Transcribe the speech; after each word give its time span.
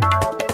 you 0.00 0.47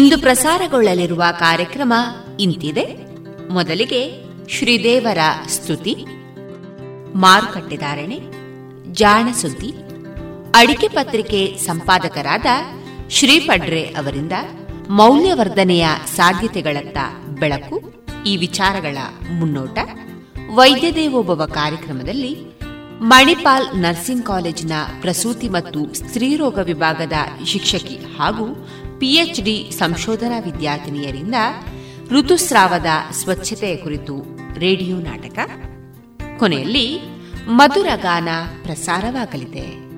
ಇಂದು 0.00 0.18
ಪ್ರಸಾರಗೊಳ್ಳಲಿರುವ 0.18 1.24
ಕಾರ್ಯಕ್ರಮ 1.38 1.92
ಇಂತಿದೆ. 2.40 2.84
ಮೊದಲಿಗೆ 3.50 4.24
ಶ್ರೀದೇವರ 4.48 5.18
ಸ್ತುತಿ 5.48 5.94
ಮಾರುಕಟ್ಟೆದಾರಣೆ 7.14 8.18
ಜಾಣ 8.92 9.32
ಸುದ್ದಿ. 9.32 9.72
ಅಡಿಕೆ 10.54 10.88
ಪತ್ರಿಕೆ 10.88 11.56
ಸಂಪಾದಕರಾದ 11.58 12.46
ಶ್ರೀಪಡ್ರೆ 13.10 13.82
ಅವರಿಂದ 13.82 14.32
ಮೌಲ್ಯವರ್ಧನೆಯ 14.90 15.86
ಸಾಧ್ಯತೆಗಳತ್ತ 16.16 16.98
ಬೆಳಕು, 17.28 18.04
ಈ 18.26 18.36
ವಿಚಾರಗಳ 18.36 18.98
ಮುನ್ನೋಟ. 19.30 19.78
ವೈದ್ಯ 20.54 20.92
ದೇವೋಭವ 20.92 21.46
ಕಾರ್ಯಕ್ರಮದಲ್ಲಿ 21.54 22.36
ಮಣಿಪಾಲ್ 23.02 23.78
ನರ್ಸಿಂಗ್ 23.78 24.26
ಕಾಲೇಜಿನ 24.26 24.72
ಪ್ರಸೂತಿ 25.00 25.48
ಮತ್ತು 25.48 25.94
ಸ್ತ್ರೀರೋಗ 25.94 26.58
ವಿಭಾಗದ 26.58 27.12
ಶಿಕ್ಷಕಿ 27.44 27.98
ಹಾಗೂ 28.18 28.68
ಪಿಎಚ್ಡಿ 29.00 29.70
ಸಂಶೋಧನಾ 29.78 30.38
ವಿದ್ಯಾರ್ಥಿನಿಯರಿಂದ 30.38 31.34
ಋತುಸ್ರಾವದ 32.10 32.86
ಸ್ವಚ್ಛತೆಯ 33.12 33.76
ಕುರಿತು 33.76 34.38
ರೇಡಿಯೋ 34.58 34.96
ನಾಟಕ. 34.96 35.38
ಕೊನೆಯಲ್ಲಿ 36.38 37.00
ಮಧುರ 37.48 37.86
ಗಾನ 37.96 38.28
ಪ್ರಸಾರವಾಗಲಿದೆ. 38.62 39.90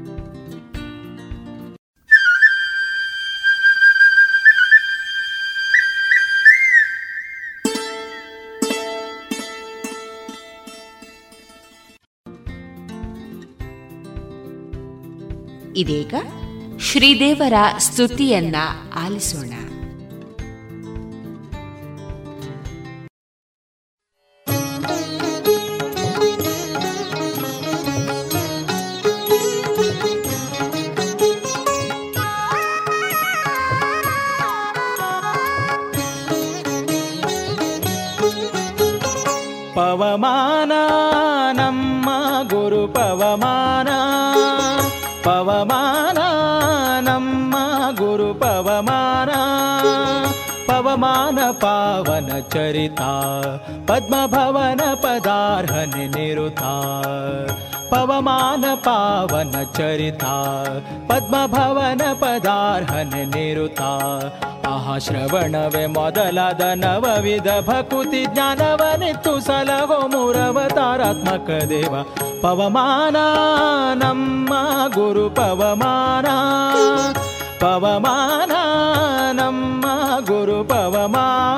ಇದೀಗ 15.76 16.14
ಶ್ರೀದೇವರ 16.82 17.52
ಸ್ತುತಿಯನ್ನ 17.78 18.56
ಆಲಿಸೋಣ. 18.94 19.52
ಪಾವನ 52.52 52.64
ಚರಿತ 52.94 53.02
ಪದ್ಮಭವನ 53.88 54.82
ಪದಾರ್ಹನ 55.02 55.94
ನಿರುತ 56.14 56.62
ಪವಮಾನ 57.92 58.64
ಪಾವನ 58.84 59.54
ಚರಿತ 59.76 60.24
ಪದ್ಮಭವನ 61.10 62.02
ಪದಾರ್ಹನ 62.22 63.14
ನಿರುತ 63.32 63.80
ಆಹಾ 64.66 64.96
ಶ್ರವಣವೇ 64.98 65.84
ಮೊದಲಾದ 65.96 66.62
ನವವಿಧ 66.82 67.48
ಭಕುತಿ 67.68 68.22
ಜ್ಞಾನವನಿತ್ತು 68.26 69.34
ಸಲಹೋ 69.40 70.00
ಮುರವತಾರಾತ್ಮಕ 70.14 71.50
ದೇವ 71.70 71.94
ಪವಮಾನ 72.42 73.16
ನಮ್ಮ 74.02 74.52
ಗುರು 74.94 75.26
ಪವಮಾನ 75.30 76.28
ಪವಮಾನ 77.64 78.52
ನಮ್ಮ 79.32 79.84
ಗುರು 80.26 80.60
ಪವಮಾನ 80.64 81.51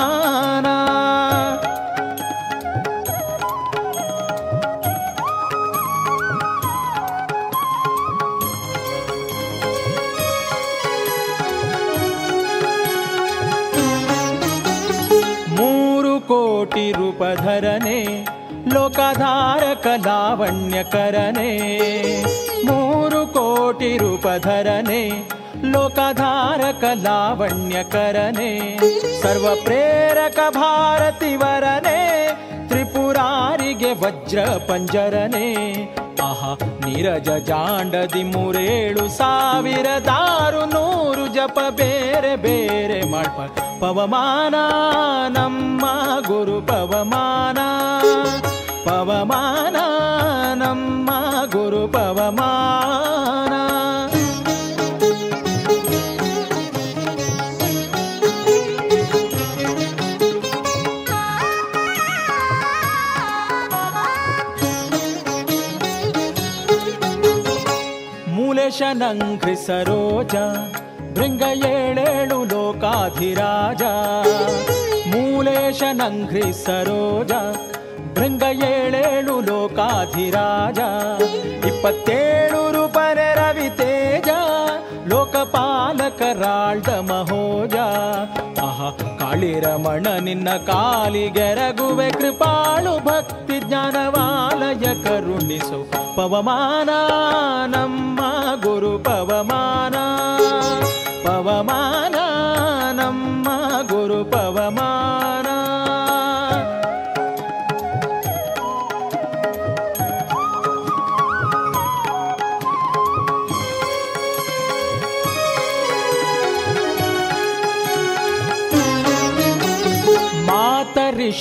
ರೂಪಧರನೆ 17.16 17.98
ಲೋಕಧಾರಕ 18.74 19.86
ಲಾವಣ್ಯಕರನೆ 20.06 21.50
ಮೂರು 22.66 23.20
ಕೋಟಿ 23.28 23.90
ರೂಪಧರನೆ 23.98 25.02
ಲೋಕಧಾರಕ 25.66 26.84
ಲಾವಣ್ಯಕರನೆ 27.04 28.50
ಸರ್ವ 29.22 29.48
ಪ್ರೇರಕ 29.64 30.38
ಭಾರತಿವರನೆ 30.56 31.98
ತ್ರಿಪುರಾರಿಗೆ 32.68 33.92
ವಜ್ರ 34.02 34.40
ಪಂಜರನೆ 34.68 35.46
ನೀರಜ 36.84 37.28
ಜಾಂಡದಿ 37.30 38.22
ಮೂರೇಳು 38.22 39.08
ಸಾವಿರ 39.08 39.86
ದಾರು 40.06 40.64
ನೂರು 40.66 41.26
ಜಪ 41.26 41.58
ಬೇರೆ 41.70 42.36
ಬೇರೆ 42.36 43.10
ಮಾಡ್ಪ 43.10 43.58
ಪವಮಾನ, 43.80 44.54
ನಮ್ಮ 45.28 45.86
ಗುರು 46.26 46.66
ಪವಮಾನ. 46.66 47.58
ಪವಮಾನ, 48.84 49.76
ನಮ್ಮ 50.54 51.10
ಗುರು 51.52 51.88
ಪವಮಾನ. 51.88 52.93
ಮೂಲೇಶನಂಘ್ರಿ 68.74 69.56
ಸರೋಜ 69.56 70.34
ಭೃಂಗ 71.14 71.42
ಏಳೇಳು 71.42 72.44
ಲೋಕಾಧಿರಾಜ. 72.44 73.82
ಮೂಲೇಶನಂಘ್ರಿ 75.14 76.64
ಸರೋಜ 76.64 77.32
ಭೃಂಗ 78.14 78.42
ಏಳೇಳು 78.42 79.40
ಲೋಕಾಧಿರಾಜ. 79.40 80.78
ಇಪ್ಪತ್ತೇಳು 81.66 82.72
ರೂಪರೆ 82.72 83.34
ರವಿ 83.34 83.68
ತೇಜ 83.68 84.28
ಲೋಕಪಾಲಕ 85.06 86.22
ರಾಳ್ದ 86.22 86.88
ಮಹೋಜ. 86.88 87.74
ಆಹ, 88.62 88.90
ಕಾಳಿರಮಣ, 89.18 90.06
ನಿನ್ನ 90.20 90.50
ಕಾಲಿಗೆರಗುವೆ 90.50 92.10
ಕೃಪಾಳು, 92.10 93.04
ಭಕ್ತಿ 93.04 93.60
ಜ್ಞಾನವಾಲಯ 93.60 94.94
ಕರುಣಿಸು 95.02 96.04
ಪವಮಾನ 96.16 96.88
ನಮ್ಮ 97.76 98.20
गुरुपवमाना 103.90 105.58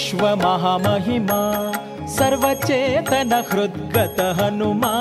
मातरिश्वमहामहिमा 0.04 1.42
सर्वचेतनहृद्गतः 2.18 4.30
हनुमा। 4.40 4.94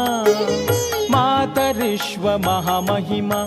मातरिश्वमहामहिमा 1.10 3.40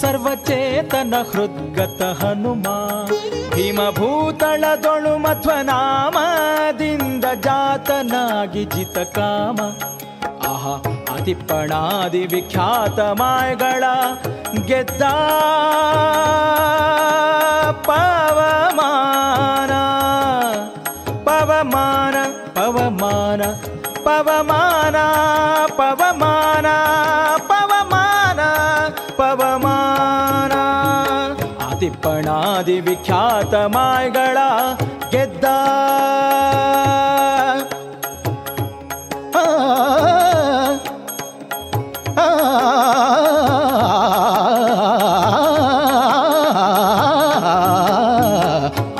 ಸರ್ವಚೇತನ 0.00 1.14
ಹೃದ್ಗತ 1.32 2.02
ಹನುಮಾ. 2.02 3.08
ಭೀಮಭೂತಳದೊಳು 3.54 5.18
ಮಧ್ವನಾಮದಿಂದ 5.18 7.24
ಜಾತನಾಗಿ 7.40 8.64
ಜಿತ 8.64 8.98
ಕಾಮ. 8.98 9.58
ಆಹ 10.48 10.68
ಅತಿಪ್ಪಣಾದಿ 11.14 12.26
ವಿಖ್ಯಾತ 12.26 13.00
ಮಾಯಗಳ 13.00 13.84
ಗೆದ್ದ 14.64 15.02
ಪವಮಾನ. 17.84 19.72
ಪವಮಾನ 21.24 22.14
ಪವಮಾನ 22.54 23.42
ಪವಮಾನ. 24.04 24.75
ಆದಿಪ್ಪಣಾದಿ 32.56 32.76
ವಿಖ್ಯಾತ 32.80 33.54
ಮಾಯಗಳ 33.74 34.38
ಗೆದ್ದ. 35.12 35.44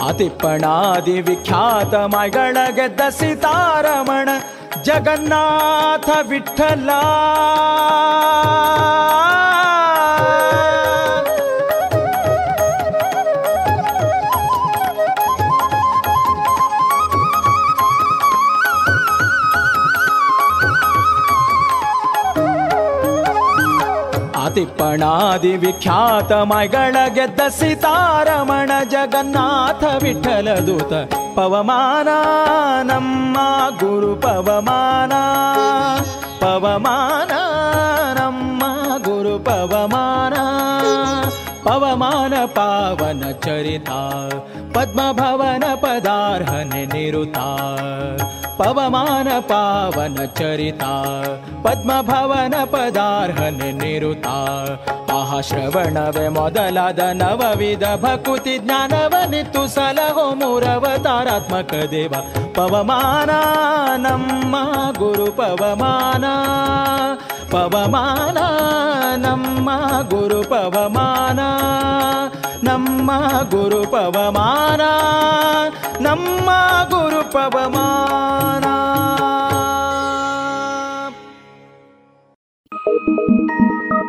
ಆದಿಪ್ಪಣಾದಿ 0.06 1.16
ವಿಖ್ಯಾತ 1.20 1.94
ಮಾಯಗಳ 2.12 2.56
ಗೆದ್ದ 2.76 3.00
ಸೀತಾರಮಣ 3.18 4.28
ಜಗನ್ನಾಥ 4.82 6.08
ವಿಠಲ. 6.28 6.90
ಆತಿಪ್ಪಣಾದಿ 24.76 25.56
ವಿಖ್ಯಾತ 25.56 26.32
ಮೈಗಳ 26.32 26.96
ಗೆದ್ದ 27.08 27.40
ಸಿತಾರಮಣ 27.48 28.70
ಜಗನ್ನಾಥ 28.90 29.84
ವಿಠಲ 30.02 30.48
ದೂತ. 30.66 30.92
ಪವಮಾನ, 31.12 32.08
ನಮ್ಮ 32.82 33.38
ಗುರು 33.78 34.16
ಪವಮಾನ. 34.16 35.12
ಪವಮಾನ, 36.40 37.32
ನಮ್ಮ 38.18 38.62
ಗುರು 38.96 39.44
ಪವಮಾನ. 39.44 40.34
ಪವಮಾನ 41.64 42.34
ಪಾವನ 42.44 43.30
ಚರಿತ, 43.30 43.90
ಪದ್ಮಭವನ 44.76 45.64
ಪದಾರ್ಹನೆ 45.74 46.86
ನಿರುತ. 46.86 47.38
ಪವಮಾನ 48.58 49.28
ಪಾವನ 49.40 50.24
ಚರಿತ, 50.24 50.82
ಪದ್ಮಭವನ 51.64 52.54
ಪದಾರ್ಹನೆ 52.64 53.72
ನಿರುತ. 53.72 54.26
ಆಹಾ 55.12 55.40
ಶ್ರವಣವೇ 55.40 56.28
ಮೊದಲಾದ 56.28 56.98
ನವವಿಧ 57.12 57.84
ಭಕುತಿ 58.02 58.58
ಜ್ಞಾನವನಿತ್ತು 58.58 59.68
ಸಲಹೋ 59.68 60.34
ಮೂರವತಾರಾತ್ಮಕ 60.34 61.74
ದೇವ. 61.90 62.14
ಪವಮಾನ, 62.54 63.30
ನಮ್ಮ 63.96 64.56
ಗುರು 64.98 65.32
ಪವಮಾನ 65.32 66.24
ಪವಮಾನ, 67.50 68.38
ನಮ್ಮ 69.16 69.70
ಗುರು 70.08 70.42
ಪವಮಾನ, 70.48 71.40
ನಮ್ಮ 72.68 73.10
ಗುರು 73.50 73.82
ಪವಮಾನ, 73.90 74.80
ನಮ್ಮ 76.00 76.50
ಗುರು 76.90 77.32
ಪವಮಾನ. 77.32 78.45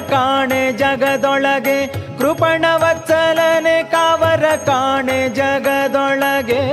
ಕಾಣೆ 0.00 0.72
ಜಗದೊಳಗೆ 0.72 1.86
ಕೃಪಣವತ್ಸಲನೆ 2.18 3.82
ಕಾವರ 3.82 4.44
ಕಾಣೆ 4.56 5.28
ಜಗದೊಳಗೆ. 5.28 6.68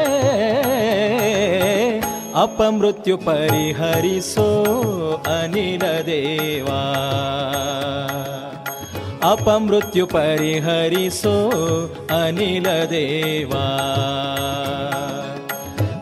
ಅಪಮೃತ್ಯು 2.41 3.17
ಪರಿಹರಿಸೋ 3.17 4.63
ಅನಿಲ 5.43 6.01
ದೇವಾ. 6.05 6.81
ಅಪಮೃತ್ಯು 9.31 10.07
ಪರಿಹರಿಸೋ 10.07 11.49
ಅನಿಲ 12.25 12.67
ದೇವಾ. 12.69 13.91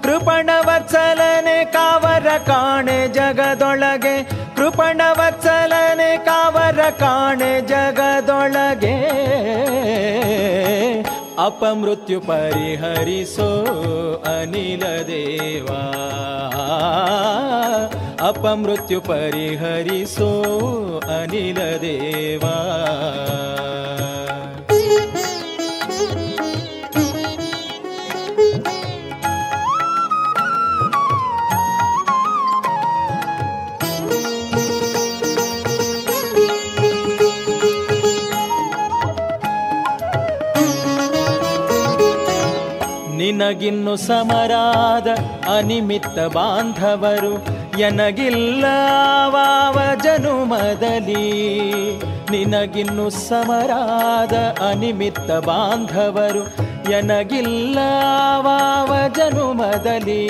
ಕೃಪಣವತ್ಸಲನೆ 0.04 1.66
ಕಾವರ 1.66 2.38
ಕಾಣೆ 2.38 3.08
ಜಗದೊಳಗೆ 3.08 4.33
ಕೃಪಣವತ್ಸಲನೆ 4.56 6.18
ಕಾವರ 6.18 6.90
ಕಾಣೆ 6.90 7.62
ಜಗದೊಳಗೆ. 7.62 9.00
ಅಪಮೃತ್ಯು 11.46 12.22
ಪರಿಹರಿಸೋ 12.22 13.66
ಅನಿಲ 14.40 14.84
ದೇವಾ. 15.02 15.84
ಅಪಮೃತ್ಯು 18.28 19.02
ಪರಿಹರಿಸೋ 19.02 20.30
ಅನಿಲ 21.22 21.58
ದೇವಾ. 21.58 22.58
ನಿನಗಿನ್ನು 43.44 43.98
ಸಮರಾದ 43.98 45.08
ಅನಿಮಿತ್ತ 45.58 46.34
ಬಾಂಧವರು 46.34 47.46
ಎನಗಿಲ್ಲವಾವ 47.80 49.80
ಜನುಮದಲ್ಲಿ. 50.04 51.26
ನಿನಗಿನ್ನು 52.32 53.10
ಸಮರಾದ 53.10 54.64
ಅನಿಮಿತ್ತ 54.70 55.32
ಬಾಂಧವರು 55.32 56.74
ಎನಗಿಲ್ಲವಾವ 56.92 58.94
ಜನುಮದಲ್ಲಿ. 59.16 60.28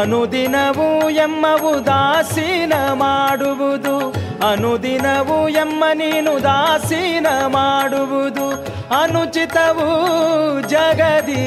ಅನುದಿನವೂ 0.00 1.10
ಎಮ್ಮ 1.10 1.46
ಉದಾಸೀನ 1.76 2.72
ಮಾಡುವುದು, 2.92 4.12
ಅನುದಿನವೂ 4.48 5.48
ಎಮ್ಮ 5.48 5.84
ನೀನು 5.94 6.42
ದಾಸೀನ 6.42 7.26
ಮಾಡುವುದು 7.46 8.77
ಅನುಚಿತವು 8.93 9.87
ಜಗದಿ 10.73 11.45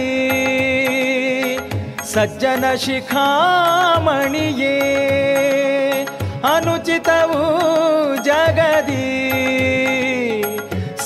ಸಜ್ಜನ 2.12 2.64
ಶಿಖಾಮಣಿಯೇ 2.84 4.76
ಅನುಚಿತವು 6.46 7.40
ಜಗದಿ 8.28 9.06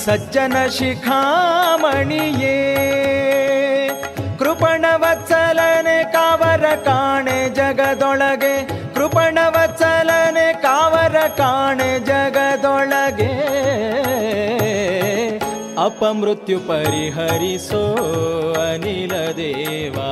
ಸಜ್ಜನ 0.03 0.57
ಶಿಖಾಮಣಿಯೇ 0.77 2.57
ಕೃಪಣ 4.39 4.85
ವತ್ಸಲನೆ 5.03 5.97
ಕಾವರ 6.13 6.65
ಕಾಣೆ 6.85 7.39
ಜಗದೊಳಗೆ 7.55 8.55
ಕೃಪಣ 8.95 9.37
ವತ್ಸಲನೆ 9.55 10.47
ಕಾವರ 10.63 11.17
ಕಾಣೆ 11.37 11.91
ಜಗದೊಳಗೆ 12.05 13.31
अपमृत्युपरिहरिसो 15.86 17.82
अनिलदेवा। 18.60 20.10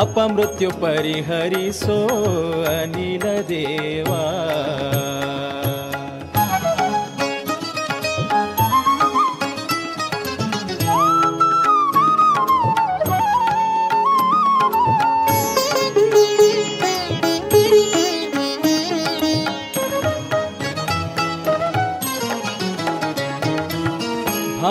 अपमृत्युपरिहरिषो 0.00 1.98
अनिलदेवा। 2.74 4.24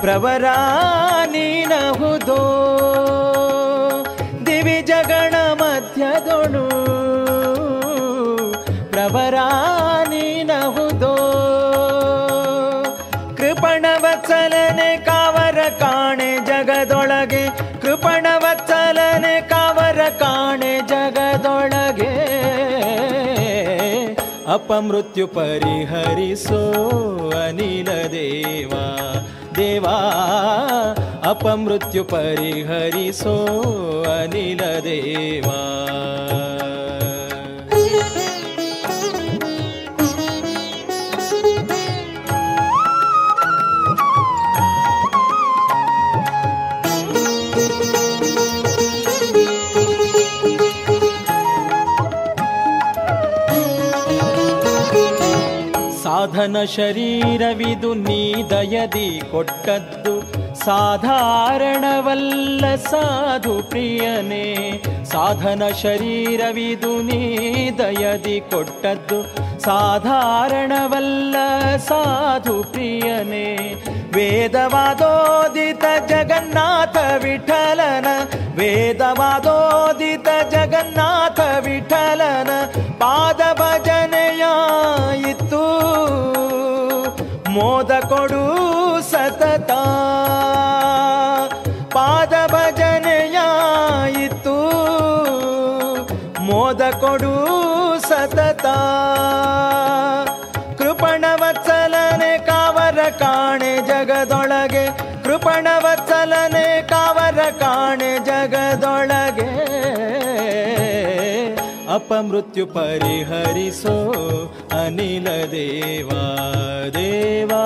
ಪ್ರವರ 0.00 0.44
ನೀನಹುದೋ 1.26 2.42
ದಿವಿ 4.46 4.82
ಜಗಣ 4.82 5.34
ಮಧ್ಯದೊಳು 5.52 6.66
ಪ್ರವರ 8.90 9.34
ನೀನಹುದೋ 10.08 11.14
ಕೃಪಣ 13.36 13.86
ವತ್ಸಲನೆ 13.98 14.96
ಕಾವರ 15.04 15.58
ಕಾಣೆ 15.78 16.38
ಜಗದೊಳಗೆ. 16.46 17.44
ಕೃಪಣ 17.80 18.26
ವತ್ಸಲನೆ 18.36 19.40
ಕಾವರ 19.40 20.00
ಕಾಣೆ 20.08 20.80
ಜಗದೊಳಗೆ. 20.88 22.12
ಅಪಮೃತ್ಯು 24.52 25.26
ಪರಿಹರಿಸೋ 25.26 26.62
ಅನಿಲ 27.46 27.88
ದೇವಾ. 28.08 28.84
वा 29.84 29.96
अपमृत्युपरिहरिसो 31.30 33.36
अनिलदेवा 34.16 35.60
ಸಾಧನ 56.40 56.64
ಶರೀರವಿದು 56.64 57.94
ನೀ 57.94 58.34
ದಯದಿ 58.50 59.20
ಕೊಟ್ಟದ್ದು. 59.30 60.29
ಸಾಧಾರಣವಲ್ಲ 60.70 62.64
ಸಾಧು 62.74 63.62
ಪ್ರಿಯನೇ. 63.70 64.82
ಸಾಧನ 65.04 65.62
ಶರೀರವಿದು 65.82 67.02
ನೀ 67.02 67.38
ದಯದಿ 67.70 68.40
ಕೊಟ್ಟದ್ದು. 68.40 69.22
ಸಾಧಾರಣವಲ್ಲ 69.60 71.36
ಸಾಧು 71.76 72.64
ಪ್ರಿಯನೇ. 72.72 73.56
ವೇದವಾದೋದಿತ 74.14 75.84
ಜಗನ್ನಾಥ 76.08 76.96
ವಿಠಲನ. 77.22 78.06
ವೇದವಾದೋದಿತ 78.58 80.28
ಜಗನ್ನಾಥ 80.50 81.40
ವಿಠಲನ. 81.40 82.50
ಪಾದ 82.98 83.56
ಭಜನೆಯ 83.56 84.44
ಇತ್ತು. 85.30 85.80
ಮೋದ 87.54 87.92
ಕೊಡು 88.08 88.42
ಸತತ. 89.10 89.70
मृत्यु 112.22 112.66
परिहरिषो 112.66 114.12
अनिलदेवा 114.72 116.36
देवा। 116.88 117.64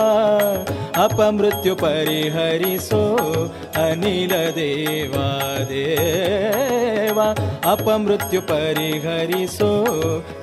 अपमृत्यु 1.05 1.75
अनिलदेवा 3.77 5.59
देवा। 5.59 7.35
अपमृत्यु 7.65 8.41
परिहरिषो 8.41 9.85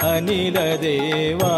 अनिलदेवा। 0.04 1.58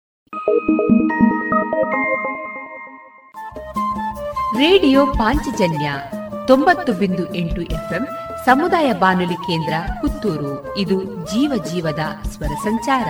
ರೇಡಿಯೋ 4.57 5.05
ಪಾಂಚಜನ್ಯ 5.05 5.93
ತೊಂಬತ್ತು 6.47 6.93
ಬಿಂದು 6.93 7.35
ಎಂಟು 7.35 7.61
ಎಫ್ಎಂ 7.61 8.07
ಸಮುದಾಯ 8.45 8.93
ಬಾನುಲಿ 8.93 9.33
ಕೇಂದ್ರ 9.33 9.73
ಪುತ್ತೂರು. 10.01 10.77
ಇದು 10.77 11.03
ಜೀವ 11.03 11.63
ಜೀವದ 11.71 11.99
ಸ್ವರ 12.27 12.47
ಸಂಚಾರ. 12.47 13.05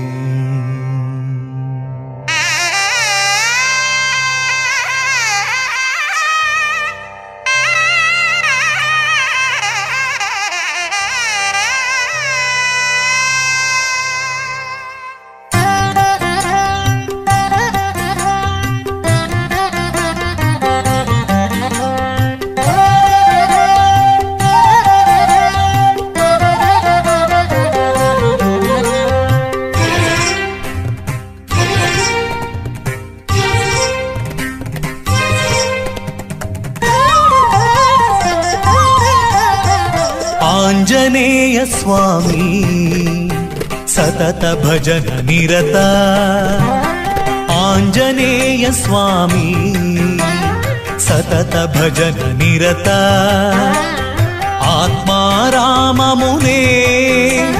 नेय 41.09 41.65
स्वामी 41.65 42.49
सतत 43.87 44.43
भजन 44.65 45.03
निरत। 45.25 45.75
आञ्जनेय 47.51 48.71
स्वामी 48.71 49.49
सतत 50.99 51.55
भजन 51.75 52.15
निरत। 52.41 52.87
आत्मा 54.63 55.21
राममुने 55.49 56.61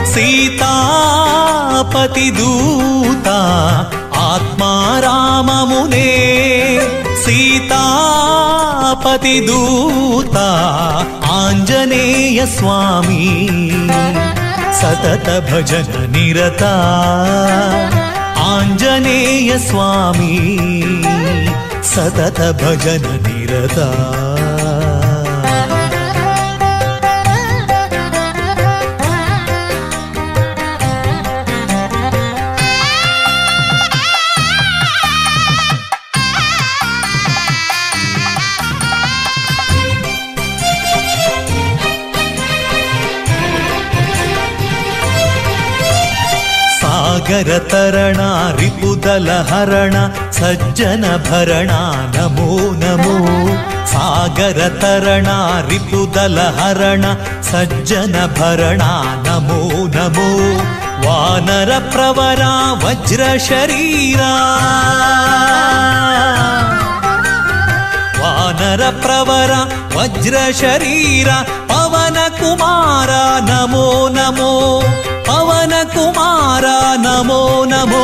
सीतापतिदूता 0.06 1.00
ದೂತ 4.32 4.34
ಆತ್ಮಾರಾಮ 4.34 5.50
ಮುನೇ 5.64 6.10
ಸೀತಾಪತಿ 7.26 9.48
ದೂತ 9.48 10.38
ಆಂಜನೇಯ 11.32 12.46
ಸ್ವಾಮಿ 12.46 13.48
ಸತತ 14.82 15.52
ಭಜನ 15.52 16.06
ನಿರತ 16.06 16.64
ಆಂಜನೇಯ 18.36 19.58
ಸ್ವಾಮಿ 19.58 20.58
ಸತತ 21.94 22.42
सागरतरणा 47.32 48.30
रिपुदलहरण 48.60 49.94
सज्जनभरणा 50.32 51.80
नमो। 52.16 52.56
नमो 52.82 53.14
सागरतरणा 53.92 55.38
रिपुदलहरण 55.70 57.04
सज्जनभरणा 57.52 58.92
नमो 59.28 59.62
नमो। 59.96 60.28
वानरप्रवरा 61.06 62.52
वज्रशरीरा। 62.84 64.34
वानरप्रवरा 68.20 69.62
वज्रशरीर 69.96 71.32
पवनकुमारा 71.72 73.24
नमो 73.52 73.88
नमो। 74.12 74.52
कुमारा 75.70 76.80
नमो 77.04 77.44
नमो 77.72 78.04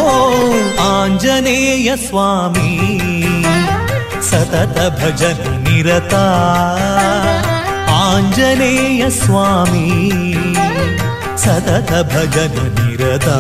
आञ्जनेय 0.82 1.96
स्वामी 1.98 2.74
सतत 4.30 4.78
भजन 5.00 5.39
निरता 5.65 6.22
आञ्जनेय 7.98 9.10
स्वामी 9.10 9.89
सतत 11.46 11.91
भजन 12.13 12.62
निरता 12.80 13.38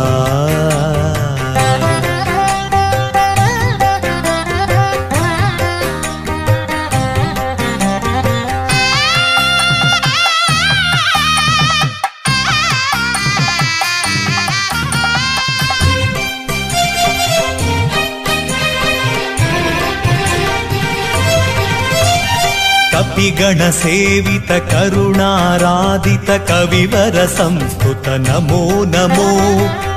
कपिगणसेवित 23.17 24.49
करुणाराधित 24.71 26.27
कविवर 26.49 27.15
संस्कृत 27.27 28.09
नमो। 28.25 28.59
नमो 28.87 29.29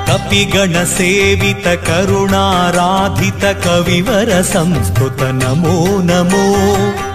कपिगणसेवित 0.07 1.67
करुणाराधित 1.87 3.45
कविवर 3.65 4.31
संस्कृत 4.41 5.21
नमो। 5.43 5.75
नमो 6.03 6.47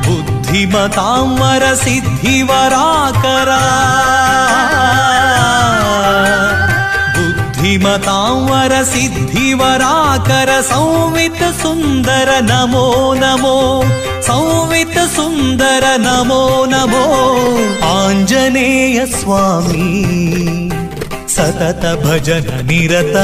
बुद्धिमतांवर 0.06 1.74
सिद्धिवराकरा 1.74 3.60
बुद्धिमतांवर 7.16 8.82
सिद्धिवराकर 8.84 10.60
संवित 10.62 11.42
सुन्दर 11.62 12.30
नमो 12.44 12.88
नमो। 13.14 13.60
संवित 14.26 14.85
సుందర 15.16 15.96
నమో 15.96 16.66
నమో. 16.68 17.04
ఆంజనేయ 17.86 19.06
స్వామి 19.06 20.20
సతత 21.30 22.04
భజన 22.04 22.60
నిరత. 22.60 23.16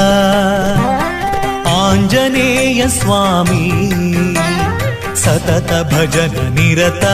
ఆంజనేయ 1.68 2.88
స్వామి 2.88 3.90
సతత 5.16 5.94
భజన 5.94 6.48
నిరత. 6.48 7.04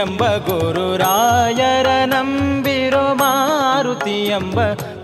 ಎಂಬ 0.04 0.24
ಗುರುರಾಯರ 0.24 1.86
ನಂಬಿರೋ 2.04 3.14
ಮಾರುತಿ 3.14 4.26
ಎಂಬ 4.26 4.60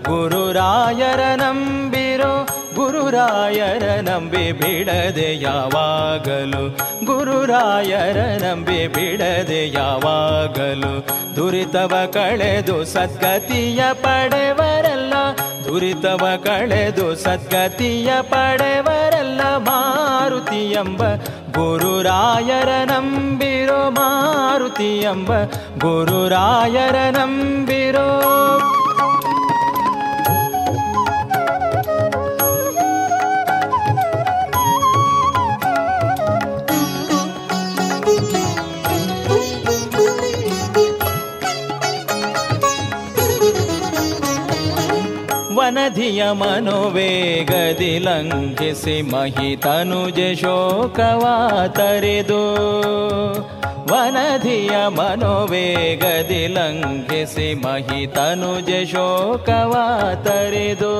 ಗುರುರಾಯರ 0.07 1.21
ನಂಬಿರೋ 1.35 2.47
ಗುರುರಾಯರ 2.75 3.83
ನಂಬಿ 4.01 4.51
ಬಿಡದೆ 4.51 5.41
ಯಾವಾಗಲು, 5.41 6.63
ಗುರುರಾಯರ 7.05 8.19
ನಂಬಿ 8.43 8.87
ಬಿಡದೆ 8.87 9.71
ಯಾವಾಗಲು. 9.71 10.91
ದುರಿತವ 11.35 11.93
ಕಳೆದು 12.13 12.85
ಸದ್ಗತಿಯ 12.85 13.81
ಪಡೆವರಲ್ಲ, 13.93 15.13
ದುರಿತವ 15.65 16.23
ಕಳೆದು 16.43 17.15
ಸದ್ಗತಿಯ 17.15 18.11
ಪಡೆವರಲ್ಲ 18.21 19.41
ಮಾರುತಿ 19.57 20.71
ಎಂಬ 20.71 21.01
ಗುರುರಾಯರ 21.51 22.69
ನಂಬಿರೋ 23.71 23.89
ಮಾರುತಿ 23.95 24.89
ಎಂಬ 25.03 25.31
ಗುರುರಾಯರ 25.79 26.97
ನಂಬಿರೋ 27.09 28.07
ವನಧಿಯ 45.55 46.21
ಮನೋವೇಗದಿ 46.31 47.91
ಲಂಘಿಸಿ 47.99 48.95
ಮಹಿತನುಜ 49.11 50.19
ಶೋಕವ 50.41 51.23
ತರೆದು 51.69 52.43
ವನಧಿಯ 53.91 54.73
ಮನೋವೇಗದಿ 54.97 56.43
ಲಂಘಿಸಿ 56.47 57.47
ಮಹಿತನುಜ 57.63 58.71
ಶೋಕವ 58.91 59.73
ತರೆದು 60.23 60.93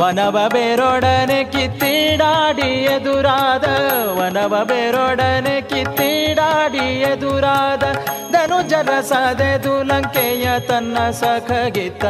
ವನವ 0.00 0.38
ಬೇರೊಡನೆ 0.48 1.38
ಕಿತ್ತಿಡಾಡಿ 1.52 2.70
ಎದುರಾದ 2.94 3.66
ವನವ 4.18 4.54
ಬೇರೊಡನೆ 4.64 5.56
ಕಿತ್ತಿಡಾಡಿ 5.70 6.86
ಎದುರಾದ 7.10 7.84
ಧನುಜರ 8.46 9.00
ಸದೆದು 9.00 9.64
ದುಲಂಕೆಯ 9.64 10.60
ತನ್ನ 10.60 11.10
ಸಖಗಿತ್ತ. 11.10 12.04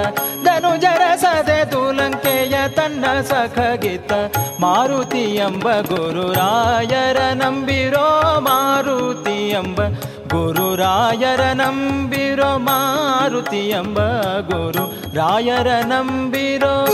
ಧನುಜರ 0.44 1.02
ಸದೆದು 1.16 1.70
ದುಲಂಕೆಯ 1.70 2.68
ತನ್ನ 2.68 3.04
ಸಖಗಿತ್ತ. 3.20 4.12
ಮಾರುತಿ 4.60 5.34
ಎಂಬ 5.34 5.72
ಗುರುರಾಯರ 5.72 7.18
ನಂಬಿರೋ 7.32 8.40
ಮಾರುತಿ 8.40 9.48
ಎಂಬ 9.48 9.80
ಗುರುರಾಯರ 10.28 11.40
ನಂಬಿರೋ 11.40 12.58
ಮಾರುತಿ 12.58 13.68
ಎಂಬ 13.68 13.98
ಗುರು 14.50 15.16
ರಾಯರ 15.16 15.68
ನಂಬಿರೋ 15.84 16.86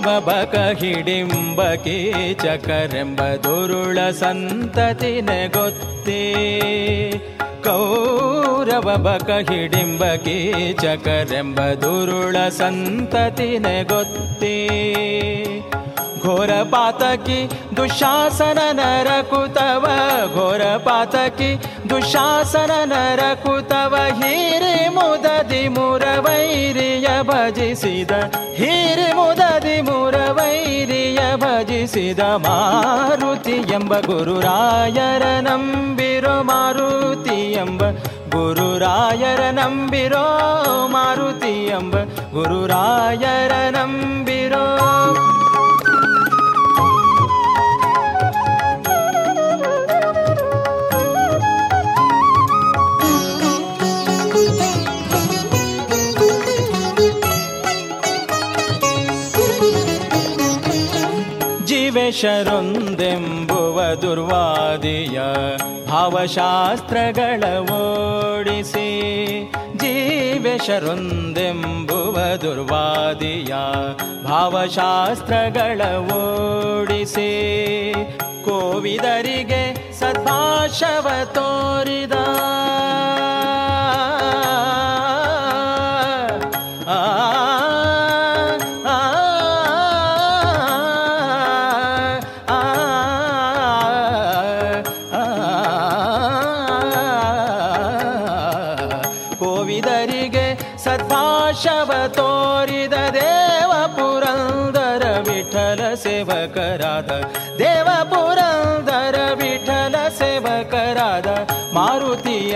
ಬಕ 0.00 0.54
ಹಿಡಿಂಬ 0.78 1.74
ಕೀಚಕರೆಂಬ 1.74 3.20
ದುರುಳ 3.20 4.10
ಸಂತತಿನೆ 4.10 5.48
ಗೊತ್ತೇ. 5.48 6.30
ಕೌರವ 7.64 8.96
ಬಕ 8.96 9.50
ಹಿಡಿಂಬ 9.50 10.04
ಕೀಚಕರೆಂಬ 10.04 11.60
ದುರುಳ 11.60 12.48
ಸಂತತಿನೆ 12.48 13.82
ಗೊತ್ತೇ. 13.82 14.68
ಘೋರ 16.22 16.52
ಪಾತಕಿ 16.72 17.38
ದುಶಾಸನ 17.76 18.58
ನರಕುತವ, 18.78 19.84
ಘೋರ 20.34 20.62
ಪಾತಕಿ 20.76 21.50
ದುಶಾಸನ 21.90 22.72
ನರಕುತವ, 22.92 23.94
ಹೀರಿ 24.20 24.76
ಮುದದಿ 24.88 25.62
ಮುರವೈರಿಯ 25.68 27.08
ಭಜಿಸಿದ, 27.22 28.12
ಹೀರಿ 28.60 29.08
ಮುದದಿ 29.12 29.76
ಮುರವೈರಿಯ 29.80 31.20
ಭಜಿಸಿದ 31.36 32.20
ಮಾರುತಿ 32.46 33.56
ಎಂಬ 33.76 33.94
ಗುರುರಾಯರ 34.06 35.24
ನಂಬಿರೋ 35.48 36.36
ಮಾರುತಿ 36.42 37.38
ಎಂಬ 37.54 37.82
ಗುರುರಾಯರ 38.34 39.42
ನಂಬಿರೋ 39.50 40.24
ಮಾರುತಿ 40.86 41.54
ಎಂಬ 41.78 41.96
ಗುರುರಾಯರ 42.34 43.52
ನಂಬಿರೋ 43.76 44.64
ಜೀವೇಶರೊಂದೆಂಬುವ 62.12 63.80
ದುರ್ವಾದಿಯ 64.02 65.18
ಭಾವಶಾಸ್ತ್ರಗಳ 65.88 67.42
ಓಡಿಸಿ 67.74 68.86
ಜೀವೇಶರೊಂದೆಂಬುವ 69.76 70.56
ದುರ್ವಾದಿಯ 72.42 73.52
ಭಾವಶಾಸ್ತ್ರಗಳ 74.24 75.80
ಓಡಿಸಿ 76.16 77.30
ಕೋವಿದರಿಗೆ 78.44 79.62
ಸದ್ಭಾಷವ 80.00 81.08
ತೋರಿದ 81.32 82.16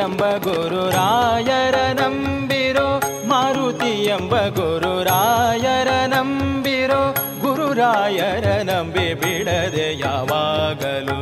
ಎಂಬ 0.04 0.24
ಗುರುರಾಯರ 0.44 1.76
ನಂಬಿರೋ 2.00 2.88
ಮಾರುತಿ 3.28 3.92
ಎಂಬ 4.06 4.34
ಗುರುರಾಯರ 4.56 5.90
ನಂಬಿರೋ 6.06 7.02
ಗುರುರಾಯರ 7.40 8.46
ನಂಬಿ 8.62 9.06
ಬಿಡದೆ 9.14 9.86
ಯಾವಾಗಲು 10.00 11.16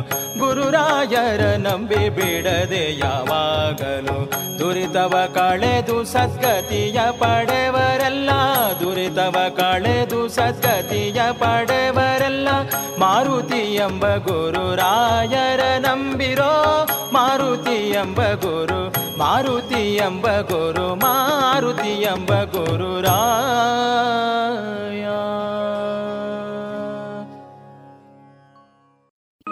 ಗುರುರಾಯರ 0.73 1.57
ನಂಬಿ 1.57 2.09
ಬಿಡದೆ 2.09 2.99
ಯಾವಾಗಲು. 2.99 4.31
ದುರಿತವ 4.59 5.31
ಕಳೆದು 5.35 6.05
ಸದ್ಗತಿಯ 6.05 7.01
ಪಡೆವರೆಲ್ಲ, 7.13 8.31
ದುರಿತವ 8.81 9.37
ಕಳೆದು 9.57 10.29
ಸದ್ಗತಿಯ 10.29 11.33
ಪಡೆವರೆಲ್ಲ. 11.33 12.49
ಮಾರುತಿ 12.99 13.75
ಎಂಬ 13.75 14.07
ಗುರು 14.07 14.53
ಗುರುರಾಯರ 14.53 15.61
ನಂಬಿರೋ, 15.79 16.87
ಮಾರುತಿ 17.13 17.91
ಎಂಬ 17.91 18.23
ಗುರು, 18.23 19.19
ಮಾರುತಿ 19.19 19.95
ಎಂಬ 19.95 20.27
ಗುರು, 20.27 20.95
ಮಾರುತಿ 20.95 22.03
ಎಂಬ 22.03 22.29
ಗುರು 22.29 22.77
ಗುರುರಾಯ 22.77 23.13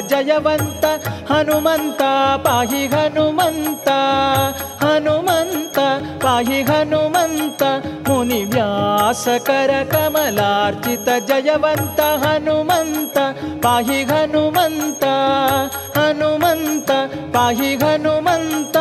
ಜಯವಂತ, 0.00 0.84
ಹನುಮಂತ, 1.32 2.02
ಪಾಹಿ 2.44 2.86
ಹನುಮಂತ 2.86 3.88
ಹನುಮಂತ, 4.84 5.78
ಪಾಹಿ 6.22 6.62
ಹನುಮಂತ, 6.62 7.62
ಮುನಿ 8.08 8.44
ವ್ಯಾಸಕರ 8.44 9.84
ಕಮಲಾರ್ಚಿತ 9.92 11.08
ಜಯವಂತ, 11.28 12.00
ಹನುಮಂತ, 12.00 13.18
ಪಾಹಿ 13.62 14.04
ಹನುಮಂತ 14.04 15.04
ಹನುಮಂತ, 15.98 16.90
ಪಾಹಿ 17.34 17.76
ಹನುಮಂತ. 17.76 18.76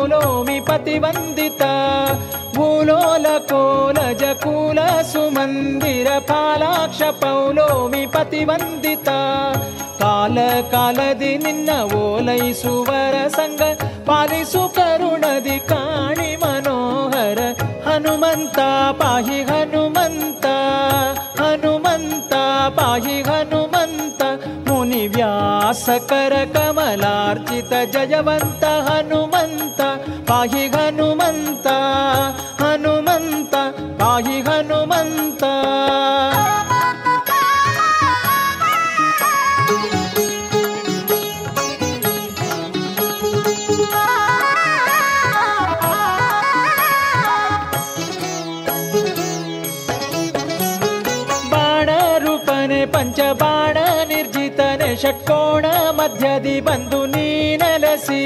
फालाक्ष 0.00 0.08
पौलोमि 0.08 0.58
पतिवन्दिता 0.68 1.72
भूलोलकोलजकुल 2.56 3.48
सुमन्दिर 5.10 6.08
फालाक्ष 6.30 7.00
पौलोमि 7.22 8.04
पतिवन्दिता 8.16 9.18
ಕಾಲ 10.00 10.38
ಕಾಲದಿ 10.72 11.30
ನಿನ್ನ 11.44 11.70
ಓಲೈಸುವರ 11.98 13.14
ಸಂಗ 13.36 13.62
ಪಾಲಿಸು 14.08 14.62
ಕರುಣದಿ 14.76 15.56
ಕಾಣಿ 15.70 16.28
ಮನೋಹರ 16.42 17.40
ಹನುಮಂತ 17.86 18.58
ಪಾಹಿ 19.00 19.40
ಹನುಮಂತ 19.50 20.46
ಹನುಮಂತ 21.40 22.32
ಪಾಹಿ 22.78 23.18
ಹನುಮಂತ 23.28 23.69
ಮುನಿ 23.69 23.69
ವ್ಯಾಸಕರ 25.71 26.33
ಕಮಲಾರ್ಚಿತ 26.53 27.73
ಜಯವಂತ 27.93 28.63
ಹನುಮಂತ 28.87 29.81
ಪಾಹಿ 30.29 30.63
ಹನುಮಂತ 30.67 31.67
ಹನುಮಂತ 32.61 33.53
ಪಾಹಿ 34.01 34.37
ಹನುಮಂತ. 34.41 35.43
ಮಧ್ಯದಿ 56.31 56.59
ಬಂದು 56.65 56.99
ನೀ 57.13 57.25
ನೆಲೆಸಿ 57.61 58.19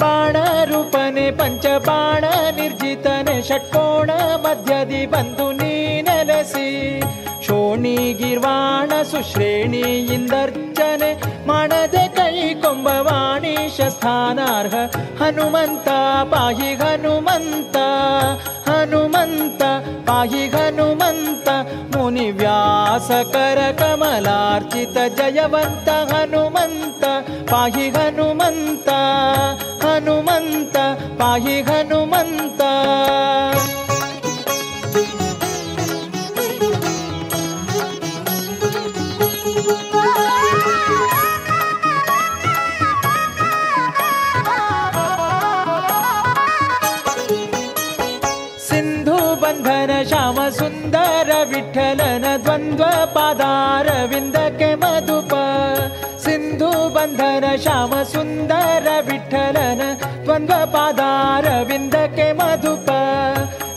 ಬಾಣರೂಪನೆ 0.00 1.26
ಪಂಚಬಾಣ 1.38 2.24
ನಿರ್ಜಿತನೆ 2.56 3.34
ಷಟ್ಕೋಣ 3.48 4.10
ಮಧ್ಯದಿ 4.44 5.02
ಬಂದು 5.12 5.46
ನೀ 5.52 5.74
ನೆಲೆಸಿ. 6.08 6.66
ಗಿರ್ವಾಣ 8.12 9.02
ಸುಶ್ರೇಣಿಯಿಂದರ್ಚನೆ 9.02 11.22
ಮಾಡದೆ 11.46 12.08
ಕೈ 12.08 12.54
ಕೊಂಬವಾಣೀಶ 12.54 13.80
ಸ್ಥಾನಾರ್ಹ 13.80 14.74
ಹನುಮಂತ, 15.22 15.88
ಪಾಹಿ 16.30 16.74
ಹನುಮಂತ 16.74 17.76
ಹನುಮಂತ, 18.68 19.62
ಪಾಹಿ 20.06 20.48
ಹನುಮಂತ 20.48 21.48
ಮುನಿ 21.96 22.30
ವ್ಯಾಸಕರ 22.30 23.58
ಕಮಲಾರ್ಚಿತ 23.78 24.96
ಜಯವಂತ 25.16 25.88
ಹನುಮಂತ, 25.88 27.04
ಪಾಹಿ 27.50 27.90
ಹನುಮಂತ 27.90 28.88
ಹನುಮಂತ, 29.84 30.76
ಪಾಹಿ 31.18 31.62
ಹನುಮಂತ. 31.62 32.60
ವಿಠಲನ 59.30 59.82
ದ್ವಂದ್ವ 60.24 60.54
ಪಾದಾರವಿಂದಕ್ಕೆ 60.66 62.32
ಮಧುಪ. 62.32 62.90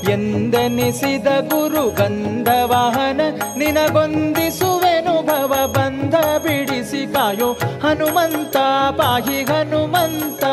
ಎಂದೆನಿಸಿದ 0.09 1.27
ಗುರು 1.27 1.95
ಗಂಧವಾಹನ 1.95 3.21
ನಿನಗೊಂದಿಸುವೆನು 3.57 4.82
ಭವ 5.25 5.53
ಬಂಧ 5.67 6.15
ಬಿಡಿಸಿ 6.15 7.13
ಕಾಯೋ 7.13 7.49
ಹನುಮಂತ, 7.83 8.57
ಪಾಹಿ 8.97 9.43
ಹನುಮಂತ 9.43 10.43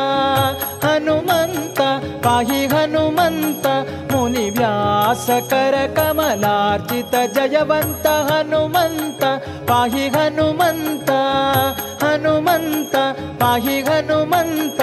ಹನುಮಂತ, 0.84 1.80
ಪಾಹಿ 2.24 2.66
ಹನುಮಂತ, 2.66 3.66
ಮುನಿ 4.12 4.50
ವ್ಯಾಸಕರ 4.50 5.74
ಕಮಲಾರ್ಚಿತ 5.96 7.14
ಜಯವಂತ 7.34 8.06
ಹನುಮಂತ, 8.06 9.22
ಪಾಹಿ 9.68 10.08
ಹನುಮಂತ 10.08 11.10
ಹನುಮಂತ, 12.04 12.96
ಪಾಹಿ 13.40 13.80
ಹನುಮಂತ 13.80 14.80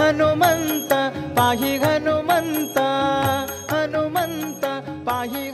ಹನುಮಂತ, 0.00 0.92
ಪಾಹಿ 1.38 1.72
ಹನುಮಂತ 1.76 2.78
ಹನುಮಂತ, 3.72 4.64
ಪಾಹಿ 5.04 5.53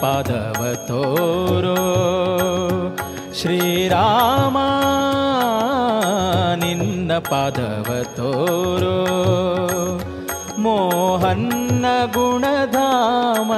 ಪಾದವ 0.00 0.74
ತೋರೋ. 0.74 1.76
ಶ್ರೀರಾಮ, 3.40 4.58
ನಿನ್ನ 6.54 7.12
ಪಾದವ 7.18 8.02
ತೋರೋ. 8.16 9.06
ಮೋಹನ್ನ 10.58 11.84
ಗುಣಧಾಮ, 12.14 13.52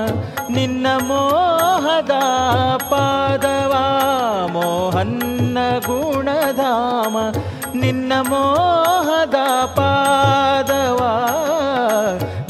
ನಿನ್ನ 0.50 0.86
ಮೋಹದ 1.06 2.10
ಪಾದವ. 2.76 3.74
ಮೋಹನ್ನ 4.52 5.58
ಗುಣಧಾಮ, 5.86 7.18
ನಿನ್ನ 7.74 8.12
ಮೋಹದ 8.28 9.64
ಪಾದವ. 9.64 11.28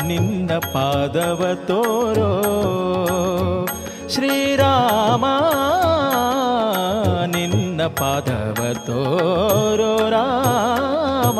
ನಿನ್ನ 0.06 0.50
ಪಾದವ 0.58 1.56
ತೋರೋ. 1.66 2.38
ಶ್ರೀರಾಮ 4.12 5.24
ನಿನ್ನ 7.26 7.80
ಪಾದವ 7.98 8.60
ತೋರೋ 8.86 9.92
ರಾಮ 10.10 11.38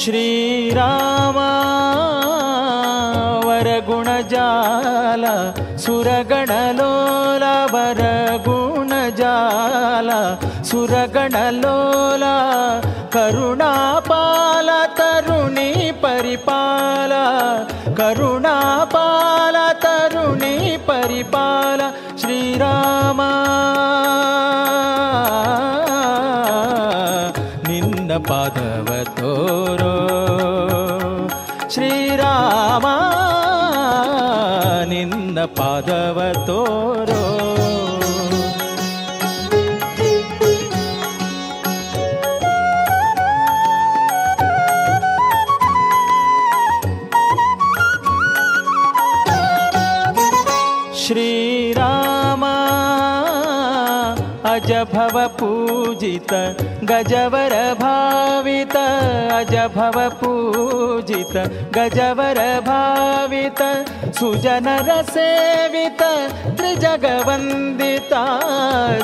ಶ್ರೀರಾಮ 0.00 1.38
గుణజాల 4.20 5.26
సురగణలోల 5.82 7.44
వరగుణజాల 7.74 9.20
సురగణలోల 10.70 12.24
కరుణాపాల 13.14 14.68
తరుణి 14.98 15.70
పరిపాల 16.04 17.14
కరుణాపాల 18.00 19.56
తరుణి 19.84 20.54
పరిపాల 20.88 21.80
శ్రీరామ. 22.20 23.20
నిన్న 27.68 28.10
పాదవతో 28.30 29.32
ನಿನ್ನ 35.40 35.52
ಪಾದವ 35.58 36.18
ತೋರೋ 36.46 37.20
ಶ್ರೀರಾಮ 51.02 52.44
ಅಜ 54.44 54.72
ಭವ 54.92 55.16
गजवर 56.84 57.74
भावित, 57.74 58.76
अजभव 59.32 59.92
पूजित। 59.96 61.36
गजवर 61.78 62.60
भावित, 62.60 63.86
सुजन 64.14 64.86
रसेवित, 64.88 66.02
त्रिजगवन्दिता। 66.56 68.40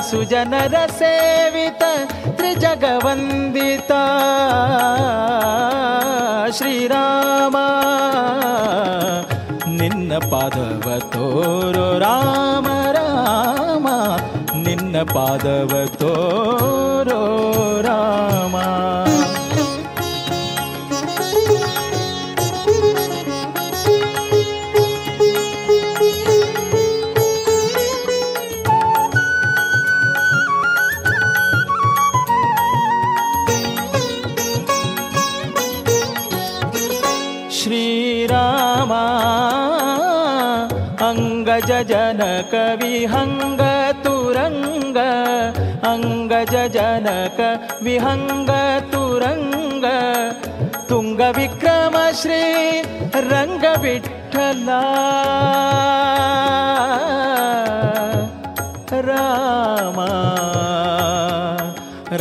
सुजन 0.01 0.51
रसेवित, 0.53 1.83
त्रिजगवन्दिता। 2.37 4.03
श्रीराम, 6.51 7.53
निन्न 9.71 10.19
पादव 10.19 10.99
तोरो 10.99 11.99
राम 11.99 12.67
राम। 12.67 13.76
पादवतो 15.13 16.13
रामा। 17.87 18.65
श्रीरामा 37.57 39.05
अङ्गज 41.09 41.69
जनकविहङ्ग 41.91 43.66
अङ्गज 45.97 46.53
जनक 46.75 47.39
विहङ्ग 47.85 48.51
तु 48.91 49.01
रङ्गविक्रम 50.87 51.95
श्री 52.19 52.41
रङ्गविठला 53.31 54.81
राम 59.07 59.97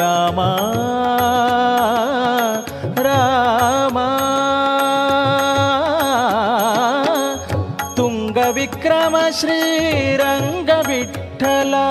राम 0.00 0.38
राम। 3.06 3.98
तुङ्गक्रम 7.98 9.16
श्री 9.40 9.60
रङ्गविठला 10.22 11.86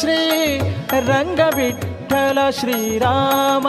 ಶ್ರೀ 0.00 0.58
ರಂಗ 1.00 1.40
ವಿಠಲ 1.56 2.38
ಶ್ರೀರಾಮ. 2.50 3.68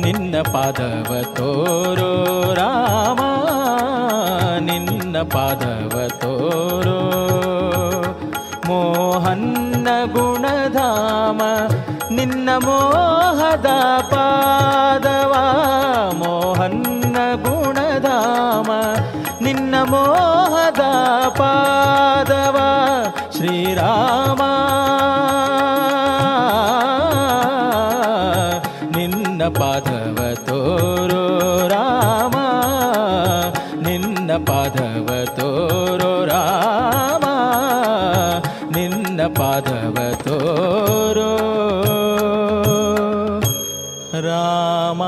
ನಿನ್ನ 0.00 0.34
ಪಾದವ 0.42 1.22
ತೋರೋ 1.22 2.54
ರಾಮ. 2.54 3.20
ನಿನ್ನ 4.58 5.16
ಪಾದವ 5.22 6.08
ತೋರೋ 6.08 6.98
ಮೋಹನ್ನ 8.66 9.88
ಗುಣಧಾಮ. 10.12 11.42
ನಿನ್ನ 12.14 12.48
ಮೋಹದ 12.64 13.66
ಪಾದವ. 14.00 15.34
ಮೋಹನ್ನ 16.14 17.16
ಗುಣಧಾಮ. 17.34 18.70
ನಿನ್ನ 19.44 19.74
ಮೋಹದ 19.82 20.80
ಪಾದವ 21.28 22.17
ಶ್ರೀರಾಮ 23.48 24.42
ನಿನ್ನ 28.96 29.42
ಪಾದವ 29.58 30.18
ತೋರೋ 30.46 31.22
ರಾಮ 31.68 32.36
ನಿನ್ನ 33.86 34.30
ಪಾದವ 34.46 35.08
ತೋರೋ 35.38 36.12
ರಾಮ 36.24 37.24
ನಿನ್ನ 38.76 39.20
ಪಾದವ 39.38 39.96
ತೋರೋ 40.24 41.30
ರಾಮ 44.28 45.02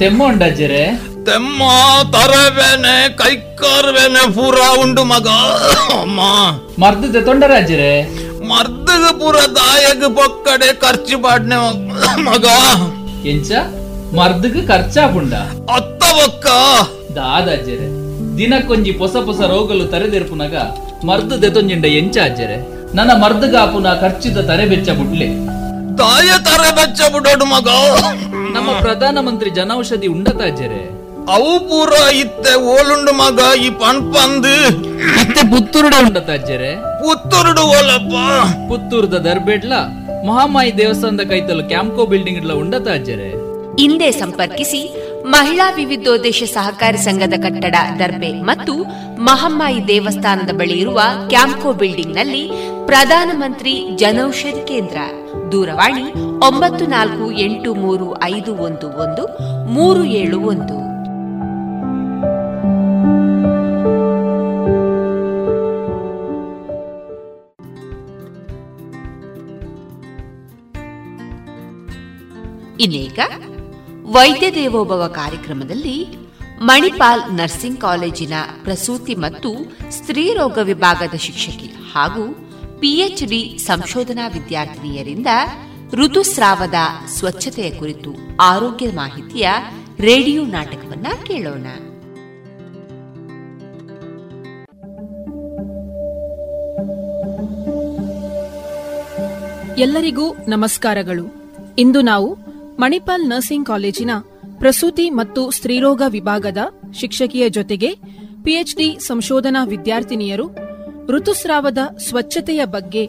ತೆಮ್ಮ 0.00 0.20
ಉಂಡಜ್ಜರೆ 0.24 0.82
ತೆಮ್ಮ 1.28 1.62
ತರವೇನೆ 2.14 2.96
ಕೈಕಾರ್ವೇನೆ 3.20 4.22
ಪೂರ 4.34 4.58
ಉಂಡು 4.82 5.02
ಮಗ 5.04 5.28
ಅಮ್ಮ. 5.96 6.20
ಮರ್ದದ 6.82 7.18
ತೊಂಡರಾಜ್ಜರೆ 7.26 7.92
ಮರ್ದಗ 8.50 9.04
ಪೂರ 9.20 9.36
ದಾಯಗ 9.56 10.04
ಪೊಕ್ಕಡೆ 10.18 10.68
ಖರ್ಚು 10.82 11.16
ಪಾಡ್ನೆ 11.24 11.56
ಮಗ. 12.28 12.46
ಎಂಚ? 13.32 13.50
ಮರ್ದಗ್ 14.16 14.60
ಖರ್ಚಾಪುಂಡ 14.68 15.32
ಅತ್ತ 15.76 16.02
ಒಕ್ಕ 16.26 16.46
ದಾದಾಜ್ಜರೆ 17.16 17.86
ದಿನಕ್ಕೊಂಜಿ 18.38 18.92
ಪೊಸ 18.92 19.16
ಪೊಸ 19.26 19.40
ರೋಗಲು 19.52 19.84
ತರೆದೆರ್ಪುನಗ 19.92 20.56
ಮರ್ದು 21.04 21.34
ದೆತೊಂಜಿಂಡ 21.42 21.86
ಎಂಚ 22.00 22.16
ಅಜ್ಜರೆ? 22.26 22.56
ನನ್ನ 22.94 23.12
ಮರ್ದಗಾಪುನ 23.22 23.88
ಖರ್ಚಿದ 24.02 24.38
ತರೆ 24.50 24.66
ಬೆಚ್ಚ 24.66 24.88
ಬುಡ್ಲೆ 24.98 25.28
ತಾಯ 26.00 26.30
ತರೆ 26.46 26.70
ಬೆಚ್ಚ 26.78 27.00
ಬುಡೋಡು 27.12 27.46
ಮಗ. 27.46 27.68
ನಮ್ಮ 28.56 28.70
ಪ್ರಧಾನ 28.70 28.84
ಪ್ರಧಾನಮಂತ್ರಿ 28.86 29.50
ಜನೌಷಧಿ 29.50 30.08
ಉಂಡತಾಜರೆ 30.12 30.82
ಅವು 31.34 31.52
ಪೂರ 31.68 31.92
ಇತ್ತೆ 32.18 32.52
ಓಲುಂಡು 32.72 33.12
ಮಗ 33.16 33.38
ಈ 33.58 33.68
ಪಂಪಂದು 33.80 34.52
ಮತ್ತೆ 35.16 35.42
ಪುತ್ತೂರುಡ 35.52 35.94
ಉಂಡತಾಜರೆ 36.04 36.70
ಪುತ್ತೂರುಡು 37.02 37.62
ಓಲಪ್ಪ. 37.72 38.14
ಪುತ್ತೂರ್ದ 38.68 39.16
ದರ್ಬೇಡ್ಲ 39.26 39.72
ಮಹಾಮಾಯಿ 40.26 40.70
ದೇವಸ್ಥಾನದ 40.78 41.24
ಕೈತಲು 41.28 41.64
ಕ್ಯಾಂಪ್ಕೋ 41.68 42.04
ಬಿಲ್ಡಿಂಗ್ 42.06 42.38
ಇಡ್ಲ 42.38 42.52
ಉಂಡತಾಜರೆ 42.62 43.30
ಹಿಂದೆ 43.80 44.08
ಸಂಪರ್ಕಿಸಿ 44.20 44.80
ಮಹಿಳಾ 45.26 45.70
ವಿವಿಧೋದ್ದೇಶ 45.70 46.42
ಸಹಕಾರಿ 46.54 46.98
ಸಂಘದ 46.98 47.32
ಕಟ್ಟಡ 47.42 47.74
ದರ್ಬೆ 47.98 48.32
ಮತ್ತು 48.32 48.84
ಮಹಮ್ಮಾಯಿ 49.20 49.88
ದೇವಸ್ಥಾನದ 49.88 50.50
ಬಳಿ 50.56 50.78
ಇರುವ 50.78 51.00
ಕ್ಯಾಂಪ್ಕೋ 51.28 51.72
ಬಿಲ್ಡಿಂಗ್ನಲ್ಲಿ 51.72 52.50
ಪ್ರಧಾನಮಂತ್ರಿ 52.86 53.88
ಜನೌಷಧಿ 53.96 54.66
ಕೇಂದ್ರ. 54.66 54.96
ದೂರವಾಣಿ 55.52 56.12
ಒಂಬತ್ತು 56.46 56.86
ನಾಲ್ಕು 56.86 57.32
ಎಂಟು 57.32 57.74
ಮೂರು 57.74 58.22
ಐದು 58.22 58.54
ಒಂದು 58.54 58.88
ಒಂದು, 58.88 59.26
ಮೂರು 59.66 60.04
ಏಳು 60.04 60.40
ಒಂದು. 60.40 60.86
ವೈದ್ಯ 74.06 74.54
ದೇವೋಭವ 74.54 75.06
ಕಾರ್ಯಕ್ರಮದಲ್ಲಿ 75.06 76.06
ಮಣಿಪಾಲ್ 76.62 77.34
ನರ್ಸಿಂಗ್ 77.34 77.80
ಕಾಲೇಜಿನ 77.80 78.32
ಪ್ರಸೂತಿ 78.62 79.14
ಮತ್ತು 79.14 79.76
ಸ್ತ್ರೀರೋಗ 79.90 80.58
ವಿಭಾಗದ 80.62 81.14
ಶಿಕ್ಷಕಿ 81.16 81.74
ಹಾಗೂ 81.92 82.50
ಪಿಎಚ್ಡಿ 82.80 83.58
ಸಂಶೋಧನಾ 83.58 84.28
ವಿದ್ಯಾರ್ಥಿನಿಯರಿಂದ 84.28 85.26
ಋತುಸ್ರಾವದ 85.92 86.74
ಸ್ವಚ್ಛತೆಯ 87.08 87.70
ಕುರಿತು 87.70 88.14
ಆರೋಗ್ಯ 88.40 88.90
ಮಾಹಿತಿಯ 88.90 89.48
ರೇಡಿಯೋ 90.00 90.44
ನಾಟಕವನ್ನ 90.44 91.06
ಕೇಳೋಣ. 91.26 91.66
ಎಲ್ಲರಿಗೂ 99.78 100.34
ನಮಸ್ಕಾರಗಳು. 100.34 101.46
ಇಂದು 101.78 102.00
ನಾವು 102.00 102.45
ಮಣಿಪಾಲ್ 102.80 103.28
ನರ್ಸಿಂಗ್ 103.28 103.66
ಕಾಲೇಜಿನ 103.66 104.10
ಪ್ರಸೂತಿ 104.58 105.10
ಮತ್ತು 105.10 105.50
ಸ್ತ್ರೀರೋಗ 105.50 106.02
ವಿಭಾಗದ 106.08 106.58
ಶಿಕ್ಷಕಿಯ 106.94 107.48
ಜೊತೆಗೆ 107.48 107.94
ಪಿಎಚ್ಡಿ 108.42 108.98
ಸಂಶೋಧನಾ 109.00 109.64
ವಿದ್ಯಾರ್ಥಿನಿಯರು 109.64 110.50
ಋತುಸ್ರಾವದ 111.08 111.78
ಸ್ವಚ್ಛತೆಯ 112.08 112.64
ಬಗ್ಗೆ 112.64 113.08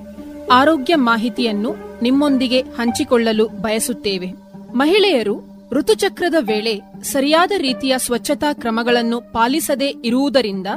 ಆರೋಗ್ಯ 0.52 0.96
ಮಾಹಿತಿಯನ್ನು 0.96 1.76
ನಿಮ್ಮೊಂದಿಗೆ 2.02 2.62
ಹಂಚಿಕೊಳ್ಳಲು 2.62 3.48
ಬಯಸುತ್ತೇವೆ. 3.48 4.34
ಮಹಿಳೆಯರು 4.76 5.68
ಋತುಚಕ್ರದ 5.72 6.36
ವೇಳೆ 6.40 6.82
ಸರಿಯಾದ 7.04 7.52
ರೀತಿಯ 7.58 7.96
ಸ್ವಚ್ಛತಾ 7.98 8.54
ಕ್ರಮಗಳನ್ನು 8.54 9.22
ಪಾಲಿಸದೇ 9.22 9.94
ಇರುವುದರಿಂದ 10.06 10.68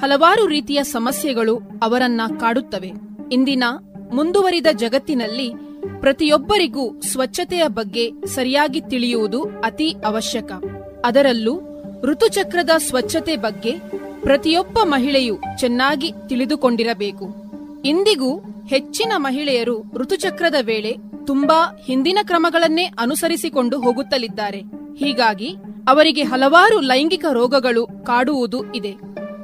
ಹಲವಾರು 0.00 0.46
ರೀತಿಯ 0.46 0.82
ಸಮಸ್ಯೆಗಳು 0.82 1.56
ಅವರನ್ನ 1.82 2.20
ಕಾಡುತ್ತವೆ. 2.40 2.92
ಇಂದಿನ 3.32 3.64
ಮುಂದುವರಿದ 4.12 4.66
ಜಗತ್ತಿನಲ್ಲಿ 4.72 5.67
ಪ್ರತಿಯೊಬ್ಬರಿಗೂ 6.00 7.00
ಸ್ವಚ್ಛತೆಯ 7.00 7.64
ಬಗ್ಗೆ 7.66 8.12
ಸರಿಯಾಗಿ 8.26 8.80
ತಿಳಿಯುವುದು 8.80 9.42
ಅತಿ 9.42 9.90
ಅವಶ್ಯಕ. 10.06 10.52
ಅದರಲ್ಲೂ 11.04 11.60
ಋತುಚಕ್ರದ 12.04 12.70
ಸ್ವಚ್ಛತೆ 12.78 13.36
ಬಗ್ಗೆ 13.36 13.74
ಪ್ರತಿಯೊಬ್ಬ 14.22 14.78
ಮಹಿಳೆಯು 14.84 15.38
ಚೆನ್ನಾಗಿ 15.58 16.12
ತಿಳಿದುಕೊಂಡಿರಬೇಕು. 16.26 17.34
ಇಂದಿಗೂ 17.84 18.38
ಹೆಚ್ಚಿನ 18.70 19.12
ಮಹಿಳೆಯರು 19.16 19.82
ಋತುಚಕ್ರದ 19.94 20.54
ವೇಳೆ 20.62 20.96
ತುಂಬಾ 21.26 21.82
ಹಿಂದಿನ 21.86 22.18
ಕ್ರಮಗಳನ್ನೇ 22.22 22.84
ಅನುಸರಿಸಿಕೊಂಡು 22.84 23.80
ಹೋಗುತ್ತಲಿದ್ದಾರೆ. 23.80 24.62
ಹೀಗಾಗಿ 24.96 25.56
ಅವರಿಗೆ 25.88 26.22
ಹಲವಾರು 26.22 26.80
ಲೈಂಗಿಕ 26.80 27.24
ರೋಗಗಳು 27.32 27.86
ಕಾಡುವುದು 27.86 28.74
ಇದೆ. 28.74 28.94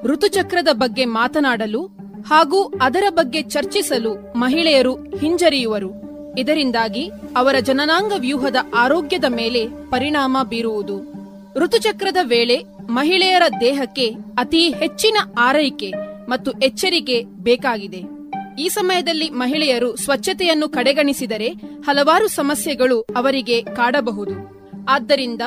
ಋತುಚಕ್ರದ 0.04 0.68
ಬಗ್ಗೆ 0.72 1.04
ಮಾತನಾಡಲು 1.04 1.86
ಹಾಗೂ 2.26 2.62
ಅದರ 2.62 3.02
ಬಗ್ಗೆ 3.10 3.42
ಚರ್ಚಿಸಲು 3.42 4.38
ಮಹಿಳೆಯರು 4.38 4.94
ಹಿಂಜರಿಯುವರು. 4.94 6.04
ಇದರಿಂದಾಗಿ 6.38 7.10
ಅವರ 7.36 7.54
ಜನನಾಂಗ 7.60 8.12
ವ್ಯೂಹದ 8.18 8.56
ಆರೋಗ್ಯದ 8.74 9.24
ಮೇಲೆ 9.28 9.66
ಪರಿಣಾಮ 9.66 10.36
ಬೀರುವುದು. 10.42 11.14
ಋತುಚಕ್ರದ 11.56 12.16
ವೇಳೆ 12.22 12.64
ಮಹಿಳೆಯರ 12.90 13.42
ದೇಹಕ್ಕೆ 13.60 14.08
ಅತಿ 14.38 14.68
ಹೆಚ್ಚಿನ 14.70 15.16
ಆರೈಕೆ 15.38 15.92
ಮತ್ತು 16.28 16.50
ಎಚ್ಚರಿಕೆ 16.50 17.22
ಬೇಕಾಗಿದೆ. 17.22 18.02
ಈ 18.58 18.68
ಸಮಯದಲ್ಲಿ 18.68 19.30
ಮಹಿಳೆಯರು 19.30 19.96
ಸ್ವಚ್ಛತೆಯನ್ನು 19.96 20.68
ಕಡೆಗಣಿಸಿದರೆ 20.68 21.48
ಹಲವಾರು 21.86 22.28
ಸಮಸ್ಯೆಗಳು 22.28 23.00
ಅವರಿಗೆ 23.00 23.62
ಕಾಡಬಹುದು. 23.62 24.32
ಆದ್ದರಿಂದ 24.88 25.42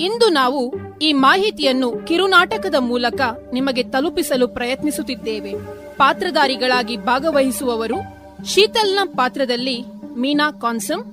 ಇಂದು 0.00 0.28
ನಾವು 0.28 0.74
ಈ 1.02 1.12
ಮಾಹಿತಿಯನ್ನು 1.12 2.06
ಕಿರುನಾಟಕದ 2.06 2.74
ಮೂಲಕ 2.78 3.20
ನಿಮಗೆ 3.52 3.82
ತಲುಪಿಸಲು 3.82 4.48
ಪ್ರಯತ್ನಿಸುತ್ತಿದ್ದೇವೆ. 4.48 5.52
ಪಾತ್ರಧಾರಿಗಳಾಗಿ 5.96 6.96
ಭಾಗವಹಿಸುವವರು 6.96 8.20
ಶೀತಲ್ನ 8.44 8.98
ಪಾತ್ರದಲ್ಲಿ 9.04 9.84
ಮೀನಾ 10.16 10.50
ಕಾನ್ಸಮ್ 10.50 11.04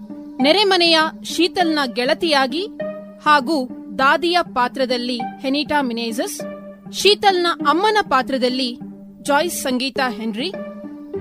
ನೆರೆಮನೆಯ 0.42 1.00
ಶೀತಲ್ನ 1.24 1.80
ಗೆಳತಿಯಾಗಿ 1.94 2.68
ಹಾಗೂ 3.26 3.58
ದಾದಿಯ 4.00 4.38
ಪಾತ್ರದಲ್ಲಿ 4.42 5.18
ಹೆನಿಟಾ 5.18 5.82
ಮಿನೇಜಸ್, 5.82 6.38
ಶೀತಲ್ನ 6.92 7.48
ಅಮ್ಮನ 7.70 7.98
ಪಾತ್ರದಲ್ಲಿ 8.10 8.80
ಜಾಯ್ಸ್ 9.22 9.62
ಸಂಗೀತಾ 9.62 10.10
ಹೆನ್ರಿ, 10.10 10.50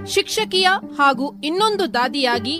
ಶಿಕ್ಷಕಿಯ 0.06 0.68
ಹಾಗೂ 0.98 1.40
ಇನ್ನೊಂದು 1.40 1.94
ದಾದಿಯಾಗಿ 1.94 2.56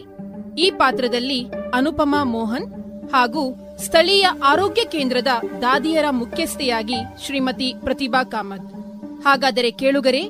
ಈ 0.59 0.71
ಪಾತ್ರದಲ್ಲಿ 0.71 1.41
ಅನುಪಮಾ 1.75 2.25
ಮೋಹನ್ 2.25 2.69
ಹಾಗೂ 3.13 3.45
ಸ್ಥಳೀಯ 3.85 4.27
ಆರೋಗ್ಯ 4.45 4.85
ಕೇಂದ್ರದ 4.85 5.29
ದಾದಿಯರ 5.63 6.05
ಮುಖ್ಯಸ್ಥೆಯಾಗಿ 6.11 6.99
ಶ್ರೀಮತಿ 7.27 7.75
ಪ್ರತಿಭಾ 7.85 8.25
ಕಾಮತ್. 8.25 8.69
ಹಾಗಾದರೆ 9.25 9.71
ಕೇಳುಗರೆ, 9.71 10.23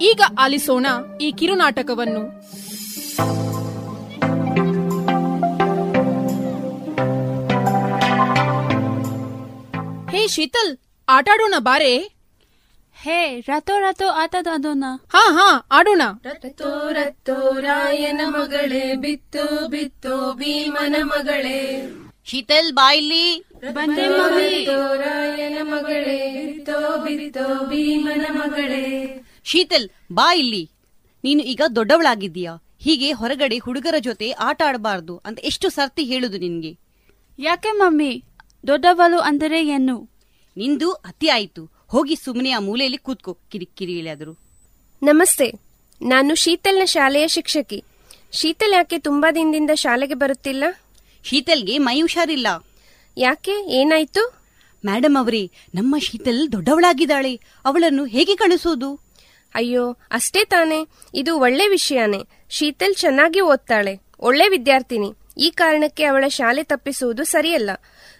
ಈಗ 0.00 0.20
ಆಲಿಸೋಣ 0.38 0.86
ಈ 1.20 1.32
ಕಿರುನಾಟಕವನ್ನು. 1.32 2.22
ಹೇ 10.12 10.26
ಶೀತಲ್ 10.28 10.76
ಆಟಾಡೋಣ 11.08 11.54
ಬಾರೆ. 11.58 11.92
ಹೇ 12.94 13.40
ರಥೋ 13.40 13.80
ರಥೋ 13.80 14.08
ಆಟದ 14.08 14.46
ಅದೋನ 14.52 14.84
ಹಾ 15.08 15.22
ಹಾ 15.30 15.68
ಆಡೋಣ. 15.70 16.02
ರಥೋ 16.24 16.92
ರಥೋ 16.92 17.60
ರಾಯನ 17.60 18.20
ಮಗಳೇ 18.26 18.94
ಬಿತ್ತು 18.94 19.68
ಬಿತ್ತು 19.68 20.32
ಭೀಮನ 20.32 20.96
ಮಗಳೇ. 21.02 21.60
ಶೀತಲ್ 22.24 22.72
ಬಾಯ್ಲಿ 22.72 23.44
ಬಂದೆ 23.72 24.08
ಮಗಳೇ 24.08 24.64
ರಾಯನ 24.96 25.58
ಮಗಳೇ 25.62 26.46
ಬಿತ್ತೋ 26.46 26.98
ಬಿತ್ತೋ 26.98 27.64
ಭೀಮನ 27.64 28.26
ಮಗಳೇ. 28.30 29.22
ಶೀತಲ್ 29.44 29.88
ಬಾ 30.12 30.34
ಇಲ್ಲಿ. 30.34 30.70
ನೀನು 31.24 31.42
ಈಗ 31.42 31.62
ದೊಡ್ಡವಳಾಗಿದ್ದೀಯಾ? 31.76 32.52
ಹೀಗೆ 32.78 33.12
ಹೊರಗಡೆ 33.12 33.58
ಹುಡುಗರ 33.58 33.94
ಜೊತೆ 33.98 34.30
ಆಟ 34.30 34.62
ಆಡಬಾರ್ದು 34.66 35.22
ಅಂತ 35.24 35.38
ಎಷ್ಟು 35.38 35.68
ಸರ್ತಿ 35.68 36.04
ಹೇಳುದು 36.04 36.38
ನಿನ್ಗೆ? 36.38 36.78
ಯಾಕೆ 37.38 37.70
ಮಮ್ಮಿ? 37.72 38.24
ದೊಡ್ಡವಳು 38.66 39.18
ಅಂದರೆ 39.18 39.66
ಏನು? 39.66 40.08
ನಿಂದು 40.56 40.92
ಅತಿ 40.92 41.28
ಆಯಿತು. 41.28 41.70
ಹೋಗಿ 41.88 42.16
ಸುಮ್ಮನೆ 42.16 42.50
ಆ 42.50 42.58
ಮೂಲೆಯಲ್ಲಿ 42.58 42.98
ಕೂತ್ಕೋ 42.98 43.38
ಕಿರಿಕಿರಿ 43.50 43.98
ಇಳಿಯಾದರು 43.98 44.38
ನಮಸ್ತೆ. 45.02 45.52
ನಾನು 46.02 46.34
ಶೀತಲ್ನ 46.34 46.84
ಶಾಲೆಯ 46.84 47.28
ಶಿಕ್ಷಕಿ. 47.28 47.84
ಶೀತಲ್ 48.32 48.72
ಯಾಕೆ 48.72 48.98
ತುಂಬಾ 48.98 49.32
ದಿನದಿಂದ 49.32 49.70
ಶಾಲೆಗೆ 49.74 50.14
ಬರುತ್ತಿಲ್ಲ? 50.14 50.64
ಶೀತಲ್ಗೆ 51.24 51.78
ಮೈ 51.78 52.00
ಹುಷಾರಿಲ್ಲ 52.00 52.46
ಯಾಕೆ? 53.16 53.52
ಏನಾಯ್ತು? 53.68 54.40
ಮೇಡಮ್ 54.86 55.16
ಅವರೇ 55.16 55.50
ನಮ್ಮ 55.74 55.98
ಶೀತಲ್ 55.98 56.52
ದೊಡ್ಡವಳಾಗಿದ್ದಾಳೆ. 56.52 57.40
ಅವಳನ್ನು 57.64 58.04
ಹೇಗೆ 58.04 58.36
ಕಳಿಸೋದು 58.36 59.00
ಅಯ್ಯೋ 59.54 59.96
ಅಷ್ಟೇ 60.10 60.44
ತಾನೆ. 60.44 60.86
ಇದು 61.14 61.38
ಒಳ್ಳೆ 61.38 61.68
ವಿಷಯನೇ. 61.68 62.18
ಶೀತಲ್ 62.50 62.94
ಚೆನ್ನಾಗಿ 62.94 63.40
ಓದ್ತಾಳೆ. 63.40 64.00
ಒಳ್ಳೆ 64.20 64.48
ವಿದ್ಯಾರ್ಥಿನಿ. 64.48 65.12
ಈ 65.38 65.50
ಕಾರಣಕ್ಕೆ 65.50 66.04
ಅವಳ 66.04 66.24
ಶಾಲೆ 66.28 66.62
ತಪ್ಪಿಸುವುದು 66.62 67.24
ಸರಿಯಲ್ಲ. 67.24 67.70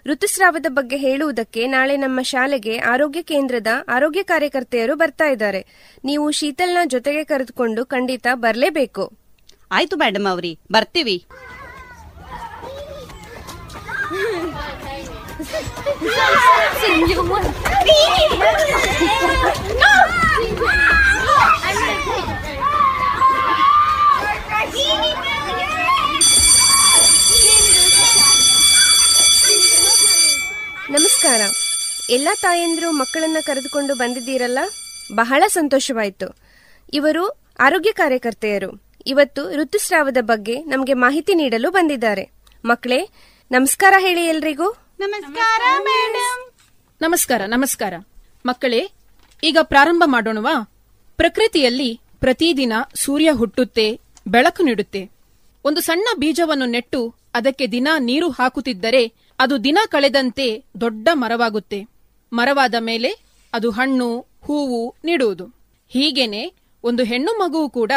ಋತುಸ್ರಾವದ 0.07 0.65
ಬಗ್ಗೆ 0.69 0.97
ಹೇಳುವುದಕ್ಕೆ 0.97 1.67
ನಾಳೆ 1.67 1.97
ನಮ್ಮ 1.97 2.21
ಶಾಲೆಗೆ 2.21 2.77
ಆರೋಗ್ಯ 2.77 3.21
ಕೇಂದ್ರದ 3.21 3.67
ಆರೋಗ್ಯ 3.89 4.23
ಕಾರ್ಯಕರ್ತೆಯರು 4.23 4.95
ಬರ್ತಾ 4.95 5.25
ಇದ್ದಾರೆ. 5.25 5.61
ನೀವು 6.05 6.31
ಶೀತಲ್ನ 6.31 6.77
ಜೊತೆಗೆ 6.85 7.23
ಕರೆದುಕೊಂಡು 7.23 7.85
ಖಂಡಿತ 7.85 8.27
ಬರಲೇಬೇಕು. 8.33 9.05
ಆಯ್ತು 9.71 9.95
ಮೇಡಮ್ 9.95 10.31
ಅವರೇ 10.31 10.57
ಬರ್ತೇವೆ. 10.71 11.17
ನಮಸ್ಕಾರ. 30.91 31.41
ಎಲ್ಲ 32.09 32.27
ತಾಯಂದಿರು 32.41 32.91
ಮಕ್ಕಳನ್ನ 32.91 33.37
ಕರೆದುಕೊಂಡು 33.41 33.95
ಬಂದಿದ್ದೀರಲ್ಲ? 33.95 34.59
ಬಹಳ 35.15 35.43
ಸಂತೋಷವಾಯಿತು. 35.47 36.35
ಇವರು 36.93 37.27
ಆರೋಗ್ಯ 37.59 37.91
ಕಾರ್ಯಕರ್ತೆಯರು. 37.91 38.83
ಇವತ್ತು 39.07 39.51
ಋತುಸ್ರಾವದ 39.51 40.17
ಬಗ್ಗೆ 40.21 40.63
ನಮಗೆ 40.63 40.93
ಮಾಹಿತಿ 40.93 41.35
ನೀಡಲು 41.35 41.71
ಬಂದಿದ್ದಾರೆ. 41.71 42.31
ಮಕ್ಕಳೇ 42.65 43.09
ನಮಸ್ಕಾರ 43.51 43.93
ಹೇಳಿ 43.99 44.25
ಎಲ್ರಿಗೂ. 44.25 44.71
ನಮಸ್ಕಾರ 44.99 45.61
ನಮಸ್ಕಾರ 47.01 47.41
ನಮಸ್ಕಾರ. 47.45 47.93
ಮಕ್ಕಳೇ 48.45 48.91
ಈಗ 49.43 49.57
ಪ್ರಾರಂಭ 49.61 50.03
ಮಾಡೋಣವಾ? 50.05 50.71
ಪ್ರಕೃತಿಯಲ್ಲಿ 51.17 51.99
ಪ್ರತಿದಿನ 52.19 52.73
ಸೂರ್ಯ 52.95 53.31
ಹುಟ್ಟುತ್ತೆ 53.31 53.99
ಬೆಳಕು 54.27 54.63
ನೀಡುತ್ತೆ. 54.63 55.09
ಒಂದು 55.65 55.81
ಸಣ್ಣ 55.81 56.05
ಬೀಜವನ್ನು 56.19 56.65
ನೆಟ್ಟು 56.65 57.15
ಅದಕ್ಕೆ 57.33 57.67
ದಿನ 57.67 57.87
ನೀರು 57.99 58.29
ಹಾಕುತ್ತಿದ್ದರೆ 58.29 59.30
ಅದು 59.43 59.55
ದಿನ 59.63 59.79
ಕಳೆದಂತೆ 59.87 60.45
ದೊಡ್ಡ 60.81 61.09
ಮರವಾಗುತ್ತೆ. 61.13 61.79
ಮರವಾದ 62.33 62.75
ಮೇಲೆ 62.79 63.11
ಅದು 63.53 63.69
ಹಣ್ಣು, 63.71 64.09
ಹೂವು 64.45 64.95
ನೀಡುವುದು. 65.03 65.45
ಹೀಗೇನೆ 65.91 66.43
ಒಂದು 66.83 67.03
ಹೆಣ್ಣು 67.03 67.31
ಮಗುವು 67.39 67.69
ಕೂಡ 67.69 67.91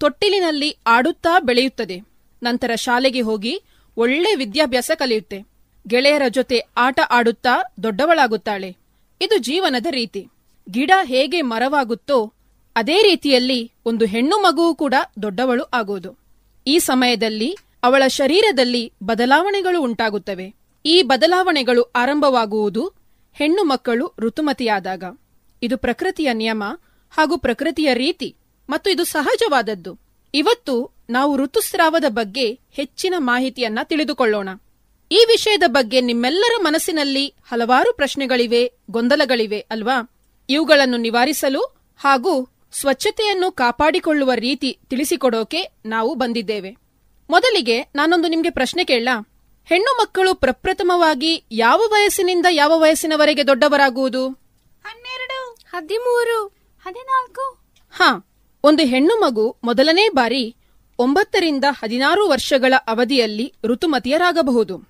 ತೊಟ್ಟಿಲಿನಲ್ಲಿ 0.00 0.70
ಆಡುತ್ತಾ 0.86 1.32
ಬೆಳೆಯುತ್ತದೆ. 1.38 1.96
ನಂತರ 2.42 2.70
ಶಾಲೆಗೆ 2.76 3.20
ಹೋಗಿ 3.20 3.54
ಒಳ್ಳೆ 3.96 4.34
ವಿದ್ಯಾಭ್ಯಾಸ 4.34 4.90
ಕಲಿಯುತ್ತೆ. 4.94 5.38
ಗೆಳೆಯರ 5.86 6.22
ಜೊತೆ 6.28 6.58
ಆಟ 6.76 7.00
ಆಡುತ್ತಾ 7.10 7.54
ದೊಡ್ಡವಳಾಗುತ್ತಾಳೆ. 7.82 8.70
ಇದು 9.20 9.38
ಜೀವನದ 9.38 9.86
ರೀತಿ. 9.90 10.22
ಗಿಡ 10.70 10.90
ಹೇಗೆ 11.02 11.40
ಮರವಾಗುತ್ತೋ 11.42 12.18
ಅದೇ 12.76 13.02
ರೀತಿಯಲ್ಲಿ 13.02 13.60
ಒಂದು 13.86 14.04
ಹೆಣ್ಣು 14.04 14.36
ಮಗುವು 14.38 14.74
ಕೂಡ 14.74 14.94
ದೊಡ್ಡವಳು 15.22 15.64
ಆಗುವುದು 15.72 16.10
ಈ 16.66 16.78
ಸಮಯದಲ್ಲಿ 16.78 17.50
ಅವಳ 17.82 18.02
ಶರೀರದಲ್ಲಿ 18.08 18.92
ಬದಲಾವಣೆಗಳು 19.02 19.82
ಉಂಟಾಗುತ್ತವೆ. 19.82 20.46
ಈ 20.86 21.02
ಬದಲಾವಣೆಗಳು 21.02 21.82
ಆರಂಭವಾಗುವುದು 21.82 22.92
ಹೆಣ್ಣು 23.34 23.64
ಮಕ್ಕಳು 23.64 24.12
ಋತುಮತಿಯಾದಾಗ. 24.18 25.04
ಇದು 25.62 25.78
ಪ್ರಕೃತಿಯ 25.78 26.32
ನಿಯಮ 26.32 26.64
ಹಾಗೂ 27.10 27.36
ಪ್ರಕೃತಿಯ 27.36 27.94
ರೀತಿ 27.94 28.36
ಮತ್ತು 28.68 28.90
ಇದು 28.90 29.04
ಸಹಜವಾದದ್ದು. 29.04 29.98
ಇವತ್ತು 30.34 31.04
ನಾವು 31.10 31.36
ಋತುಸ್ರಾವದ 31.36 32.04
ಬಗ್ಗೆ 32.08 32.60
ಹೆಚ್ಚಿನ 32.72 33.14
ಮಾಹಿತಿಯನ್ನ 33.18 33.78
ತಿಳಿದುಕೊಳ್ಳೋಣ. 33.82 34.48
ಈ 35.10 35.24
ವಿಷಯದ 35.28 35.62
ಬಗ್ಗೆ 35.66 36.00
ನಿಮ್ಮೆಲ್ಲರ 36.00 36.62
ಮನಸ್ಸಿನಲ್ಲಿ 36.62 37.26
ಹಲವಾರು 37.28 37.92
ಪ್ರಶ್ನೆಗಳಿವೆ, 37.92 38.72
ಗೊಂದಲಗಳಿವೆ 38.90 39.60
ಅಲ್ವಾ? 39.60 40.18
ಇವುಗಳನ್ನು 40.48 40.96
ನಿವಾರಿಸಲು 40.96 41.60
ಹಾಗೂ 41.96 42.48
ಸ್ವಚ್ಛತೆಯನ್ನು 42.72 43.52
ಕಾಪಾಡಿಕೊಳ್ಳುವ 43.52 44.32
ರೀತಿ 44.34 44.78
ತಿಳಿಸಿಕೊಡೋಕೆ 44.90 45.72
ನಾವು 45.86 46.14
ಬಂದಿದ್ದೇವೆ. 46.14 46.76
ಮೊದಲಿಗೆ 47.30 47.80
ನಾನೊಂದು 47.82 48.28
ನಿಮ್ಗೆ 48.28 48.50
ಪ್ರಶ್ನೆ 48.50 48.84
ಕೇಳ 48.84 49.08
ಹೆಣ್ಣು 49.64 49.96
ಮಕ್ಕಳು 49.96 50.34
ಪ್ರಪ್ರಥಮವಾಗಿ 50.34 51.44
ಯಾವ 51.52 51.78
ವಯಸ್ಸಿನಿಂದ 51.78 52.46
ಯಾವ 52.50 52.72
ವಯಸ್ಸಿನವರೆಗೆ 52.80 53.46
ದೊಡ್ಡವರಾಗುವುದು? 53.46 54.28
ಹನ್ನೆರಡು 54.84 55.52
ಹದಿಮೂರು 55.52 56.46
ಹದಿನಾಲ್ಕು. 56.86 57.58
ಹಾ 57.90 58.28
ಒಂದು 58.64 58.82
ಹೆಣ್ಣು 58.82 59.20
ಮಗು 59.20 59.56
ಮೊದಲನೇ 59.64 60.08
ಬಾರಿ 60.08 60.56
ಒಂಬತ್ತರಿಂದ 60.98 61.64
ಹದಿನಾರು 61.70 62.28
ವರ್ಷಗಳ 62.28 62.74
ಅವಧಿಯಲ್ಲಿ 62.86 63.54
ಋತುಮತಿಯರಾಗಬಹುದು. 63.64 64.88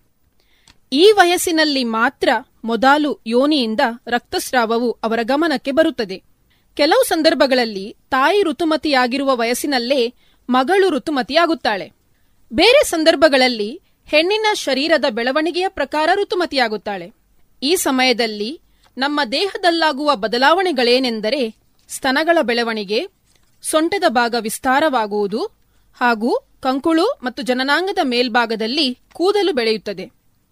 ಈ 0.93 1.12
ವಯಸ್ಸಿನಲ್ಲಿ 1.16 1.85
ಮಾತ್ರ 1.85 2.29
ಮೊದಲು 2.64 3.20
ಯೋನಿಯಿಂದ 3.27 3.81
ರಕ್ತಸ್ರಾವವು 4.07 4.91
ಅವರ 4.91 5.18
ಗಮನಕ್ಕೆ 5.22 5.72
ಬರುತ್ತದೆ. 5.72 6.22
ಕೆಲವು 6.77 7.05
ಸಂದರ್ಭಗಳಲ್ಲಿ 7.05 7.97
ತಾಯಿ 8.11 8.43
ಋತುಮತಿಯಾಗಿರುವ 8.43 9.37
ವಯಸ್ಸಿನಲ್ಲೇ 9.37 10.14
ಮಗಳು 10.51 10.91
ಋತುಮತಿಯಾಗುತ್ತಾಳೆ. 10.91 11.93
ಬೇರೆ 12.53 12.85
ಸಂದರ್ಭಗಳಲ್ಲಿ 12.85 13.81
ಹೆಣ್ಣಿನ 14.07 14.47
ಶರೀರದ 14.55 15.05
ಬೆಳವಣಿಗೆಯ 15.11 15.69
ಪ್ರಕಾರ 15.69 16.09
ಋತುಮತಿಯಾಗುತ್ತಾಳೆ. 16.15 17.13
ಈ 17.63 17.77
ಸಮಯದಲ್ಲಿ 17.77 18.61
ನಮ್ಮ 18.99 19.21
ದೇಹದಲ್ಲಾಗುವ 19.33 20.17
ಬದಲಾವಣೆಗಳೇನೆಂದರೆ 20.17 21.55
ಸ್ತನಗಳ 21.89 22.39
ಬೆಳವಣಿಗೆ, 22.43 23.09
ಸೊಂಟದ 23.63 24.05
ಭಾಗ 24.09 24.35
ವಿಸ್ತಾರವಾಗುವುದು 24.41 25.45
ಹಾಗೂ 26.01 26.39
ಕಂಕುಳು 26.63 27.07
ಮತ್ತು 27.23 27.43
ಜನನಾಂಗದ 27.43 27.99
ಮೇಲ್ಭಾಗದಲ್ಲಿ 28.03 28.99
ಕೂದಲು 29.13 29.53
ಬೆಳೆಯುತ್ತದೆ. 29.53 30.11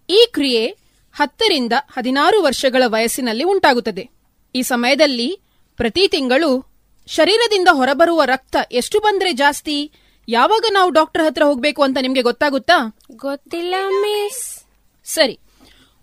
ಈ 0.09 0.27
ಕ್ರಿಯೆ 0.33 0.77
ಹತ್ತರಿಂದ 1.13 1.73
ಹದಿನಾರು 1.91 2.43
ವರ್ಷಗಳ 2.43 2.83
ವಯಸ್ಸಿನಲ್ಲಿ 2.85 3.43
ಉಂಟಾಗುತ್ತದೆ. 3.43 4.09
ಈ 4.55 4.61
ಸಮಯದಲ್ಲಿ 4.61 5.39
ಪ್ರತಿ 5.77 6.07
ತಿಂಗಳು 6.07 6.65
ಶರೀರದಿಂದ 7.07 7.67
ಹೊರಬರುವ 7.71 8.23
ರಕ್ತ 8.23 8.55
ಎಷ್ಟು 8.71 8.99
ಬಂದರೆ 8.99 9.33
ಜಾಸ್ತಿ? 9.33 9.91
ಯಾವಾಗ 10.27 10.63
ನಾವು 10.71 10.89
ಡಾಕ್ಟರ್ 10.89 11.25
ಹತ್ರ 11.25 11.43
ಹೋಗ್ಬೇಕು 11.43 11.83
ಅಂತ 11.83 11.97
ನಿಮ್ಗೆ 12.01 12.21
ಗೊತ್ತಾಗುತ್ತಾ? 12.21 12.97
ಗೊತ್ತಿಲ್ಲ 13.15 13.75
ಮಿಸ್ 13.87 14.65
ಸರಿ. 15.05 15.39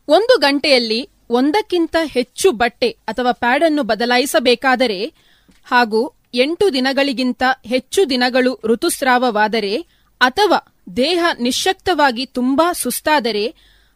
ಒಂದು 0.09 0.39
ಗಂಟೆಯಲ್ಲಿ 0.39 1.09
ಒಂದಕ್ಕಿಂತ 1.31 1.97
ಹೆಚ್ಚು 2.03 2.53
ಬಟ್ಟೆ 2.53 2.97
ಅಥವಾ 3.09 3.33
ಪ್ಯಾಡ್ 3.33 3.65
ಅನ್ನು 3.65 3.83
ಬದಲಾಯಿಸಬೇಕಾದರೆ 3.83 5.13
ಹಾಗೂ 5.65 6.13
ಎಂಟು 6.35 6.73
ದಿನಗಳಿಗಿಂತ 6.73 7.43
ಹೆಚ್ಚು 7.67 8.11
ದಿನಗಳು 8.11 8.61
ಋತುಸ್ರಾವವಾದರೆ 8.65 9.87
ಅಥವಾ 10.21 10.75
ದೇಹ 10.97 11.25
ನಿಶ್ಶಕ್ತವಾಗಿ 11.41 12.27
ತುಂಬಾ 12.27 12.73
ಸುಸ್ತಾದರೆ 12.73 13.55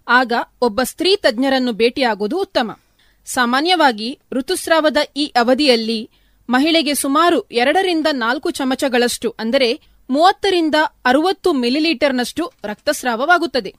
ಆಗ 0.09 0.33
ಒಬ್ಬ 0.62 0.83
ಸ್ತ್ರೀ 0.83 1.16
ತಜ್ಞರನ್ನು 1.16 1.72
ಭೇಟಿಯಾಗುವುದು 1.72 2.41
ಉತ್ತಮ. 2.41 2.81
ಸಾಮಾನ್ಯವಾಗಿ 3.27 4.18
ಋತುಸ್ರಾವದ 4.33 4.97
ಈ 5.16 5.27
ಅವಧಿಯಲ್ಲಿ 5.27 6.11
ಮಹಿಳೆಗೆ 6.51 6.95
ಸುಮಾರು 6.95 7.41
ಎರಡರಿಂದ 7.41 8.07
ನಾಲ್ಕು 8.12 8.51
ಚಮಚಗಳಷ್ಟು 8.51 9.35
ಅಂದರೆ 9.39 9.93
ಮೂವತ್ತರಿಂದ 10.11 10.75
ಅರವತ್ತು 11.05 11.53
ಮಿಲಿಲೀಟರ್ನಷ್ಟು 11.53 12.53
ರಕ್ತಸ್ರಾವವಾಗುತ್ತದೆ. 12.65 13.75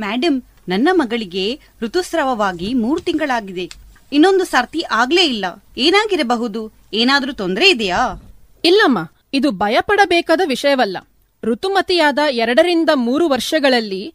ಮ್ಯಾಡಮ್ 0.00 0.42
ನನ್ನ 0.68 0.88
ಮಗಳಿಗೆ 0.92 1.60
ಋತುಸ್ರಾವವಾಗಿ 1.80 2.74
ಮೂರು 2.74 3.00
ತಿಂಗಳಾಗಿದೆ. 3.00 3.70
ಇನ್ನೊಂದು 4.12 4.44
ಸರ್ತಿ 4.44 4.84
ಆಗ್ಲೇ 4.90 5.24
ಇಲ್ಲ. 5.24 5.44
ಏನಾಗಿರಬಹುದು? 5.76 6.72
ಏನಾದರೂ 6.94 7.32
ತೊಂದರೆ 7.32 7.70
ಇದೆಯಾ? 7.70 8.22
ಇಲ್ಲಮ್ಮ 8.64 9.10
ಇದು 9.32 9.50
ಭಯಪಡಬೇಕಾದ 9.50 10.40
ವಿಷಯವಲ್ಲ. 10.44 10.98
ಋತುಮತಿಯಾದ 11.44 12.18
ಎರಡರಿಂದ 12.30 12.90
ಮೂರು 12.94 13.28
ವರ್ಷಗಳಲ್ಲಿ 13.28 14.14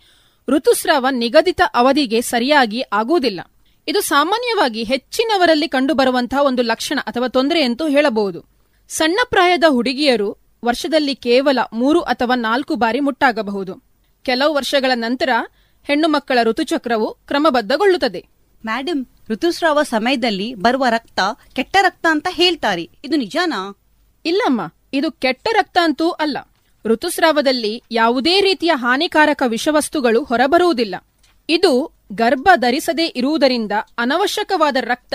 ಋತುಸ್ರಾವ 0.49 1.07
ನಿಗದಿತ 1.11 1.61
ಅವಧಿಗೆ 1.73 2.21
ಸರಿಯಾಗಿ 2.21 2.83
ಆಗುವುದಿಲ್ಲ. 2.93 3.39
ಇದು 3.87 4.01
ಸಾಮಾನ್ಯವಾಗಿ 4.01 4.83
ಹೆಚ್ಚಿನವರಲ್ಲಿ 4.83 5.67
ಕಂಡುಬರುವಂತಹ 5.67 6.43
ಒಂದು 6.43 6.61
ಲಕ್ಷಣ 6.61 6.99
ಅಥವಾ 7.07 7.27
ತೊಂದರೆ 7.27 7.61
ಎಂದು 7.61 7.87
ಹೇಳಬಹುದು. 7.87 8.45
ಸಣ್ಣ 8.89 9.19
ಪ್ರಾಯದ 9.29 9.63
ಹುಡುಗಿಯರು 9.69 10.42
ವರ್ಷದಲ್ಲಿ 10.63 11.15
ಕೇವಲ 11.15 11.59
ಮೂರು 11.73 12.01
ಅಥವಾ 12.01 12.35
ನಾಲ್ಕು 12.35 12.75
ಬಾರಿ 12.75 12.99
ಮುಟ್ಟಾಗಬಹುದು. 12.99 13.83
ಕೆಲವು 14.23 14.53
ವರ್ಷಗಳ 14.53 14.91
ನಂತರ 14.95 15.29
ಹೆಣ್ಣು 15.83 16.07
ಮಕ್ಕಳ 16.07 16.39
ಋತುಚಕ್ರವು 16.43 17.13
ಕ್ರಮಬದ್ಧಗೊಳ್ಳುತ್ತದೆ. 17.13 18.25
ಮೇಡಮ್ 18.65 19.05
ಋತುಸ್ರಾವ 19.29 19.83
ಸಮಯದಲ್ಲಿ 19.83 20.55
ಬರುವ 20.55 20.85
ರಕ್ತ 20.89 21.19
ಕೆಟ್ಟ 21.53 21.77
ರಕ್ತ 21.81 22.05
ಅಂತ 22.09 22.27
ಹೇಳ್ತಾರೆ. 22.29 22.89
ಇದು 23.03 23.17
ನಿಜಾನಾ? 23.17 23.77
ಇಲ್ಲಮ್ಮ 24.25 24.73
ಇದು 24.93 25.11
ಕೆಟ್ಟ 25.11 25.47
ರಕ್ತ 25.51 25.77
ಅಂತೂ 25.83 26.09
ಅಲ್ಲ. 26.09 26.37
ಋತುಸ್ರಾವದಲ್ಲಿ 26.85 27.83
ಯಾವುದೇ 27.91 28.41
ರೀತಿಯ 28.41 28.71
ಹಾನಿಕಾರಕ 28.73 29.43
ವಿಷವಸ್ತುಗಳು 29.47 30.23
ಹೊರಬರುವುದಿಲ್ಲ. 30.23 30.95
ಇದು 31.49 31.91
ಗರ್ಭ 32.13 32.49
ಧರಿಸದೇ 32.55 33.05
ಇರುವುದರಿಂದ 33.05 33.71
ಅನವಶ್ಯಕವಾದ 33.97 34.75
ರಕ್ತ 34.81 35.13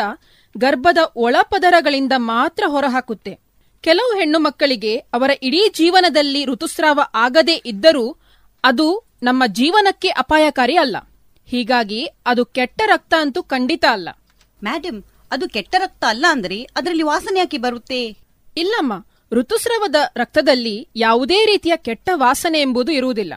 ಗರ್ಭದ 0.59 0.99
ಒಳಪದರಗಳಿಂದ 1.17 2.13
ಮಾತ್ರ 2.17 2.63
ಹೊರಹಾಕುತ್ತೆ. 2.67 3.48
ಕೆಲವು 3.81 4.19
ಹೆಣ್ಣು 4.19 4.39
ಮಕ್ಕಳಿಗೆ 4.39 4.97
ಅವರ 4.97 5.31
ಇಡೀ 5.43 5.69
ಜೀವನದಲ್ಲಿ 5.75 6.45
ಋತುಸ್ರಾವ 6.45 7.01
ಆಗದೇ 7.15 7.63
ಇದ್ದರೂ 7.67 8.17
ಅದು 8.65 9.05
ನಮ್ಮ 9.23 9.43
ಜೀವನಕ್ಕೆ 9.47 10.09
ಅಪಾಯಕಾರಿ 10.09 10.77
ಅಲ್ಲ. 10.77 10.97
ಹೀಗಾಗಿ 11.47 12.09
ಅದು 12.27 12.45
ಕೆಟ್ಟ 12.45 12.83
ರಕ್ತ 12.87 13.15
ಅಂತೂ 13.19 13.43
ಖಂಡಿತ 13.43 13.85
ಅಲ್ಲ. 13.91 14.09
ಮ್ಯಾಡಮ್ 14.65 15.03
ಅದು 15.31 15.49
ಕೆಟ್ಟ 15.49 15.75
ರಕ್ತ 15.79 16.05
ಅಲ್ಲ 16.09 16.27
ಅಂದ್ರೆ 16.29 16.63
ಅದರಲ್ಲಿ 16.63 17.03
ವಾಸನೆ 17.03 17.39
ಯಾಕೆ 17.39 17.59
ಬರುತ್ತೆ? 17.59 18.17
ಇಲ್ಲಮ್ಮ 18.57 19.07
ಋತುಸ್ರಾವದ 19.33 19.95
ರಕ್ತದಲ್ಲಿ 20.17 20.89
ಯಾವುದೇ 20.97 21.47
ರೀತಿಯ 21.47 21.73
ಕೆಟ್ಟ 21.77 22.11
ವಾಸನೆ 22.15 22.61
ಎಂಬುದು 22.61 22.93
ಇರುವುದಿಲ್ಲ. 22.93 23.35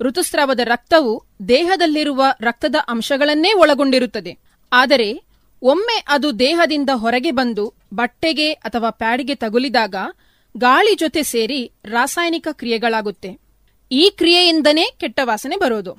ಋತುಸ್ರಾವದ 0.00 0.60
ರಕ್ತವು 0.64 1.24
ದೇಹದಲ್ಲಿರುವ 1.48 2.24
ರಕ್ತದ 2.40 2.74
ಅಂಶಗಳನ್ನೇ 2.88 3.52
ಒಳಗೊಂಡಿರುತ್ತದೆ. 3.52 4.38
ಆದರೆ 4.72 5.22
ಒಮ್ಮೆ 5.62 6.04
ಅದು 6.08 6.38
ದೇಹದಿಂದ 6.38 6.90
ಹೊರಗೆ 6.94 7.30
ಬಂದು 7.30 7.74
ಬಟ್ಟೆಗೆ 7.94 8.52
ಅಥವಾ 8.52 8.90
ಪ್ಯಾಡ್ಗೆ 8.90 9.34
ತಗುಲಿದಾಗ 9.34 9.94
ಗಾಳಿ 10.56 10.94
ಜೊತೆ 10.94 11.22
ಸೇರಿ 11.22 11.72
ರಾಸಾಯನಿಕ 11.84 12.48
ಕ್ರಿಯೆಗಳಾಗುತ್ತೆ. 12.52 13.40
ಈ 13.92 14.12
ಕ್ರಿಯೆಯಿಂದನೇ 14.16 14.90
ಕೆಟ್ಟ 15.00 15.20
ವಾಸನೆ 15.22 15.56
ಬರೋದು. 15.56 15.98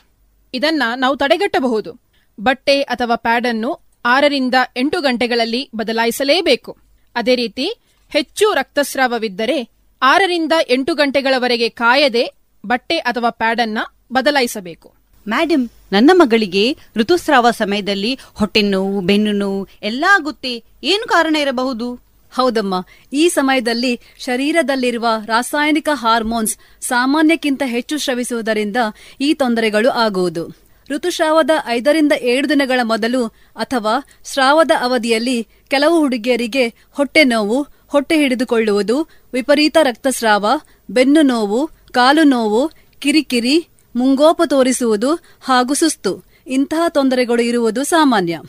ಇದನ್ನ 0.53 0.83
ನಾವು 0.95 1.15
ತಡೆಗಟ್ಟಬಹುದು. 1.15 2.01
ಬಟ್ಟೆ 2.39 2.81
ಅಥವಾ 2.81 3.15
ಪ್ಯಾಡ್ 3.15 3.47
ಅನ್ನು 3.47 3.79
ಆರರಿಂದ 4.05 4.55
ಎಂಟು 4.77 5.01
ಗಂಟೆಗಳಲ್ಲಿ 5.01 5.69
ಬದಲಾಯಿಸಲೇಬೇಕು. 5.75 6.77
ಅದೇ 7.15 7.35
ರೀತಿ 7.35 7.73
ಹೆಚ್ಚು 8.09 8.53
ರಕ್ತಸ್ರಾವವಿದ್ದರೆ 8.53 9.69
ಆರರಿಂದ 10.01 10.51
ಎಂಟು 10.69 10.95
ಗಂಟೆಗಳವರೆಗೆ 10.95 11.69
ಕಾಯದೆ 11.69 12.31
ಬಟ್ಟೆ 12.65 12.97
ಅಥವಾ 12.97 13.29
ಪ್ಯಾಡ್ 13.29 13.61
ಅನ್ನ 13.61 13.77
ಬದಲಾಯಿಸಬೇಕು. 14.13 14.93
ಮೇಡಮ್ 15.27 15.69
ನನ್ನ 15.93 16.11
ಮಗಳಿಗೆ 16.13 16.65
ಋತುಸ್ರಾವ 16.95 17.51
ಸಮಯದಲ್ಲಿ 17.51 18.19
ಹೊಟ್ಟೆ 18.33 18.61
ನೋವು 18.61 19.01
ಬೆನ್ನು 19.01 19.31
ನೋವು 19.31 19.67
ಎಲ್ಲ 19.83 20.05
ಆಗುತ್ತೆ. 20.09 20.53
ಏನು 20.83 21.05
ಕಾರಣ 21.07 21.35
ಇರಬಹುದು? 21.35 21.87
ಹೌದಮ್ಮ. 22.31 22.75
ಈ 23.13 23.23
ಸಮಯದಲ್ಲಿ 23.29 23.99
ಶರೀರದಲ್ಲಿರುವ 24.19 25.07
ರಾಸಾಯನಿಕ 25.25 25.89
ಹಾರ್ಮೋನ್ಸ್ 25.93 26.57
ಸಾಮಾನ್ಯಕ್ಕಿಂತ 26.81 27.63
ಹೆಚ್ಚು 27.65 27.97
ಶ್ರವಿಸುವುದರಿಂದ 27.97 28.77
ಈ 29.21 29.33
ತೊಂದರೆಗಳು 29.33 29.89
ಆಗುವುದು. 29.89 30.43
ಋತುಸ್ರಾವದ 30.89 31.49
ಐದರಿಂದ 31.67 32.13
ಏಳು 32.21 32.49
ದಿನಗಳ 32.49 32.79
ಮೊದಲು 32.83 33.21
ಅಥವಾ 33.55 33.93
ಸ್ರಾವದ 34.23 34.71
ಅವಧಿಯಲ್ಲಿ 34.81 35.37
ಕೆಲವು 35.69 35.99
ಹುಡುಗಿಯರಿಗೆ 35.99 36.65
ಹೊಟ್ಟೆ 36.91 37.23
ನೋವು 37.23 37.59
ಹೊಟ್ಟೆ 37.87 38.15
ಹಿಡಿದುಕೊಳ್ಳುವುದು, 38.17 38.97
ವಿಪರೀತ 39.33 39.77
ರಕ್ತಸ್ರಾವ 39.83 40.45
ಬೆನ್ನು 40.89 41.21
ನೋವು 41.21 41.59
ಕಾಲು 41.91 42.23
ನೋವು, 42.23 42.61
ಕಿರಿಕಿರಿ 42.99 43.55
ಮುಂಗೋಪ 43.95 44.41
ತೋರಿಸುವುದು 44.45 45.15
ಹಾಗೂ 45.41 45.73
ಸುಸ್ತು. 45.73 46.23
ಇಂತಹ 46.47 46.81
ತೊಂದರೆಗಳು 46.89 47.41
ಇರುವುದು 47.41 47.83
ಸಾಮಾನ್ಯ. 47.83 48.39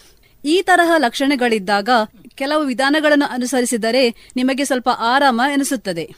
ಈ 0.45 0.63
ತರಹ 0.63 0.93
ಲಕ್ಷಣಗಳಿದ್ದಾಗ 0.99 1.89
ಕೆಲವು 2.35 2.65
ವಿಧಾನಗಳನ್ನು 2.65 3.33
ಅನುಸರಿಸಿದರೆ 3.33 4.31
ನಿಮಗೆ 4.37 4.65
ಸ್ವಲ್ಪ 4.65 4.89
ಆರಾಮ 4.89 5.41
ಎನಿಸುತ್ತದೆ. 5.53 6.15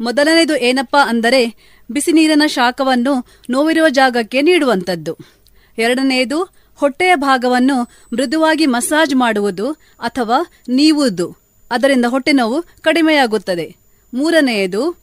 ಮೊದಲನೇದು 0.00 0.56
ಏನಪ್ಪ 0.56 0.96
ಅಂದರೆ 1.04 1.54
ಬಿಸಿ 1.90 2.12
ನೀರಿನ 2.12 2.42
ಶಾಖವನ್ನು 2.46 3.26
ನೋವಿರುವ 3.50 3.88
ಜಾಗಕ್ಕೆ 3.88 4.42
ನೀಡುವಂಥದ್ದು. 4.42 5.16
ಎರಡನೆಯದು 5.78 6.42
ಹೊಟ್ಟೆಯ 6.76 7.14
ಭಾಗವನ್ನು 7.14 7.82
ಮೃದುವಾಗಿ 8.12 8.66
ಮಸಾಜ್ 8.66 9.14
ಮಾಡುವುದು 9.14 9.72
ಅಥವಾ 10.00 10.38
ನೀವುದು. 10.68 11.36
ಅದರಿಂದ 11.70 12.04
ಹೊಟ್ಟೆ 12.04 12.32
ನೋವು 12.32 12.62
ಕಡಿಮೆಯಾಗುತ್ತದೆ. 12.62 13.76
ಮೂರನೆಯದು 14.14 14.96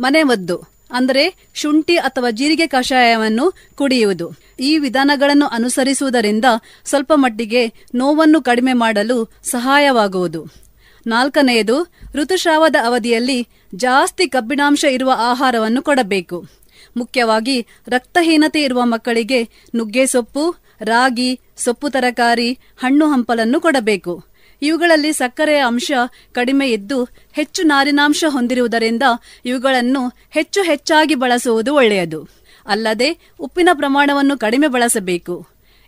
ಮನೆಮದ್ದು. 0.00 0.73
ಅಂದರೆ 0.94 1.34
ಶುಂಠಿ 1.54 1.96
ಅಥವಾ 1.96 2.30
ಜೀರಿಗೆ 2.30 2.66
ಕಷಾಯವನ್ನು 2.66 3.52
ಕುಡಿಯುವುದು. 3.74 4.26
ಈ 4.60 4.78
ವಿಧಾನಗಳನ್ನು 4.78 5.46
ಅನುಸರಿಸುವುದರಿಂದ 5.46 6.44
ಸ್ವಲ್ಪ 6.84 7.12
ಮಟ್ಟಿಗೆ 7.14 7.72
ನೋವನ್ನು 7.94 8.42
ಕಡಿಮೆ 8.42 8.72
ಮಾಡಲು 8.72 9.30
ಸಹಾಯವಾಗುವುದು. 9.44 10.64
ನಾಲ್ಕನೆಯದು, 11.06 11.92
ಋತುಸ್ರಾವದ 12.14 12.76
ಅವಧಿಯಲ್ಲಿ 12.86 13.48
ಜಾಸ್ತಿ 13.74 14.28
ಕಬ್ಬಿಣಾಂಶ 14.28 14.84
ಇರುವ 14.84 15.12
ಆಹಾರವನ್ನು 15.16 15.82
ಕೊಡಬೇಕು. 15.82 16.48
ಮುಖ್ಯವಾಗಿ, 16.96 17.66
ರಕ್ತಹೀನತೆ 17.88 18.62
ಇರುವ 18.62 18.80
ಮಕ್ಕಳಿಗೆ 18.84 19.42
ನುಗ್ಗೆ 19.76 20.06
ಸೊಪ್ಪು, 20.06 20.56
ರಾಗಿ, 20.82 21.40
ಸೊಪ್ಪು 21.56 21.88
ತರಕಾರಿ, 21.90 22.52
ಹಣ್ಣು 22.52 23.06
ಹಂಪಲನ್ನು 23.06 23.60
ಕೊಡಬೇಕು. 23.60 24.33
ಇವುಗಳಲ್ಲಿ 24.64 25.12
ಸಕ್ಕರೆಯ 25.12 25.64
ಅಂಶ 25.66 25.92
ಕಡಿಮೆ 26.32 26.70
ಇದ್ದು 26.70 27.08
ಹೆಚ್ಚು 27.32 27.62
ನಾರಿನಾಂಶ 27.62 28.24
ಹೊಂದಿರುವುದರಿಂದ 28.28 29.02
ಇವುಗಳನ್ನು 29.44 30.12
ಹೆಚ್ಚು 30.30 30.62
ಹೆಚ್ಚಾಗಿ 30.62 31.14
ಬಳಸುವುದು 31.14 31.74
ಒಳ್ಳೆಯದು. 31.74 32.28
ಅಲ್ಲದೆ 32.66 33.18
ಉಪ್ಪಿನ 33.40 33.68
ಪ್ರಮಾಣವನ್ನು 33.72 34.38
ಕಡಿಮೆ 34.38 34.66
ಬಳಸಬೇಕು. 34.66 35.46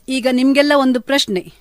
ಈಗ 0.09 0.27
ನಿಮ್ಗೆಲ್ಲ 0.33 0.72
ಒಂದು 0.77 1.01
ಪ್ರಶ್ನೆ. 1.01 1.53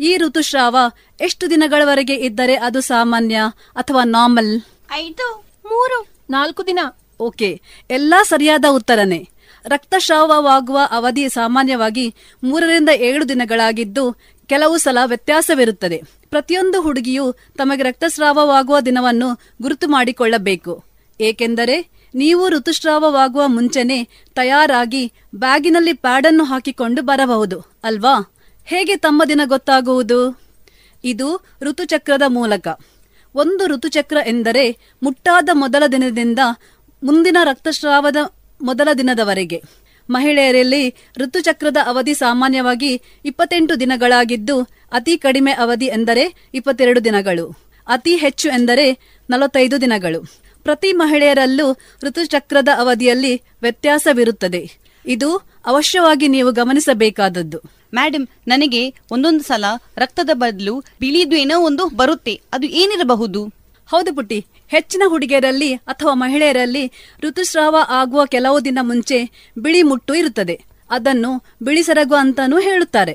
ಈ 0.00 0.16
ಋತುಸ್ರಾವ 0.16 0.76
ಎಷ್ಟು 1.20 1.50
ದಿನಗಳವರೆಗೆ 1.50 2.14
ಇದ್ದರೆ 2.14 2.54
ಅದು 2.54 2.80
ಸಾಮಾನ್ಯ 2.80 3.40
ಅಥವಾ 3.76 4.04
ನಾರ್ಮಲ್? 4.04 4.60
ಐದು 4.92 5.44
ಮೂರು 5.66 6.06
ನಾಲ್ಕು 6.30 6.66
ದಿನ. 6.66 6.78
ಓಕೆ 7.20 7.60
ಎಲ್ಲಾ 7.90 8.22
ಸರಿಯಾದ 8.22 8.64
ಉತ್ತರನೇ. 8.70 9.28
ರಕ್ತಸ್ರಾವವಾಗುವ 9.66 10.78
ಅವಧಿ 10.90 11.28
ಸಾಮಾನ್ಯವಾಗಿ 11.28 12.14
ಮೂರರಿಂದ 12.44 12.88
ಏಳು 12.88 13.28
ದಿನಗಳಾಗಿದ್ದು 13.28 14.16
ಕೆಲವು 14.46 14.76
ಸಲ 14.76 14.98
ವ್ಯತ್ಯಾಸವಿರುತ್ತದೆ. 15.04 16.02
ಪ್ರತಿಯೊಂದು 16.34 16.78
ಹುಡುಗಿಯು 16.82 17.26
ತಮಗೆ 17.32 17.82
ರಕ್ತಸ್ರಾವವಾಗುವ 17.82 18.80
ದಿನವನ್ನು 18.80 19.28
ಗುರುತು 19.62 19.86
ಮಾಡಿಕೊಳ್ಳಬೇಕು. 19.88 20.72
ಏಕೆಂದರೆ 21.20 21.76
ನೀವು 22.14 22.48
ಋತುಸ್ರಾವವಾಗುವ 22.48 23.42
ಮುಂಚೆನೆ 23.48 23.98
ತಯಾರಾಗಿ 24.34 25.02
ಬ್ಯಾಗಿನಲ್ಲಿ 25.34 25.92
ಪ್ಯಾಡ್ 25.92 26.26
ಅನ್ನು 26.26 26.44
ಹಾಕಿಕೊಂಡು 26.44 27.02
ಬರಬಹುದು, 27.02 27.58
ಅಲ್ವಾ? 27.84 28.14
ಹೇಗೆ 28.64 28.96
ತಮ್ಮ 28.96 29.22
ದಿನ 29.28 29.40
ಗೊತ್ತಾಗುವುದು? 29.44 30.20
ಇದು 31.04 31.28
ಋತುಚಕ್ರದ 31.62 32.22
ಮೂಲಕ. 32.28 32.68
ಒಂದು 33.34 33.66
ಋತುಚಕ್ರ 33.66 34.18
ಎಂದರೆ 34.26 34.64
ಮುಟ್ಟಾದ 35.02 35.48
ಮೊದಲ 35.52 35.82
ದಿನದಿಂದ 35.92 36.38
ಮುಂದಿನ 37.02 37.36
ರಕ್ತಸ್ರಾವದ 37.44 38.16
ಮೊದಲ 38.62 38.88
ದಿನದವರೆಗೆ. 38.98 39.62
ಮಹಿಳೆಯರಲ್ಲಿ 40.10 40.94
ಋತುಚಕ್ರದ 41.16 41.76
ಅವಧಿ 41.86 42.14
ಸಾಮಾನ್ಯವಾಗಿ 42.14 43.02
ಇಪ್ಪತ್ತೆಂಟು 43.24 43.80
ದಿನಗಳಾಗಿದ್ದು, 43.80 44.62
ಅತಿ 44.92 45.18
ಕಡಿಮೆ 45.18 45.52
ಅವಧಿ 45.52 45.86
ಎಂದರೆ 45.86 46.48
ಇಪ್ಪತ್ತೆರಡು 46.54 47.04
ದಿನಗಳು, 47.04 47.58
ಅತಿ 47.88 48.16
ಹೆಚ್ಚು 48.16 48.48
ಎಂದರೆ 48.48 48.92
ನಲವತ್ತೈದು 49.30 49.80
ದಿನಗಳು. 49.80 50.44
ಪ್ರತಿ 50.62 50.92
ಮಹಿಳೆಯರಲ್ಲೂ 50.92 51.72
ಋತುಚಕ್ರದ 52.02 52.68
ಅವಧಿಯಲ್ಲಿ 52.78 53.42
ವ್ಯತ್ಯಾಸವಿರುತ್ತದೆ. 53.62 54.70
ಇದು 55.06 55.36
ಅವಶ್ಯವಾಗಿ 55.66 56.28
ನೀವು 56.28 56.52
ಗಮನಿಸಬೇಕಾದದ್ದು. 56.52 57.60
ಮೇಡಮ್ 57.94 58.26
ನನಗೆ 58.48 58.94
ಒಂದೊಂದು 59.10 59.44
ಸಲ 59.44 59.64
ರಕ್ತದ 59.96 60.30
ಬದಲು 60.32 60.80
ಬಿಳಿದು 60.80 61.36
ಏನೋ 61.36 61.60
ಒಂದು 61.60 61.88
ಬರುತ್ತೆ. 61.88 62.40
ಅದು 62.52 62.66
ಏನಿರಬಹುದು? 62.66 63.63
ಹೌದು 63.86 64.14
ಪುಟ್ಟಿ. 64.14 64.46
ಹೆಚ್ಚಿನ 64.68 65.02
ಹುಡುಗಿಯರಲ್ಲಿ 65.06 65.74
ಅಥವಾ 65.74 66.14
ಮಹಿಳೆಯರಲ್ಲಿ 66.14 66.90
ಋತುಸ್ರಾವ 67.22 67.76
ಆಗುವ 67.88 68.24
ಕೆಲವು 68.26 68.64
ದಿನ 68.64 68.78
ಮುಂಚೆ 68.82 69.50
ಬಿಳಿ 69.58 69.82
ಮುಟ್ಟು 69.82 70.14
ಇರುತ್ತದೆ. 70.14 70.64
ಅದನ್ನು 70.90 71.44
ಬಿಳಿ 71.62 71.82
ಸರಗು 71.82 72.14
ಅಂತಾನೂ 72.14 72.60
ಹೇಳುತ್ತಾರೆ. 72.60 73.14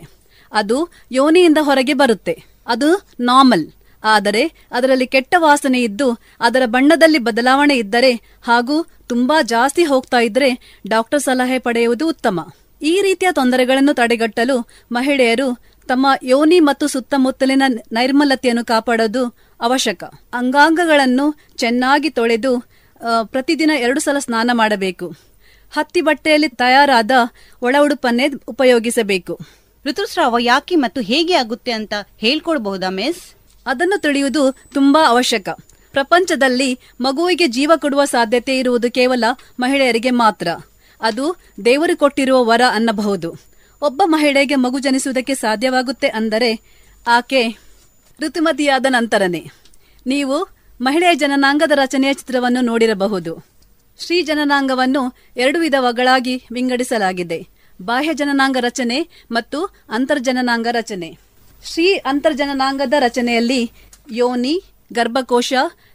ಅದು 0.53 0.89
ಯೋನಿಯಿಂದ 1.11 1.57
ಹೊರಗೆ 1.61 1.93
ಬರುತ್ತೆ. 1.93 2.43
ಅದು 2.67 3.07
ನಾರ್ಮಲ್. 3.19 3.67
ಆದರೆ 4.03 4.51
ಅದರಲ್ಲಿ 4.71 5.07
ಕೆಟ್ಟ 5.07 5.35
ವಾಸನೆ 5.37 5.81
ಇದ್ದು 5.81 6.19
ಅದರ 6.39 6.61
ಬಣ್ಣದಲ್ಲಿ 6.65 7.17
ಬದಲಾವಣೆ 7.17 7.77
ಇದ್ದರೆ 7.77 8.11
ಹಾಗೂ 8.43 8.85
ತುಂಬಾ 9.07 9.41
ಜಾಸ್ತಿ 9.41 9.83
ಹೋಗ್ತಾ 9.83 10.19
ಇದ್ರೆ 10.19 10.79
ಡಾಕ್ಟರ್ 10.87 11.21
ಸಲಹೆ 11.21 11.59
ಪಡೆಯುವುದು 11.59 12.07
ಉತ್ತಮ. 12.07 12.47
ಈ 12.81 13.01
ರೀತಿಯ 13.01 13.29
ತೊಂದರೆಗಳನ್ನು 13.31 13.93
ತಡೆಗಟ್ಟಲು 13.93 14.67
ಮಹಿಳೆಯರು 14.91 15.68
ತಮ್ಮ 15.89 16.07
ಯೋನಿ 16.23 16.59
ಮತ್ತು 16.59 16.87
ಸುತ್ತಮುತ್ತಲಿನ 16.87 17.63
ನೈರ್ಮಲತೆಯನ್ನು 17.91 18.63
ಕಾಪಾಡೋದು 18.65 19.23
ಅವಶ್ಯಕ. 19.61 20.03
ಅಂಗಾಂಗಗಳನ್ನು 20.33 21.25
ಚೆನ್ನಾಗಿ 21.57 22.09
ತೊಳೆದು 22.09 22.51
ಪ್ರತಿದಿನ 23.23 23.71
ಎರಡು 23.77 23.99
ಸಲ 23.99 24.19
ಸ್ನಾನ 24.19 24.49
ಮಾಡಬೇಕು. 24.53 25.07
ಹತ್ತಿ 25.71 26.01
ಬಟ್ಟೆಯಲ್ಲಿ 26.01 26.49
ತಯಾರಾದ 26.61 27.11
ಒಳ 27.61 27.75
ಉಡುಪನ್ನೇ 27.79 28.27
ಉಪಯೋಗಿಸಬೇಕು. 28.47 29.33
ಋತುಸ್ರಾವ 29.85 30.37
ಯಾಕೆ 30.39 30.75
ಮತ್ತು 30.75 31.01
ಹೇಗೆ 31.01 31.33
ಆಗುತ್ತೆ 31.33 31.71
ಅಂತ 31.71 31.93
ಹೇಳ್ಕೊಡ್ಬಹುದಾ 32.17 32.89
ಮಿಸ್? 32.89 33.21
ಅದನ್ನು 33.65 33.97
ತಿಳಿಯುವುದು 34.01 34.43
ತುಂಬಾ 34.73 35.01
ಅವಶ್ಯಕ. 35.07 35.49
ಪ್ರಪಂಚದಲ್ಲಿ 35.91 36.79
ಮಗುವಿಗೆ 37.01 37.47
ಜೀವ 37.47 37.71
ಕೊಡುವ 37.75 38.01
ಸಾಧ್ಯತೆ 38.05 38.53
ಇರುವುದು 38.59 38.87
ಕೇವಲ 38.91 39.23
ಮಹಿಳೆಯರಿಗೆ 39.59 40.11
ಮಾತ್ರ. 40.23 40.47
ಅದು 41.01 41.25
ದೇವರು 41.65 41.95
ಕೊಟ್ಟಿರುವ 41.97 42.39
ವರ 42.45 42.63
ಅನ್ನಬಹುದು. 42.71 43.48
ಒಬ್ಬ 43.81 44.01
ಮಹಿಳೆಗೆ 44.05 44.55
ಮಗು 44.55 44.79
ಜನಿಸುವುದಕ್ಕೆ 44.79 45.35
ಸಾಧ್ಯವಾಗುತ್ತೆ 45.35 46.07
ಅಂದರೆ 46.07 46.59
ಆಕೆ 47.07 47.57
ಋತುಮತಿಯಾದ 48.21 48.85
ನಂತರನೇ. 48.89 49.51
ನೀವು 50.07 50.47
ಮಹಿಳೆಯ 50.81 51.15
ಜನನಾಂಗದ 51.15 51.71
ರಚನೆಯ 51.75 52.13
ಚಿತ್ರವನ್ನು 52.13 52.61
ನೋಡಿರಬಹುದು. 52.61 53.45
ಶ್ರೀ 53.99 54.21
ಜನನಾಂಗವನ್ನು 54.21 55.15
ಎರಡು 55.37 55.59
ವಿಧಗಳಾಗಿ 55.59 56.43
ವಿಂಗಡಿಸಲಾಗಿದೆ. 56.51 57.47
ಬಾಹ್ಯ 57.81 58.13
ಜನನಾಂಗ 58.13 58.57
ರಚನೆ 58.59 59.07
ಮತ್ತು 59.31 59.65
ಅಂತರ್ಜನನಾಂಗ 59.89 60.67
ರಚನೆ. 60.71 61.17
ಶ್ರೀ 61.63 61.93
ಅಂತರ್ಜನನಾಂಗದ 61.93 62.93
ರಚನೆಯಲ್ಲಿ 62.99 63.71
ಯೋನಿ, 64.11 64.63
ಗರ್ಭಕೋಶ, 64.93 65.53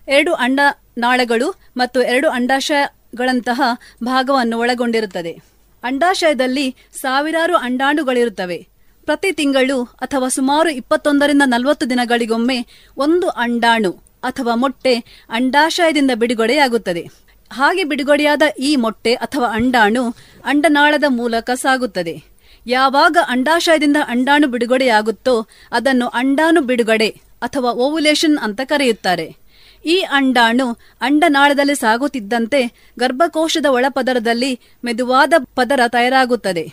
ಎರಡು 0.08 0.34
ಅಂಡ 0.34 0.60
ನಾಳಗಳು 0.98 1.54
ಮತ್ತು 1.76 2.02
ಎರಡು 2.02 2.28
ಅಂಡಾಶಯಗಳಂತಹ 2.28 3.62
ಭಾಗವನ್ನು 4.04 4.58
ಒಳಗೊಂಡಿರುತ್ತದೆ. 4.58 5.53
ಅಂಡಾಶಯದಲ್ಲಿ 5.84 6.76
ಸಾವಿರಾರು 6.92 7.56
ಅಂಡಾಣುಗಳಿರುತ್ತವೆ. 7.56 8.68
ಪ್ರತಿ 9.04 9.32
ತಿಂಗಳು 9.32 9.84
ಅಥವಾ 9.84 10.28
ಸುಮಾರು 10.28 10.70
ಇಪ್ಪತ್ತೊಂದರಿಂದ 10.70 11.42
ನಲವತ್ತು 11.46 11.90
ದಿನಗಳಿಗೊಮ್ಮೆ 11.90 12.66
ಒಂದು 12.96 13.28
ಅಂಡಾಣು 13.28 13.90
ಅಥವಾ 14.22 14.54
ಮೊಟ್ಟೆ 14.54 14.94
ಅಂಡಾಶಯದಿಂದ 15.30 16.10
ಬಿಡುಗಡೆಯಾಗುತ್ತದೆ. 16.14 17.08
ಹಾಗೆ 17.52 17.84
ಬಿಡುಗಡೆಯಾದ 17.84 18.42
ಈ 18.58 18.76
ಮೊಟ್ಟೆ 18.76 19.14
ಅಥವಾ 19.14 19.48
ಅಂಡಾಣು 19.48 20.10
ಅಂಡನಾಳದ 20.44 21.04
ಮೂಲಕ 21.08 21.50
ಸಾಗುತ್ತದೆ. 21.54 22.22
ಯಾವಾಗ 22.66 23.16
ಅಂಡಾಶಯದಿಂದ 23.28 23.96
ಅಂಡಾಣು 24.08 24.46
ಬಿಡುಗಡೆಯಾಗುತ್ತೋ 24.48 25.46
ಅದನ್ನು 25.72 26.06
ಅಂಡಾಣು 26.08 26.60
ಬಿಡುಗಡೆ 26.60 27.08
ಅಥವಾ 27.42 27.70
ಓವುಲೇಷನ್ 27.70 28.38
ಅಂತ 28.38 28.60
ಕರೆಯುತ್ತಾರೆ. 28.64 29.43
ಈ 29.84 29.96
ಅಂಡಾಣು 30.00 30.66
ಅಂಡನಾಳದಲ್ಲಿ 31.00 31.74
ಸಾಗುತ್ತಿದ್ದಂತೆ 31.74 32.60
ಗರ್ಭಕೋಶದ 32.98 33.66
ಒಳಪದರದಲ್ಲಿ 33.66 34.60
ಮೆದುವಾದ 34.84 35.32
ಪದರ 35.54 35.80
ತಯಾರಾಗುತ್ತದೆ. 35.88 36.64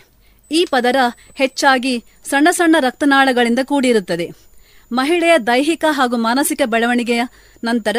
ಈ 0.52 0.64
ಪದರ 0.70 0.96
ಹೆಚ್ಚಾಗಿ 1.34 2.04
ಸಣ್ಣ 2.24 2.48
ಸಣ್ಣ 2.50 2.76
ರಕ್ತನಾಳಗಳಿಂದ 2.80 3.58
ಕೂಡಿರುತ್ತದೆ. 3.62 4.26
ಮಹಿಳೆಯ 4.92 5.38
ದೈಹಿಕ 5.38 5.84
ಹಾಗೂ 5.90 6.16
ಮಾನಸಿಕ 6.16 6.62
ಬೆಳವಣಿಗೆಯ 6.66 7.22
ನಂತರ, 7.64 7.96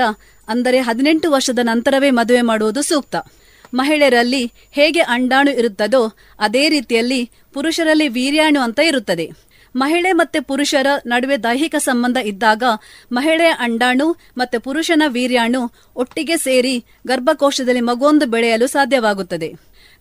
ಅಂದರೆ 0.48 0.80
ಹದಿನೆಂಟು 0.80 1.32
ವರ್ಷದ 1.32 1.60
ನಂತರವೇ 1.62 2.10
ಮದುವೆ 2.10 2.42
ಮಾಡುವುದು 2.42 2.82
ಸೂಕ್ತ. 2.82 3.16
ಮಹಿಳೆಯರಲ್ಲಿ 3.74 4.52
ಹೇಗೆ 4.72 5.00
ಅಂಡಾಣು 5.00 5.52
ಇರುತ್ತದೋ, 5.52 6.02
ಅದೇ 6.40 6.70
ರೀತಿಯಲ್ಲಿ 6.70 7.30
ಪುರುಷರಲ್ಲಿ 7.54 8.08
ವೀರ್ಯಾಣು 8.08 8.60
ಅಂತ 8.60 8.80
ಇರುತ್ತದೆ. 8.80 9.26
ಮಹಿಳೆ 9.76 10.12
ಮತ್ತೆ 10.12 10.40
ಪುರುಷರ 10.40 10.88
ನಡುವೆ 11.06 11.38
ದೈಹಿಕ 11.44 11.76
ಸಂಬಂಧ 11.76 12.18
ಇದ್ದಾಗ 12.18 12.64
ಮಹಿಳೆಯ 13.12 13.54
ಅಂಡಾಣು 13.60 14.18
ಮತ್ತೆ 14.38 14.58
ಪುರುಷನ 14.58 15.04
ವೀರ್ಯಾಣು 15.08 15.72
ಒಟ್ಟಿಗೆ 15.96 16.38
ಸೇರಿ 16.38 16.86
ಗರ್ಭಕೋಶದಲ್ಲಿ 17.08 17.82
ಮಗುವೊಂದು 17.82 18.26
ಬೆಳೆಯಲು 18.26 18.68
ಸಾಧ್ಯವಾಗುತ್ತದೆ. 18.68 19.54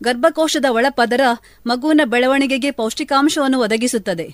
ಗರ್ಭಕೋಶದ 0.02 0.64
ಒಳಪದರ 0.70 1.20
ಮಗುವಿನ 1.66 2.00
ಬೆಳವಣಿಗೆಗೆ 2.04 2.70
ಪೌಷ್ಟಿಕಾಂಶವನ್ನು 2.70 3.60
ಒದಗಿಸುತ್ತದೆ. 3.60 4.26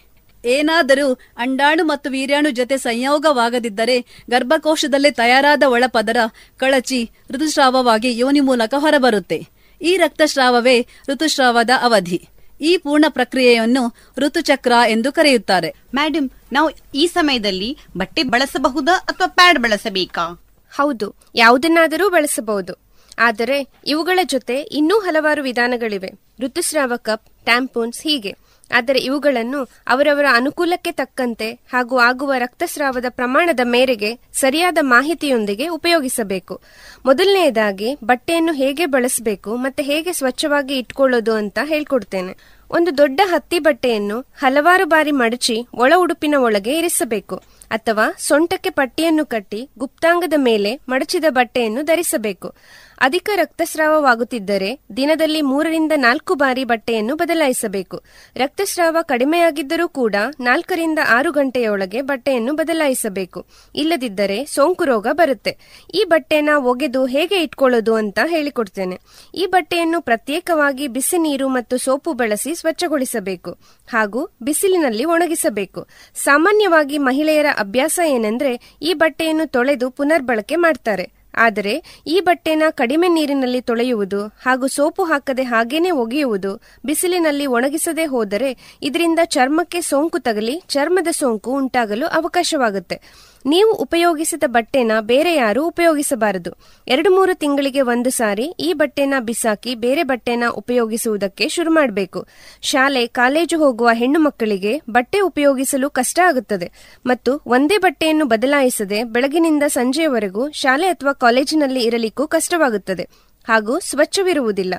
ಏನಾದರೂ 0.45 1.12
ಅಂಡಾಣು 1.36 1.84
ಮತ್ತು 1.84 2.11
ವೀರ್ಯಾಣು 2.11 2.51
ಜೊತೆ 2.51 2.76
ಸಂಯೋಗವಾಗದಿದ್ದರೆ 2.78 4.01
ಗರ್ಭಕೋಶದಲ್ಲಿ 4.30 5.11
ತಯಾರಾದ 5.11 5.62
ಒಳಪದರ 5.62 6.16
ಕಳಚಿ 6.57 7.11
ಋತುಸ್ರಾವವಾಗಿ 7.30 8.18
ಯೋನಿ 8.18 8.41
ಮೂಲಕ 8.41 8.74
ಹೊರಬರುತ್ತೆ. 8.78 9.47
ಈ 9.82 9.97
ರಕ್ತಸ್ರಾವವೇ 9.97 10.86
ಋತುಸ್ರಾವದ 11.09 11.70
ಅವಧಿ. 11.82 12.28
ಈ 12.61 12.76
ಪೂರ್ಣ 12.76 13.04
ಪ್ರಕ್ರಿಯೆಯನ್ನು 13.09 13.94
ಋತುಚಕ್ರ 14.18 14.72
ಎಂದು 14.88 15.12
ಕರೆಯುತ್ತಾರೆ. 15.12 15.74
ಮ್ಯಾಡಮ್ 15.94 16.30
ನಾವು 16.52 16.70
ಈ 16.94 17.06
ಸಮಯದಲ್ಲಿ 17.06 17.78
ಬಟ್ಟೆ 17.96 18.22
ಬಳಸಬಹುದಾ 18.22 18.92
ಅಥವಾ 18.92 19.26
ಪ್ಯಾಡ್ 19.26 19.59
ಬಳಸಬೇಕಾ? 19.59 20.44
ಹೌದು 20.74 21.14
ಯಾವುದನ್ನಾದರೂ 21.34 22.11
ಬಳಸಬಹುದು. 22.11 22.74
ಆದರೆ 23.18 23.68
ಇವುಗಳ 23.86 24.18
ಜೊತೆ 24.22 24.61
ಇನ್ನೂ 24.61 24.98
ಹಲವಾರು 24.98 25.42
ವಿಧಾನಗಳಿವೆ. 25.42 26.11
ಋತುಸ್ರಾವ 26.40 26.92
ಕಪ್ 26.96 27.44
ಟ್ಯಾಂಪೂನ್ಸ್ 27.44 28.02
ಹೀಗೆ. 28.02 28.47
ಆದರೆ 28.70 28.98
ಇವುಗಳನ್ನು 28.98 29.60
ಅವರವರ 29.86 30.24
ಅನುಕೂಲಕ್ಕೆ 30.32 30.92
ತಕ್ಕಂತೆ 30.92 31.52
ಹಾಗೂ 31.52 31.98
ಆಗುವ 31.98 32.32
ರಕ್ತಸ್ರಾವದ 32.38 33.04
ಪ್ರಮಾಣದ 33.08 33.60
ಮೇರೆಗೆ 33.64 34.18
ಸರಿಯಾದ 34.32 34.78
ಮಾಹಿತಿಯೊಂದಿಗೆ 34.80 35.68
ಉಪಯೋಗಿಸಬೇಕು. 35.68 36.60
ಮೊದಲನೆಯದಾಗಿ 37.06 37.98
ಬಟ್ಟೆಯನ್ನು 38.04 38.52
ಹೇಗೆ 38.52 38.86
ಬಳಸಬೇಕು 38.86 39.56
ಮತ್ತೆ 39.56 39.82
ಹೇಗೆ 39.82 40.12
ಸ್ವಚ್ಛವಾಗಿ 40.12 40.78
ಇಟ್ಕೊಳ್ಳೋದು 40.78 41.32
ಅಂತ 41.32 41.58
ಹೇಳ್ಕೊಡ್ತೇನೆ. 41.64 42.58
ಒಂದು 42.70 42.98
ದೊಡ್ಡ 42.98 43.20
ಹತ್ತಿ 43.24 43.58
ಬಟ್ಟೆಯನ್ನು 43.58 44.20
ಹಲವಾರು 44.20 44.86
ಬಾರಿ 44.86 45.10
ಮಡಚಿ 45.10 45.66
ಒಳ 45.74 45.92
ಉಡುಪಿನ 45.96 46.34
ಒಳಗೆ 46.38 46.78
ಇರಿಸಬೇಕು 46.78 47.36
ಅಥವಾ 47.70 48.14
ಸೊಂಟಕ್ಕೆ 48.18 48.70
ಪಟ್ಟಿಯನ್ನು 48.70 49.26
ಕಟ್ಟಿ 49.26 49.68
ಗುಪ್ತಾಂಗದ 49.78 50.32
ಮೇಲೆ 50.36 50.80
ಮಡಚಿದ 50.88 51.24
ಬಟ್ಟೆಯನ್ನು 51.28 51.82
ಧರಿಸಬೇಕು. 51.82 52.54
ಅಧಿಕ 53.01 53.30
ರಕ್ತಸ್ರಾವವಾಗುತ್ತಿದ್ದರೆ 53.34 54.80
ದಿನದಲ್ಲಿ 54.96 55.42
ಮೂರರಿಂದ 55.42 55.92
ನಾಲ್ಕು 55.96 56.34
ಬಾರಿ 56.34 56.64
ಬಟ್ಟೆಯನ್ನು 56.64 57.16
ಬದಲಾಯಿಸಬೇಕು. 57.16 58.03
ರಕ್ತಸ್ರಾವ 58.36 58.96
ಕಡಿಮೆಯಾಗಿದ್ದರೂ 59.03 59.88
ಕೂಡ 59.88 60.14
ನಾಲ್ಕರಿಂದ 60.40 60.99
ಆರು 61.09 61.32
ಗಂಟೆಯೊಳಗೆ 61.32 62.03
ಬಟ್ಟೆಯನ್ನು 62.03 62.55
ಬದಲಾಯಿಸಬೇಕು. 62.55 63.46
ಇಲ್ಲದಿದ್ದರೆ 63.74 64.44
ಸೋಂಕು 64.44 64.84
ರೋಗ 64.84 65.07
ಬರುತ್ತೆ. 65.12 65.59
ಈ 65.94 66.05
ಬಟ್ಟೆನ 66.05 66.49
ಒಗೆದು 66.57 67.07
ಹೇಗೆ 67.07 67.36
ಇಟ್ಕೊಳ್ಳೋದು 67.36 67.94
ಅಂತ 67.94 68.18
ಹೇಳಿಕೊಡ್ತೇನೆ. 68.26 69.01
ಈ 69.34 69.46
ಬಟ್ಟೆಯನ್ನು 69.46 70.01
ಪ್ರತ್ಯೇಕವಾಗಿ 70.01 70.88
ಬಿಸಿ 70.88 71.18
ನೀರು 71.18 71.49
ಮತ್ತು 71.49 71.76
ಸೋಪು 71.76 72.12
ಬಳಸಿ 72.12 72.55
ಸ್ವಚ್ಛಗೊಳಿಸಬೇಕು 72.55 73.53
ಹಾಗೂ 73.88 74.30
ಬಿಸಿಲಿನಲ್ಲಿ 74.42 75.05
ಒಣಗಿಸಬೇಕು. 75.05 75.86
ಸಾಮಾನ್ಯವಾಗಿ 76.14 76.99
ಮಹಿಳೆಯರ 76.99 77.46
ಅಭ್ಯಾಸ 77.59 78.01
ಏನೆಂದ್ರೆ 78.07 78.76
ಈ 78.82 78.94
ಬಟ್ಟೆಯನ್ನು 78.94 79.46
ತೊಳೆದು 79.46 79.90
ಪುನರ್ಬಳಕೆ 79.90 80.57
ಮಾಡ್ತಾರೆ. 80.57 81.17
ಆದರೆ 81.35 82.03
ಈ 82.07 82.20
ಬಟ್ಟೆನ 82.20 82.62
ಕಡಿಮೆ 82.70 83.09
ನೀರಿನಲ್ಲಿ 83.09 83.61
ತೊಳೆಯುವುದು 83.61 84.26
ಹಾಗೂ 84.26 84.66
ಸೋಪು 84.66 85.05
ಹಾಕದೆ 85.05 85.43
ಹಾಗೇನೆ 85.43 85.91
ಒಗೆಯುವುದು 85.91 86.62
ಬಿಸಿಲಿನಲ್ಲಿ 86.85 87.47
ಒಣಗಿಸದೆ 87.47 88.05
ಹೋದರೆ 88.05 88.57
ಇದರಿಂದ 88.83 89.18
ಚರ್ಮಕ್ಕೆ 89.24 89.81
ಸೋಂಕು 89.81 90.18
ತಗಲಿ 90.18 90.62
ಚರ್ಮದ 90.68 91.09
ಸೋಂಕು 91.11 91.53
ಉಂಟಾಗಲು 91.53 92.07
ಅವಕಾಶವಾಗುತ್ತೆ. 92.07 93.03
ನೀವು 93.47 93.72
ಉಪಯೋಗಿಸಿದ 93.72 94.43
ಬಟ್ಟೆನ 94.47 94.93
ಬೇರೆ 95.01 95.34
ಯಾರು 95.34 95.66
ಉಪಯೋಗಿಸಬಾರದು. 95.66 96.53
ಎರಡು 96.89 97.14
ಮೂರು 97.14 97.34
ತಿಂಗಳಿಗೆ 97.34 97.80
ಒಂದು 97.80 98.11
ಸಾರಿ 98.11 98.55
ಈ 98.61 98.72
ಬಟ್ಟೆನ 98.72 99.14
ಬಿಸಾಕಿ 99.20 99.74
ಬೇರೆ 99.74 100.03
ಬಟ್ಟೆನ 100.03 100.45
ಉಪಯೋಗಿಸುವುದಕ್ಕೆ 100.55 101.49
ಶುರು 101.49 101.70
ಮಾಡಬೇಕು. 101.70 102.26
ಶಾಲೆ, 102.62 103.07
ಕಾಲೇಜು 103.07 103.59
ಹೋಗುವ 103.59 103.91
ಹೆಣ್ಣು 103.93 104.20
ಮಕ್ಕಳಿಗೆ 104.20 104.80
ಬಟ್ಟೆ 104.91 105.20
ಉಪಯೋಗಿಸಲು 105.20 105.91
ಕಷ್ಟ 105.91 106.20
ಆಗುತ್ತದೆ. 106.26 106.72
ಮತ್ತು 107.07 107.43
ಒಂದೇ 107.47 107.78
ಬಟ್ಟೆಯನ್ನು 107.78 108.24
ಬದಲಾಯಿಸದೆ 108.24 109.05
ಬೆಳಗಿನಿಂದ 109.05 109.62
ಸಂಜೆಯವರೆಗೂ 109.66 110.51
ಶಾಲೆ 110.51 110.86
ಅಥವಾ 110.86 111.12
ಕಾಲೇಜಿನಲ್ಲಿ 111.12 111.82
ಇರಲಿಕ್ಕೂ 111.82 112.26
ಕಷ್ಟವಾಗುತ್ತದೆ. 112.26 113.09
ಹಾಗೂ 113.49 113.78
ಸ್ವಚ್ಛವಿರುವುದಿಲ್ಲ. 113.78 114.74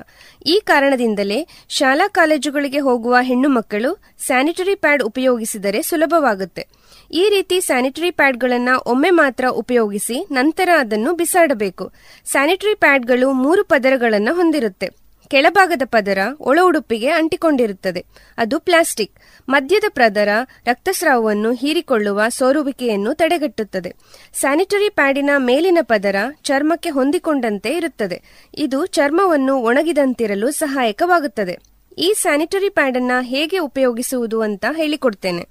ಈ 0.46 0.60
ಕಾರಣದಿಂದಲೇ 0.64 1.46
ಶಾಲಾ 1.68 2.08
ಕಾಲೇಜುಗಳಿಗೆ 2.08 2.78
ಹೋಗುವ 2.78 3.16
ಹೆಣ್ಣು 3.20 3.48
ಮಕ್ಕಳು 3.48 4.02
ಸ್ಯಾನಿಟರಿ 4.26 4.74
ಪ್ಯಾಡ್ 4.74 5.02
ಉಪಯೋಗಿಸಿದರೆ 5.02 5.82
ಸುಲಭವಾಗುತ್ತೆ. 5.82 6.79
ಈ 7.10 7.28
ರೀತಿ 7.28 7.60
ಸ್ಯಾನಿಟರಿ 7.60 8.10
ಪ್ಯಾಡ್ಗಳನ್ನು 8.10 8.78
ಒಮ್ಮೆ 8.78 9.10
ಮಾತ್ರ 9.10 9.44
ಉಪಯೋಗಿಸಿ 9.48 10.26
ನಂತರ 10.30 10.68
ಅದನ್ನು 10.78 11.14
ಬಿಸಾಡಬೇಕು. 11.14 11.92
ಸ್ಯಾನಿಟರಿ 12.24 12.74
ಪ್ಯಾಡ್ಗಳು 12.74 13.32
ಮೂರು 13.32 13.64
ಪದರಗಳನ್ನು 13.64 14.34
ಹೊಂದಿರುತ್ತೆ. 14.34 14.88
ಕೆಳಭಾಗದ 15.28 15.82
ಪದರ 15.84 16.18
ಒಳ 16.40 16.58
ಉಡುಪಿಗೆ 16.62 17.08
ಅಂಟಿಕೊಂಡಿರುತ್ತದೆ. 17.08 18.06
ಅದು 18.38 18.60
ಪ್ಲಾಸ್ಟಿಕ್. 18.60 19.12
ಮಧ್ಯದ 19.48 19.84
ಪದರ 19.88 20.28
ರಕ್ತಸ್ರಾವವನ್ನು 20.66 21.52
ಹೀರಿಕೊಳ್ಳುವ 21.52 22.22
ಸೋರುವಿಕೆಯನ್ನು 22.28 23.14
ತಡೆಗಟ್ಟುತ್ತದೆ. 23.14 23.94
ಸ್ಯಾನಿಟರಿ 24.34 24.88
ಪ್ಯಾಡಿನ 24.88 25.30
ಮೇಲಿನ 25.38 25.78
ಪದರ 25.82 26.16
ಚರ್ಮಕ್ಕೆ 26.42 26.90
ಹೊಂದಿಕೊಂಡಂತೆ 26.90 27.70
ಇರುತ್ತದೆ. 27.70 28.48
ಇದು 28.54 28.86
ಚರ್ಮವನ್ನು 28.86 29.56
ಒಣಗಿದಂತಿರಲು 29.56 30.50
ಸಹಾಯಕವಾಗುತ್ತದೆ. 30.50 31.58
ಈ 31.98 32.14
ಸ್ಯಾನಿಟರಿ 32.22 32.68
ಪ್ಯಾಡ್ 32.68 32.96
ಅನ್ನ 32.96 33.12
ಹೇಗೆ 33.20 33.58
ಉಪಯೋಗಿಸುವುದು 33.58 34.42
ಅಂತ 34.42 34.66
ಹೇಳಿಕೊಡ್ತೇನೆ. 34.76 35.48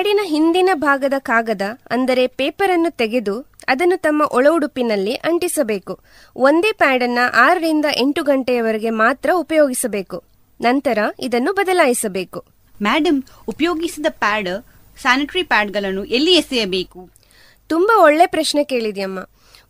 ಪ್ಯಾಡಿನ 0.00 0.20
ಹಿಂದಿನ 0.22 0.70
ಭಾಗದ 0.74 1.12
ಕಾಗದ 1.18 1.62
ಅಂದರೆ 1.90 2.26
ಪೇಪರ್ 2.26 2.70
ಅನ್ನು 2.70 2.96
ತೆಗೆದು 2.96 3.46
ಅದನ್ನು 3.68 4.00
ತಮ್ಮ 4.00 4.22
ಒಳ 4.32 4.46
ಉಡುಪಿನಲ್ಲಿ 4.50 5.14
ಅಂಟಿಸಬೇಕು. 5.14 6.00
ಒಂದೇ 6.36 6.72
ಪ್ಯಾಡ್ 6.72 7.02
ಅನ್ನ 7.02 7.18
ಆರರಿಂದ 7.34 7.84
ಎಂಟು 7.96 8.22
ಗಂಟೆಯವರೆಗೆ 8.22 8.90
ಮಾತ್ರ 8.90 9.30
ಉಪಯೋಗಿಸಬೇಕು. 9.34 10.24
ನಂತರ 10.60 10.98
ಇದನ್ನು 11.20 11.52
ಬದಲಾಯಿಸಬೇಕು. 11.52 12.44
ಮೇಡಮ್ 12.82 13.22
ಉಪಯೋಗಿಸಿದ 13.48 14.06
ಪ್ಯಾಡ್ 14.08 14.48
ಸ್ಯಾನಿಟರಿ 15.02 15.42
ಪ್ಯಾಡ್ಗಳನ್ನು 15.42 16.04
ಎಲ್ಲಿ 16.04 16.34
ಎಸೆಯಬೇಕು? 16.34 17.10
ತುಂಬಾ 17.66 18.02
ಒಳ್ಳೆ 18.02 18.26
ಪ್ರಶ್ನೆ 18.26 18.64
ಕೇಳಿದೆಯಮ್ಮ. 18.64 19.18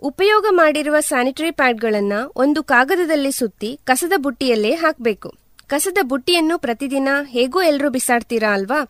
ಉಪಯೋಗ 0.02 0.46
ಮಾಡಿರುವ 0.50 0.96
ಸ್ಯಾನಿಟರಿ 1.00 1.50
ಪ್ಯಾಡ್ಗಳನ್ನ 1.50 2.12
ಒಂದು 2.36 2.62
ಕಾಗದದಲ್ಲಿ 2.62 3.32
ಸುತ್ತಿ 3.32 3.80
ಕಸದ 3.84 4.12
ಬುಟ್ಟಿಯಲ್ಲೇ 4.16 4.74
ಹಾಕಬೇಕು. 4.74 5.39
ಕಸದ 5.70 5.98
ಬುಟ್ಟಿಯನ್ನು 6.02 6.58
ಪ್ರತಿದಿನ 6.58 7.08
ಹೇಗೂ 7.28 7.62
ಎಲ್ಲರೂ 7.62 7.88
ಬಿಸಾಡ್ತೀರಾ 7.90 8.54
ಅಲ್ವಾ? 8.54 8.80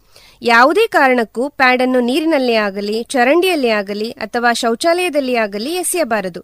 ಯಾವುದೇ 0.43 0.87
ಕಾರಣಕ್ಕೂ 0.87 1.49
ಪ್ಯಾಡ್ 1.49 1.83
ಅನ್ನು 1.83 2.01
ನೀರಿನಲ್ಲಿ 2.01 2.55
ಆಗಲಿ, 2.55 3.03
ಚರಂಡಿಯಲ್ಲಿ 3.03 3.68
ಆಗಲಿ 3.68 4.11
ಅಥವಾ 4.11 4.53
ಶೌಚಾಲಯದಲ್ಲಿ 4.53 5.35
ಆಗಲಿ 5.37 5.72
ಎಸೆಯಬಾರದು. 5.74 6.41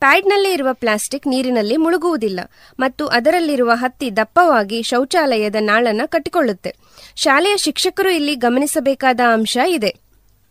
ಪ್ಯಾಡ್ನಲ್ಲೇ 0.00 0.52
ಇರುವ 0.52 0.68
ಪ್ಲಾಸ್ಟಿಕ್ 0.72 1.26
ನೀರಿನಲ್ಲಿ 1.26 1.76
ಮುಳುಗುವುದಿಲ್ಲ 1.76 2.40
ಮತ್ತು 2.80 3.06
ಅದರಲ್ಲಿರುವ 3.06 3.70
ಹತ್ತಿ 3.74 4.16
ದಪ್ಪವಾಗಿ 4.16 4.82
ಶೌಚಾಲಯದ 4.82 5.56
ನಾಳನ್ನು 5.60 6.10
ಕಟ್ಟಿಕೊಳ್ಳುತ್ತೆ. 6.10 6.74
ಶಾಲೆಯ 7.16 7.56
ಶಿಕ್ಷಕರು 7.56 8.10
ಇಲ್ಲಿ 8.10 8.34
ಗಮನಿಸಬೇಕಾದ 8.34 9.20
ಅಂಶ 9.32 9.58
ಇದೆ. 9.68 9.92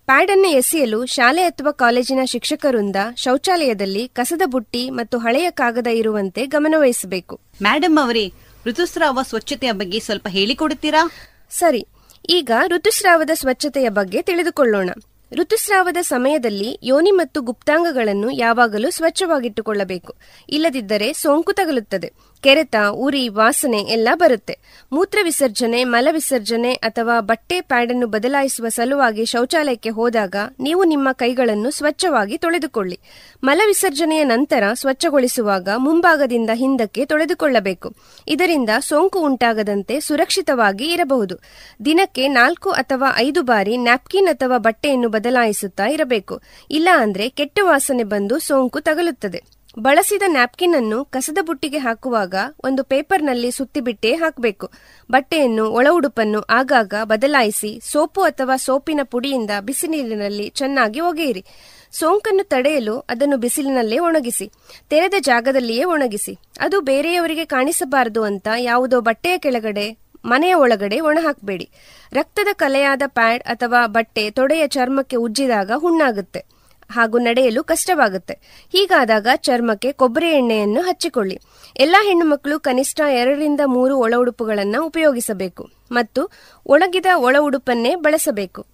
ಪ್ಯಾಡ್ 0.05 0.31
ಅನ್ನು 0.31 0.47
ಎಸೆಯಲು 0.47 1.05
ಶಾಲೆ 1.05 1.43
ಅಥವಾ 1.43 1.71
ಕಾಲೇಜಿನ 1.71 2.19
ಶಿಕ್ಷಕರಿಂದ 2.25 2.95
ಶೌಚಾಲಯದಲ್ಲಿ 3.15 4.07
ಕಸದ 4.07 4.41
ಬುಟ್ಟಿ 4.45 4.89
ಮತ್ತು 4.89 5.17
ಹಳೆಯ 5.17 5.51
ಕಾಗದ 5.51 5.87
ಇರುವಂತೆ 5.87 6.45
ಗಮನವಹಿಸಬೇಕು. 6.45 7.39
ಮೇಡಮ್ 7.61 7.97
ಅವರೇ 8.03 8.33
ಋತುಸ್ರಾವ 8.69 9.19
ಸ್ವಚ್ಛತೆಯ 9.21 9.71
ಬಗ್ಗೆ 9.71 9.99
ಸ್ವಲ್ಪ 9.99 10.27
ಹೇಳಿಕೊಡುತ್ತೀರಾ 10.29 11.11
ಸರಿ, 11.49 11.81
ಈಗ 12.29 12.51
ಋತುಸ್ರಾವದ 12.67 13.29
ಸ್ವಚ್ಛತೆಯ 13.33 13.89
ಬಗ್ಗೆ 13.89 14.21
ತಿಳಿದುಕೊಳ್ಳೋಣ. 14.21 14.89
ಋತುಸ್ರಾವದ 15.31 15.97
ಸಮಯದಲ್ಲಿ 16.01 16.79
ಯೋನಿ 16.83 17.11
ಮತ್ತು 17.11 17.41
ಗುಪ್ತಾಂಗಗಳನ್ನು 17.41 18.29
ಯಾವಾಗಲೂ 18.31 18.89
ಸ್ವಚ್ಛವಾಗಿಟ್ಟುಕೊಳ್ಳಬೇಕು. 18.91 20.13
ಇಲ್ಲದಿದ್ದರೆ 20.49 21.13
ಸೋಂಕು 21.13 21.53
ತಗುಲುತ್ತದೆ. 21.53 22.13
ಕೆರೆತ, 22.41 22.75
ಉರಿ, 22.91 23.27
ವಾಸನೆ 23.27 23.77
ಎಲ್ಲ 23.77 24.09
ಬರುತ್ತೆ. 24.13 24.59
ಮೂತ್ರ 24.91 25.17
ವಿಸರ್ಜನೆ, 25.23 25.83
ಮಲ 25.83 26.07
ವಿಸರ್ಜನೆ 26.11 26.73
ಅಥವಾ 26.73 27.19
ಬಟ್ಟೆ 27.19 27.61
ಪ್ಯಾಡ್ 27.61 27.91
ಅನ್ನು 27.91 28.07
ಬದಲಾಯಿಸುವ 28.07 28.69
ಸಲುವಾಗಿ 28.69 29.25
ಶೌಚಾಲಯಕ್ಕೆ 29.25 29.89
ಹೋದಾಗ 29.89 30.35
ನೀವು 30.59 30.83
ನಿಮ್ಮ 30.83 31.11
ಕೈಗಳನ್ನು 31.11 31.71
ಸ್ವಚ್ಛವಾಗಿ 31.71 32.37
ತೊಳೆದುಕೊಳ್ಳಿ. 32.37 32.99
ಮಲ 33.43 33.61
ವಿಸರ್ಜನೆಯ 33.65 34.23
ನಂತರ 34.23 34.63
ಸ್ವಚ್ಛಗೊಳಿಸುವಾಗ 34.73 35.69
ಮುಂಭಾಗದಿಂದ 35.77 36.49
ಹಿಂದಕ್ಕೆ 36.53 37.05
ತೊಳೆದುಕೊಳ್ಳಬೇಕು. 37.05 37.95
ಇದರಿಂದ 38.27 38.69
ಸೋಂಕು 38.79 39.19
ಉಂಟಾಗದಂತೆ 39.19 39.99
ಸುರಕ್ಷಿತವಾಗಿ 39.99 40.93
ಇರಬಹುದು. 40.93 41.39
ದಿನಕ್ಕೆ 41.85 42.27
ನಾಲ್ಕು 42.27 42.69
ಅಥವಾ 42.69 43.13
ಐದು 43.15 43.41
ಬಾರಿ 43.41 43.77
ನ್ಯಾಪ್ಕಿನ್ 43.77 44.27
ಅಥವಾ 44.27 44.57
ಬಟ್ಟೆಯನ್ನು 44.57 45.09
ಬದಲಾಯಿಸುತ್ತಾ 45.09 45.85
ಇರಬೇಕು. 45.85 46.41
ಇಲ್ಲ 46.71 46.89
ಅಂದ್ರೆ 46.95 47.29
ಕೆಟ್ಟ 47.29 47.59
ವಾಸನೆ 47.63 48.03
ಬಂದು 48.03 48.39
ಸೋಂಕು 48.39 48.79
ತಗುಲುತ್ತದೆ. 48.79 49.58
ಬಳಸಿದ 49.77 50.21
ನ್ಯಾಪ್ಕಿನ್ 50.27 50.75
ಅನ್ನು 50.75 51.05
ಕಸದ 51.05 51.37
ಬುಟ್ಟಿಗೆ 51.41 51.77
ಹಾಕುವಾಗ 51.77 52.35
ಒಂದು 52.63 52.83
ಪೇಪರ್ನಲ್ಲಿ 52.83 53.51
ಸುತ್ತಿಬಿಟ್ಟೇ 53.51 54.13
ಹಾಕಬೇಕು. 54.13 54.71
ಬಟ್ಟೆಯನ್ನು, 55.11 55.69
ಒಳ 55.69 55.87
ಉಡುಪನ್ನು 55.91 56.41
ಆಗಾಗ 56.41 56.93
ಬದಲಾಯಿಸಿ 57.03 57.79
ಸೋಪು 57.83 58.21
ಅಥವಾ 58.21 58.55
ಸೋಪಿನ 58.55 58.99
ಪುಡಿಯಿಂದ 59.03 59.51
ಬಿಸಿ 59.61 59.87
ನೀರಿನಲ್ಲಿ 59.87 60.49
ಚೆನ್ನಾಗಿ 60.49 60.99
ಒಗೆಯಿರಿ. 60.99 61.45
ಸೋಂಕನ್ನು 61.91 62.43
ತಡೆಯಲು 62.43 62.99
ಅದನ್ನು 62.99 63.37
ಬಿಸಿಲಿನಲ್ಲೇ 63.37 63.97
ಒಣಗಿಸಿ, 63.99 64.51
ತೆರೆದ 64.89 65.13
ಜಾಗದಲ್ಲಿಯೇ 65.19 65.83
ಒಣಗಿಸಿ. 65.83 66.33
ಅದು 66.59 66.81
ಬೇರೆಯವರಿಗೆ 66.81 67.45
ಕಾಣಿಸಬಾರದು 67.45 68.23
ಅಂತ 68.23 68.47
ಯಾವುದೋ 68.57 69.01
ಬಟ್ಟೆಯ 69.01 69.37
ಕೆಳಗಡೆ, 69.37 69.97
ಮನೆಯ 70.25 70.53
ಒಳಗಡೆ 70.53 70.99
ಒಣ 70.99 71.17
ಹಾಕಬೇಡಿ. 71.21 71.69
ರಕ್ತದ 72.13 72.47
ಕಲೆಯಾದ 72.53 73.01
ಪ್ಯಾಡ್ 73.07 73.43
ಅಥವಾ 73.43 73.87
ಬಟ್ಟೆ 73.87 74.31
ತೊಡೆಯ 74.31 74.67
ಚರ್ಮಕ್ಕೆ 74.67 75.15
ಉಜ್ಜಿದಾಗ 75.15 75.71
ಹುಣ್ಣಾಗುತ್ತೆ. 75.75 76.58
ಹಾಗೂ 76.89 77.17
ನಡೆಯಲು 77.17 77.63
ಕಷ್ಟವಾಗುತ್ತೆ. 77.63 78.33
ಹೀಗಾದಾಗ 78.71 79.27
ಚರ್ಮಕ್ಕೆ 79.35 79.91
ಕೊಬ್ಬರಿ 79.91 80.29
ಎಣ್ಣೆಯನ್ನು 80.29 80.81
ಹಚ್ಚಿಕೊಳ್ಳಿ. 80.81 81.39
ಎಲ್ಲಾ 81.79 82.03
ಹೆಣ್ಣುಮಕ್ಕಳು 82.03 82.59
ಕನಿಷ್ಠ 82.59 83.01
ಎರಡರಿಂದ 83.01 83.61
ಮೂರು 83.65 83.97
ಒಳ 83.97 84.13
ಉಡುಪುಗಳನ್ನು 84.17 84.85
ಉಪಯೋಗಿಸಬೇಕು 84.85 85.69
ಮತ್ತು 85.91 86.31
ಒಣಗಿದ 86.65 87.05
ಒಳ 87.17 87.35
ಉಡುಪನ್ನೇ 87.39 87.95
ಬಳಸಬೇಕು. 87.95 88.65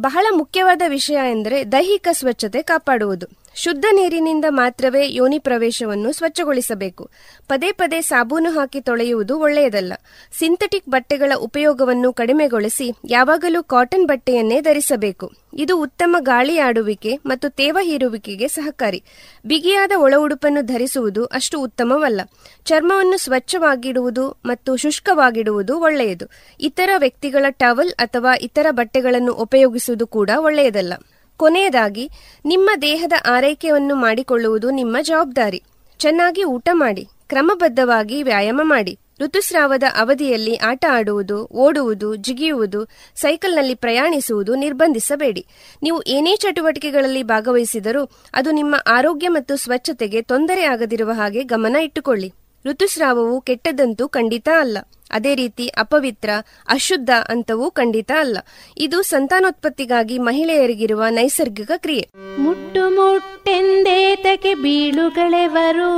ಬಹಳ 0.00 0.26
ಮುಖ್ಯವಾದ 0.36 0.82
ವಿಷಯ 0.88 1.14
ಎಂದರೆ 1.14 1.72
ದೈಹಿಕ 1.72 2.08
ಸ್ವಚ್ಛತೆ 2.12 2.62
ಕಾಪಾಡುವುದು. 2.62 3.41
ಶುದ್ಧ 3.54 3.84
ನೀರಿನಿಂದ 3.92 4.44
ಮಾತ್ರವೇ 4.48 5.14
ಯೋನಿ 5.14 5.38
ಪ್ರವೇಶವನ್ನು 5.38 6.12
ಸ್ವಚ್ಛಗೊಳಿಸಬೇಕು. 6.12 7.10
ಪದೇ 7.48 7.72
ಪದೇ 7.72 8.00
ಸಾಬೂನು 8.00 8.50
ಹಾಕಿ 8.50 8.80
ತೊಳೆಯುವುದು 8.80 9.38
ಒಳ್ಳೆಯದಲ್ಲ. 9.38 9.92
ಸಿಂಥೆಟಿಕ್ 10.38 10.88
ಬಟ್ಟೆಗಳ 10.88 11.32
ಉಪಯೋಗವನ್ನು 11.36 12.12
ಕಡಿಮೆಗೊಳಿಸಿ 12.12 12.92
ಯಾವಾಗಲೂ 13.08 13.62
ಕಾಟನ್ 13.62 14.06
ಬಟ್ಟೆಯನ್ನೇ 14.06 14.60
ಧರಿಸಬೇಕು. 14.60 15.32
ಇದು 15.54 15.82
ಉತ್ತಮ 15.82 16.16
ಗಾಳಿ 16.20 16.58
ಆಡುವಿಕೆ 16.58 17.18
ಮತ್ತು 17.26 17.48
ತೇವ 17.48 17.78
ಹೀರುವಿಕೆಗೆ 17.82 18.48
ಸಹಕಾರಿ. 18.48 19.02
ಬಿಗಿಯಾದ 19.46 19.92
ಒಳ 19.96 20.14
ಉಡುಪನ್ನು 20.18 20.62
ಧರಿಸುವುದು 20.62 21.24
ಅಷ್ಟು 21.24 21.60
ಉತ್ತಮವಲ್ಲ. 21.60 22.20
ಚರ್ಮವನ್ನು 22.64 23.16
ಸ್ವಚ್ಛವಾಗಿಡುವುದು 23.16 24.36
ಮತ್ತು 24.44 24.76
ಶುಷ್ಕವಾಗಿಡುವುದು 24.76 25.80
ಒಳ್ಳೆಯದು. 25.80 26.26
ಇತರ 26.60 26.90
ವ್ಯಕ್ತಿಗಳ 26.96 27.44
ಟವಲ್ 27.50 27.90
ಅಥವಾ 27.90 28.34
ಇತರ 28.40 28.66
ಬಟ್ಟೆಗಳನ್ನು 28.70 29.32
ಉಪಯೋಗಿಸುವುದು 29.32 30.06
ಕೂಡ 30.06 30.30
ಒಳ್ಳೆಯದಲ್ಲ. 30.36 30.92
ಕೊನೆಯದಾಗಿ, 31.42 32.10
ನಿಮ್ಮ 32.44 32.70
ದೇಹದ 32.82 33.12
ಆರೈಕೆಯನ್ನು 33.26 33.94
ಮಾಡಿಕೊಳ್ಳುವುದು 33.94 34.70
ನಿಮ್ಮ 34.70 34.96
ಜವಾಬ್ದಾರಿ. 35.00 35.62
ಚೆನ್ನಾಗಿ 35.98 36.44
ಊಟ 36.44 36.68
ಮಾಡಿ, 36.72 37.04
ಕ್ರಮಬದ್ಧವಾಗಿ 37.28 38.22
ವ್ಯಾಯಾಮ 38.22 38.60
ಮಾಡಿ. 38.64 38.98
ಋತುಸ್ರಾವದ 39.20 39.82
ಅವಧಿಯಲ್ಲಿ 39.98 40.54
ಆಟ 40.56 40.84
ಆಡುವುದು, 40.90 41.38
ಓಡುವುದು, 41.46 42.08
ಜಿಗಿಯುವುದು, 42.16 42.80
ಸೈಕಲ್ನಲ್ಲಿ 43.16 43.74
ಪ್ರಯಾಣಿಸುವುದು 43.74 44.54
ನಿರ್ಬಂಧಿಸಬೇಡಿ. 44.54 45.46
ನೀವು 45.82 46.02
ಏನೇ 46.08 46.36
ಚಟುವಟಿಕೆಗಳಲ್ಲಿ 46.36 47.22
ಭಾಗವಹಿಸಿದರೂ 47.22 48.10
ಅದು 48.34 48.50
ನಿಮ್ಮ 48.50 48.74
ಆರೋಗ್ಯ 48.86 49.28
ಮತ್ತು 49.28 49.56
ಸ್ವಚ್ಛತೆಗೆ 49.56 50.22
ತೊಂದರೆ 50.22 50.64
ಆಗದಿರುವ 50.64 51.10
ಹಾಗೆ 51.12 51.42
ಗಮನ 51.42 51.76
ಇಟ್ಟುಕೊಳ್ಳಿ. 51.76 52.32
ಋತುಸ್ರಾವವು 52.66 53.40
ಕೆಟ್ಟದಂತೂ 53.40 54.08
ಖಂಡಿತ 54.08 54.48
ಅಲ್ಲ. 54.58 54.78
ಅದೇ 55.10 55.34
ರೀತಿ 55.34 55.68
ಅಪವಿತ್ರ, 55.68 56.30
ಅಶುದ್ಧ 56.68 57.10
ಅಂತವೂ 57.28 57.70
ಖಂಡಿತ 57.70 58.10
ಅಲ್ಲ. 58.18 58.38
ಇದು 58.76 59.02
ಸಂತಾನೋತ್ಪತ್ತಿಗಾಗಿ 59.02 60.18
ಮಹಿಳೆಯರಿಗಿರುವ 60.18 61.04
ನೈಸರ್ಗಿಕ 61.10 61.70
ಕ್ರಿಯೆ. 61.76 62.08
ಮುಟ್ಟು 62.38 62.81
ಮುಟ್ಟೆಂದೇತಕ್ಕೆ 62.94 64.54
ಬೀಳುಗಳೆವರು? 64.54 65.92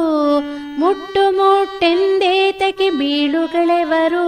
ಮುಟ್ಟು 0.80 1.30
ಮುಟ್ಟೆಂದೇತಕ್ಕೆ 1.30 2.90
ಬೀಳುಗಳೆವರು? 2.90 4.26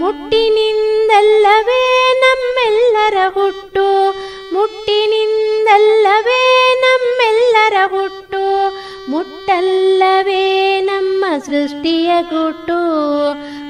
ಮುಟ್ಟಿನಿಂದಲ್ಲವೇ 0.00 1.80
ನಮ್ಮೆಲ್ಲರ 2.20 3.14
ಹುಟ್ಟು? 3.34 4.14
ಮುಟ್ಟಿನಿಂದಲ್ಲವೇ 4.54 6.40
ನಮ್ಮೆಲ್ಲರ 6.80 7.74
ಹುಟ್ಟು? 7.86 8.76
ಮುಟ್ಟಲ್ಲವೇ 9.10 10.80
ನಮ್ಮ 10.80 11.24
ಸೃಷ್ಟಿಯ 11.46 12.22
ಗುಟ್ಟು? 12.22 12.78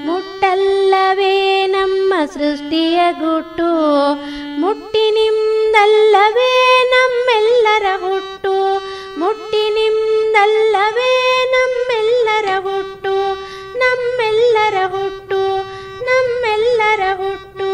ಮುಟ್ಟಲ್ಲವೇ 0.07 1.67
ನಮ್ಮ 1.67 2.15
ಸೃಷ್ಟಿಯ 2.35 3.01
ಗುಟ್ಟು? 3.13 3.69
ಮುಟ್ಟಿನಿಂದಲ್ಲವೇ 4.61 6.51
ನಮ್ಮೆಲ್ಲರ 6.91 8.02
ಹುಟ್ಟು 8.03 8.53
ಮುಟ್ಟಿ 9.21 9.71
ನಿಮ್ದಲ್ಲವೇ 9.75 11.11
ನಮ್ಮೆಲ್ಲರ 11.51 12.49
ಹುಟ್ಟು 12.59 13.35
ನಮ್ಮೆಲ್ಲರ 13.79 14.75
ಹುಟ್ಟು 14.87 15.39
ನಮ್ಮೆಲ್ಲರ 16.05 17.01
ಹುಟ್ಟು. 17.15 17.69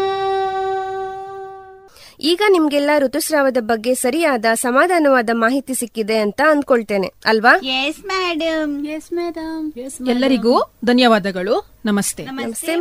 ಈಗ 2.21 2.41
ನಿಮ್ಗೆಲ್ಲ 2.49 2.89
ಋತುಸ್ರಾವದ 2.99 3.57
ಬಗ್ಗೆ 3.59 3.95
ಸರಿಯಾದ 3.95 4.45
ಸಮಾಧಾನವಾದ 4.53 5.29
ಮಾಹಿತಿ 5.33 5.73
ಸಿಕ್ಕಿದೆ 5.73 6.17
ಅಂತ 6.17 6.41
ಅಂದ್ಕೊಳ್ತೇನೆ 6.49 7.13
ಅಲ್ವಾ? 7.25 7.53
ಎಲ್ಲರಿಗೂ 10.07 10.61
ಧನ್ಯವಾದಗಳು. 10.85 11.79
ನಮಸ್ತೆ. 11.85 12.23
ನಮಸ್ತೆ 12.23 12.75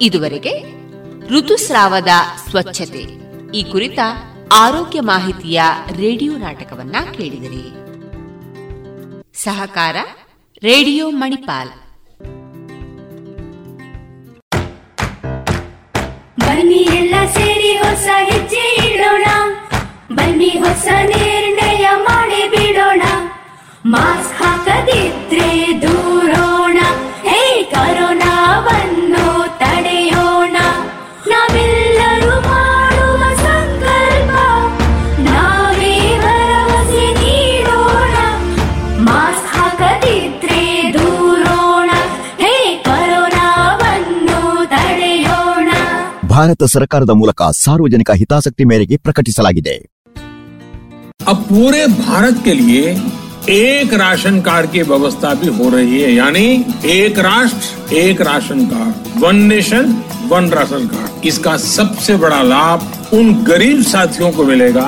ಇದುವರೆಗೆ 0.00 0.77
ಋತುಸ್ರಾವದ 1.30 2.08
ಸ್ವಚ್ಛತೆ. 2.50 3.28
ಈ 3.54 3.62
ಕುರಿತ 3.62 3.98
ಆರೋಗ್ಯ 4.52 5.00
ಮಾಹಿತಿಯ 5.00 5.62
ರೇಡಿಯೋ 5.96 6.36
ನಾಟಕವನ್ನ 6.36 6.96
ಕೇಳಿದಿರಿ. 7.12 7.78
ಸಹಕಾರ 9.42 9.96
ರೇಡಿಯೋ 10.62 11.10
ಮಣಿಪಾಲ್. 11.10 11.70
ಬನ್ನಿ 16.40 16.74
ಎಲ್ಲ 16.74 17.14
ಸೇರಿ 17.32 17.78
ಹೊಸ 17.78 18.08
ಹೆಜ್ಜೆ 18.32 18.94
ಇಡೋಣ. 18.94 19.24
ಬನ್ನಿ 20.14 20.48
ಹೊಸ 20.48 20.84
ನಿರ್ಣಯ 20.84 21.88
ಮಾಡಿ 21.96 22.50
ಬಿಡೋಣ. 22.50 23.02
ಮಾಸ್ಕ್ 23.86 24.42
ಹಾಕದಿದ್ರೆ 24.42 25.82
ದೂರೋಣ 25.82 26.57
ಭಾರತ 46.37 46.63
ಸರ್ಕಾರದ 46.73 47.13
ಮೂಲಕ 47.13 47.41
ಸಾರ್ವಜನಿಕ 47.59 48.11
ಹಿತಾಸಕ್ತಿ 48.21 48.65
ಮೇರೆಗೆ 48.71 48.97
ಪ್ರಕಟಿಸಲಾಗಿದೆ 49.07 49.75
अब 51.25 51.37
पूरे 51.47 51.81
भारत 51.99 52.37
के 52.45 52.53
लिए 52.55 52.81
एक 53.57 53.89
राशन 53.95 54.35
कार्ड 54.41 54.65
की 54.71 54.81
व्यवस्था 54.83 55.29
भी 55.35 55.49
हो 55.57 55.67
रही 55.69 55.99
है 56.01 56.09
यानी 56.13 56.43
एक 56.93 57.19
राष्ट्र 57.27 57.69
एक 57.97 58.17
ration 58.21 58.59
card 58.67 58.93
one 59.23 59.37
nation 59.51 59.85
one 60.31 60.49
ration 60.51 60.83
card 60.87 61.25
इसका 61.27 61.53
सबसे 61.67 62.15
बड़ा 62.17 62.41
लाभ 62.45 62.81
उन 63.13 63.27
गरीब 63.45 63.79
साथियों 63.85 64.31
को 64.33 64.43
मिलेगा 64.45 64.87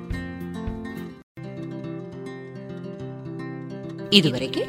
ಇದುವರೆಗೆ 4.13 4.65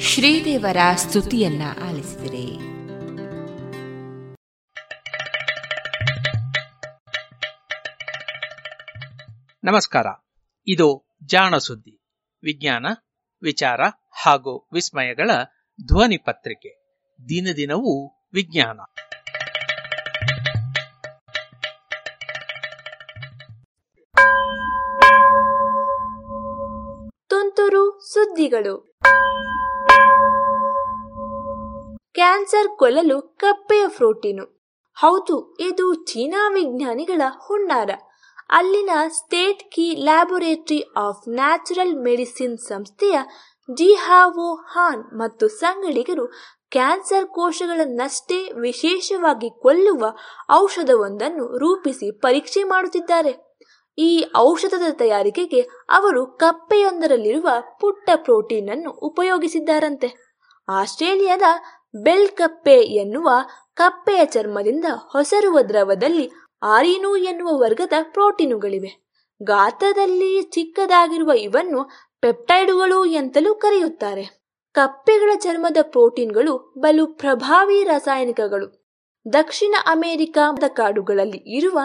ಶ್ರೀದೇವರ 0.00 0.76
ಸ್ತುತಿಯನ್ನ 0.96 1.62
ಆಲಿಸಿದರೆ. 1.82 2.44
ನಮಸ್ಕಾರ. 9.64 10.06
ಇದು 10.66 11.16
ಜಾಣ 11.24 11.58
ಸುದ್ದಿ, 11.58 12.00
ವಿಜ್ಞಾನ, 12.42 12.86
ವಿಚಾರ 13.42 13.80
ಹಾಗೂ 14.24 14.68
ವಿಸ್ಮಯಗಳ 14.72 15.30
ಧ್ವನಿ 15.86 16.16
ಪತ್ರಿಕೆ 16.16 17.02
ದಿನ 17.28 17.48
ದಿನವೂ 17.56 18.26
ವಿಜ್ಞಾನ. 18.32 18.80
ಸುದ್ದಿಗಳು. 28.00 28.98
ಕ್ಯಾನ್ಸರ್ 32.14 32.68
ಕೊಲ್ಲಲು 32.76 33.22
ಕಪ್ಪೆಯ 33.22 33.88
ಪ್ರೋಟೀನು 33.88 34.44
ಹೌದು, 34.98 35.56
ಇದು 35.60 35.94
ಚೀನಾ 35.94 36.48
ವಿಜ್ಞಾನಿಗಳ 36.48 37.22
ಹುನ್ನಾರ. 37.46 37.90
ಅಲ್ಲಿನ 38.50 38.90
state 39.12 39.70
key 39.70 39.94
laboratory 40.04 40.82
of 40.96 41.28
natural 41.28 41.94
medicine 41.94 42.58
ಸಂಸ್ಥೆಯ 42.58 43.18
ಜಿಹಾವೋ 43.74 44.54
ಹಾನ್ 44.54 45.04
ಮತ್ತು 45.14 45.48
ಸಂಗಡಿಗರು 45.48 46.26
ಕ್ಯಾನ್ಸರ್ 46.70 47.26
ಕೋಶಗಳನ್ನಷ್ಟೇ 47.26 48.52
ವಿಶೇಷವಾಗಿ 48.52 49.50
ಕೊಲ್ಲುವ 49.62 50.04
ಔಷಧವೊಂದನ್ನು 50.52 51.56
ರೂಪಿಸಿ 51.56 52.10
ಪರೀಕ್ಷೆ 52.10 52.62
ಮಾಡುತ್ತಿದ್ದಾರೆ. 52.62 53.47
ಈ 53.98 54.24
ಔಷಧದ 54.36 54.92
ತಯಾರಿಕೆಗೆ 54.92 55.60
ಅವರು 55.88 56.26
ಕಪ್ಪೆಯೊಂದರಲ್ಲಿರುವ 56.26 57.48
ಪುಟ್ಟ 57.80 58.10
ಪ್ರೋಟೀನ್ 58.16 58.68
ಅನ್ನು 58.68 58.90
ಉಪಯೋಗಿಸಿದ್ದಾರಂತೆ. 58.90 60.08
ಆಸ್ಟ್ರೇಲಿಯಾದ 60.68 61.42
ಬೆಲ್ 62.02 62.28
ಕಪ್ಪೆ 62.28 62.76
ಎನ್ನುವ 62.76 63.28
ಕಪ್ಪೆಯ 63.74 64.24
ಚರ್ಮದಿಂದ 64.24 64.84
ಹೊಸರುವ 65.12 65.60
ದ್ರವದಲ್ಲಿ 65.68 66.30
ಆರೀನು 66.62 67.16
ಎನ್ನುವ 67.16 67.48
ವರ್ಗದ 67.58 67.92
ಪ್ರೋಟೀನುಗಳಿವೆ. 68.02 69.08
ಗಾತ್ರದಲ್ಲಿ 69.42 70.42
ಚಿಕ್ಕದಾಗಿರುವ 70.42 71.30
ಇವನ್ನು 71.30 71.90
ಪೆಪ್ಟೈಡುಗಳು 72.20 73.04
ಎಂತಲೂ 73.04 73.54
ಕರೆಯುತ್ತಾರೆ. 73.54 74.24
ಕಪ್ಪೆಗಳ 74.72 75.30
ಚರ್ಮದ 75.36 75.76
ಪ್ರೋಟೀನ್ಗಳು 75.82 76.74
ಬಲು 76.78 77.06
ಪ್ರಭಾವಿ 77.06 77.84
ರಾಸಾಯನಿಕಗಳು. 77.84 78.88
ದಕ್ಷಿಣ 79.32 79.74
ಅಮೆರಿಕಾದ 79.86 80.64
ಕಾಡುಗಳಲ್ಲಿ 80.68 81.56
ಇರುವ 81.56 81.78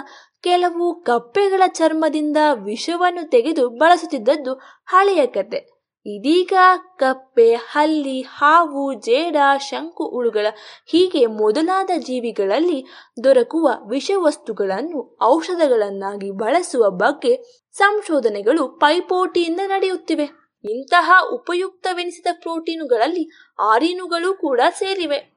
ಕೆಲವು 0.44 1.02
ಕಪ್ಪೆಗಳ 1.02 1.62
ಚರ್ಮದಿಂದ 1.68 2.38
ವಿಷವನ್ನು 2.54 3.30
ತೆಗೆದು 3.30 3.70
ಬಳಸುತ್ತಿದ್ದದ್ದು 3.70 4.54
ಹಳೆಯ 4.86 5.26
ಕತೆ. 5.26 5.74
ಇದೀಗ 6.06 6.54
ಕಪ್ಪೆ, 6.98 7.54
ಹಲ್ಲಿ, 7.54 8.22
ಹಾವು, 8.22 8.94
ಜೇಡ, 8.94 9.36
ಶಂಕು 9.58 10.10
ಹುಳುಗಳ 10.10 10.48
ಹೀಗೆ 10.86 11.26
ಮೊದಲಾದ 11.26 11.90
ಜೀವಿಗಳಲ್ಲಿ 11.98 12.86
ದೊರಕುವ 13.24 13.90
ವಿಷವಸ್ತುಗಳನ್ನು 13.90 15.18
ಔಷಧಗಳನ್ನಾಗಿ 15.24 16.32
ಬಳಸುವ 16.32 16.90
ಬಗ್ಗೆ 16.90 17.44
ಸಂಶೋಧನೆಗಳು 17.72 18.68
ಪೈಪೋಟಿಯಿಂದ 18.68 19.60
ನಡೆಯುತ್ತಿವೆ. 19.68 20.30
ಇಂತಹ 20.70 21.22
ಉಪಯುಕ್ತವೆನಿಸಿದ 21.34 22.28
ಪ್ರೋಟೀನುಗಳಲ್ಲಿ 22.42 23.30
ಆರೀನುಗಳು 23.60 24.34
ಕೂಡ 24.34 24.62
ಸೇರಿವೆ. 24.70 25.33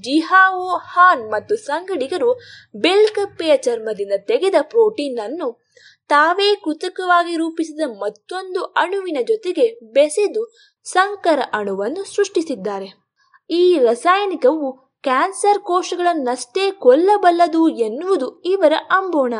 ಜಿಹಾವೋ, 0.00 0.76
ಹಾನ್ 0.76 1.30
ಮತ್ತು 1.30 1.56
ಸಂಗಡಿಗರು 1.56 2.40
ಬೆಲ್ 2.76 3.08
ಕಪ್ಪೆಯ 3.08 3.56
ಚರ್ಮದಿಂದ 3.56 4.12
ತೆಗೆದ 4.18 4.54
ಪ್ರೋಟೀನ್ 4.62 5.18
ಅನ್ನು 5.18 5.66
ತಾವೇ 6.08 6.54
ಕೃತಕವಾಗಿ 6.54 7.36
ರೂಪಿಸಿದ 7.36 7.80
ಮತ್ತೊಂದು 7.98 8.62
ಅಣುವಿನ 8.62 9.18
ಜೊತೆಗೆ 9.28 9.92
ಬೆಸೆದು 9.92 10.56
ಸಂಕರ 10.84 11.38
ಅಣುವನ್ನು 11.52 12.04
ಸೃಷ್ಟಿಸಿದ್ದಾರೆ. 12.04 13.06
ಈ 13.50 13.78
ರಾಸಾಯನಿಕವು 13.78 14.72
ಕ್ಯಾನ್ಸರ್ 15.02 15.58
ಕೋಶಗಳನ್ನಷ್ಟೇ 15.58 16.70
ಕೊಲ್ಲಬಲ್ಲದು 16.70 17.68
ಎನ್ನುವುದು 17.68 18.40
ಇವರ 18.40 18.72
ಅಂಬೋಣ. 18.90 19.34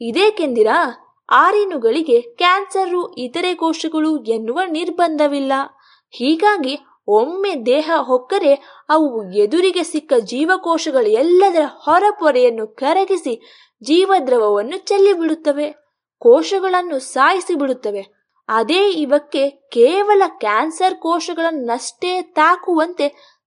ಇದೇಕೆಂದಿರಾ, 0.00 1.02
ಆರಿನುಗಳಿಗೆ 1.30 2.20
ಕ್ಯಾನ್ಸರು 2.20 3.14
ಇತರೆ 3.14 3.54
ಕೋಶಗಳು 3.54 4.24
ಎನ್ನುವ 4.24 4.60
ನಿರ್ಬಂಧವಿಲ್ಲ. 4.70 5.52
ಹೀಗಾಗಿ 6.10 6.78
ಒಮ್ಮೆ 7.08 7.66
ದೇಹ 7.66 7.90
ಹೊಕ್ಕರೆ 7.96 8.54
ಅವು 8.88 9.32
ಎದುರಿಗೆ 9.32 9.82
ಸಿಕ್ಕ 9.82 10.12
ಜೀವಕೋಶಗಳು 10.24 11.06
ಎಲ್ಲದರ 11.06 11.66
ಹೊರಪೊರೆಯನ್ನು 11.66 12.66
ಕರಗಿಸಿ 12.66 13.34
ಜೀವದ್ರವವನ್ನು 13.82 14.78
ಚೆಲ್ಲಿಬಿಡುತ್ತವೆ, 14.78 15.66
ಕೋಶಗಳನ್ನು 16.18 16.98
ಸಾಯಿಸಿ 16.98 17.54
ಬಿಡುತ್ತವೆ 17.54 18.02
ಅದೇ 18.48 18.90
ಇವಕ್ಕೆ 18.90 19.50
ಕೇವಲ 19.50 20.22
ಕ್ಯಾನ್ಸರ್ 20.26 20.94
ಕೋಶಗಳನ್ನಷ್ಟೇ 20.94 22.22
ತಾಕುವಂತೆ 22.22 23.06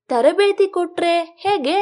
ತರಬೇತಿ 0.09 0.67
ಕೊಟ್ರೆ 0.67 1.19
ಹೇಗೆ? 1.19 1.79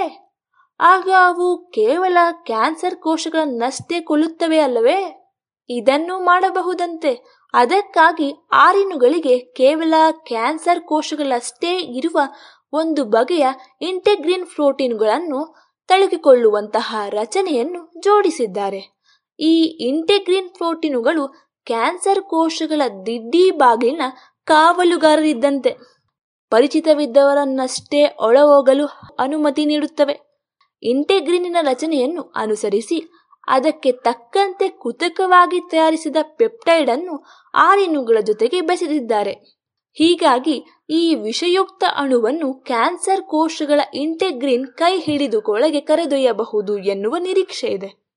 ಆಗ 0.79 1.09
ಅವು 1.25 1.57
ಕೇವಲ 1.57 2.17
ಕ್ಯಾನ್ಸರ್ 2.31 2.95
ಕೋಶಗಳನ್ನಷ್ಟೇ 2.95 3.99
ಕೊಲ್ಲುತ್ತವೆ 4.01 4.59
ಅಲ್ಲವೇ? 4.59 4.99
ಇದನ್ನು 5.69 6.19
ಮಾಡಬಹುದಂತೆ. 6.19 7.11
ಅದಕ್ಕಾಗಿ 7.53 8.33
ಆರಿನುಗಳಿಗೆ 8.53 9.39
ಕೇವಲ 9.39 9.93
ಕ್ಯಾನ್ಸರ್ 10.11 10.79
ಕೋಶಗಳಷ್ಟೇ 10.79 11.77
ಇರುವ 11.77 12.19
ಒಂದು 12.73 13.05
ಬಗೆಯ 13.05 13.47
ಇಂಟೆಗ್ರಿನ್ 13.81 14.47
ಪ್ರೋಟೀನ್ಗಳನ್ನು 14.47 15.55
ತಳುಕಿಕೊಳ್ಳುವಂತಹ 15.87 16.95
ರಚನೆಯನ್ನು 17.09 18.01
ಜೋಡಿಸಿದ್ದಾರೆ. 18.01 18.97
ಈ 19.39 19.63
ಇಂಟೆಗ್ರಿನ್ 19.63 20.49
ಪ್ರೋಟೀನುಗಳು 20.49 21.27
ಕ್ಯಾನ್ಸರ್ 21.65 22.21
ಕೋಶಗಳ 22.21 22.81
ದಿಡ್ಡಿ 23.05 23.51
ಬಾಗಿಲಿನ 23.51 24.01
ಕಾವಲುಗಾರರಿದ್ದಂತೆ 24.43 25.77
ಪರಿಚಿತವಿದ್ದವರನ್ನಷ್ಟೇ 26.49 28.15
ಒಳಹೋಗಲು 28.19 28.85
ಅನುಮತಿ 29.19 29.65
ನೀಡುತ್ತವೆ. 29.65 30.43
ಇಂಟೆಗ್ರಿನಿನ 30.83 31.55
ರಚನೆಯನ್ನು 31.61 32.21
ಅನುಸರಿಸಿ 32.21 33.16
ಅದಕ್ಕೆ 33.47 33.91
ತಕ್ಕಂತೆ 33.91 34.67
ಕೃತಕವಾಗಿ 34.69 35.59
ತಯಾರಿಸಿದ 35.59 36.15
ಪೆಪ್ಟೈಡ್ 36.21 36.89
ಅನ್ನು 36.89 37.25
ಆರಿನುಗಳ 37.55 38.17
ಜೊತೆಗೆ 38.21 38.61
ಬೆಸೆದಿದ್ದಾರೆ. 38.61 39.57
ಹೀಗಾಗಿ 39.93 40.63
ಈ 40.89 41.15
ವಿಷಯುಕ್ತ 41.15 41.83
ಅಣುವನ್ನು 41.95 42.53
ಕ್ಯಾನ್ಸರ್ 42.53 43.21
ಕೋಶಗಳ 43.21 43.79
ಇಂಟೆಗ್ರಿನ್ 43.93 44.67
ಕೈ 44.67 44.99
ಹಿಡಿದುಕೊಳಗೆ 44.99 45.79
ಕರೆದೊಯ್ಯಬಹುದು 45.79 46.77
ಎನ್ನುವ 46.77 47.15
ನಿರೀಕ್ಷೆ 47.19 47.67
ಇದೆ. 47.67 48.07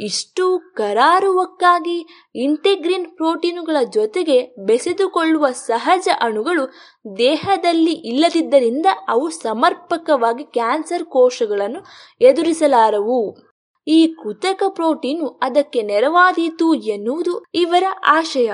ಇಷ್ಟು 0.00 0.72
ಕರಾರುವಕ್ಕಾಗಿ 0.76 2.30
ಇಂಟೆಗ್ರಿನ್ 2.34 3.06
ಪ್ರೋಟೀನುಗಳ 3.06 3.76
ಜೊತೆಗೆ 3.90 4.54
ಬೆಸೆದುಕೊಳ್ಳುವ 4.66 5.50
ಸಹಜ 5.50 6.08
ಅಣುಗಳು 6.20 6.72
ದೇಹದಲ್ಲಿ 7.18 7.92
ಇಲ್ಲದಿದ್ದರಿಂದ 7.92 8.86
ಅವು 9.08 9.30
ಸಮರ್ಪಕವಾಗಿ 9.30 10.44
ಕ್ಯಾನ್ಸರ್ 10.44 11.04
ಕೋಶಗಳನ್ನು 11.04 11.80
ಎದುರಿಸಲಾರವು. 12.20 13.47
ಈ 13.88 14.14
ಕೃತಕ 14.22 14.62
ಪ್ರೋಟೀನು 14.68 15.28
ಅದಕ್ಕೆ 15.28 15.82
ನೆರವಾದೀತು 15.82 16.74
ಎನ್ನುವುದು 16.74 17.44
ಇವರ 17.54 17.84
ಆಶಯ. 18.06 18.52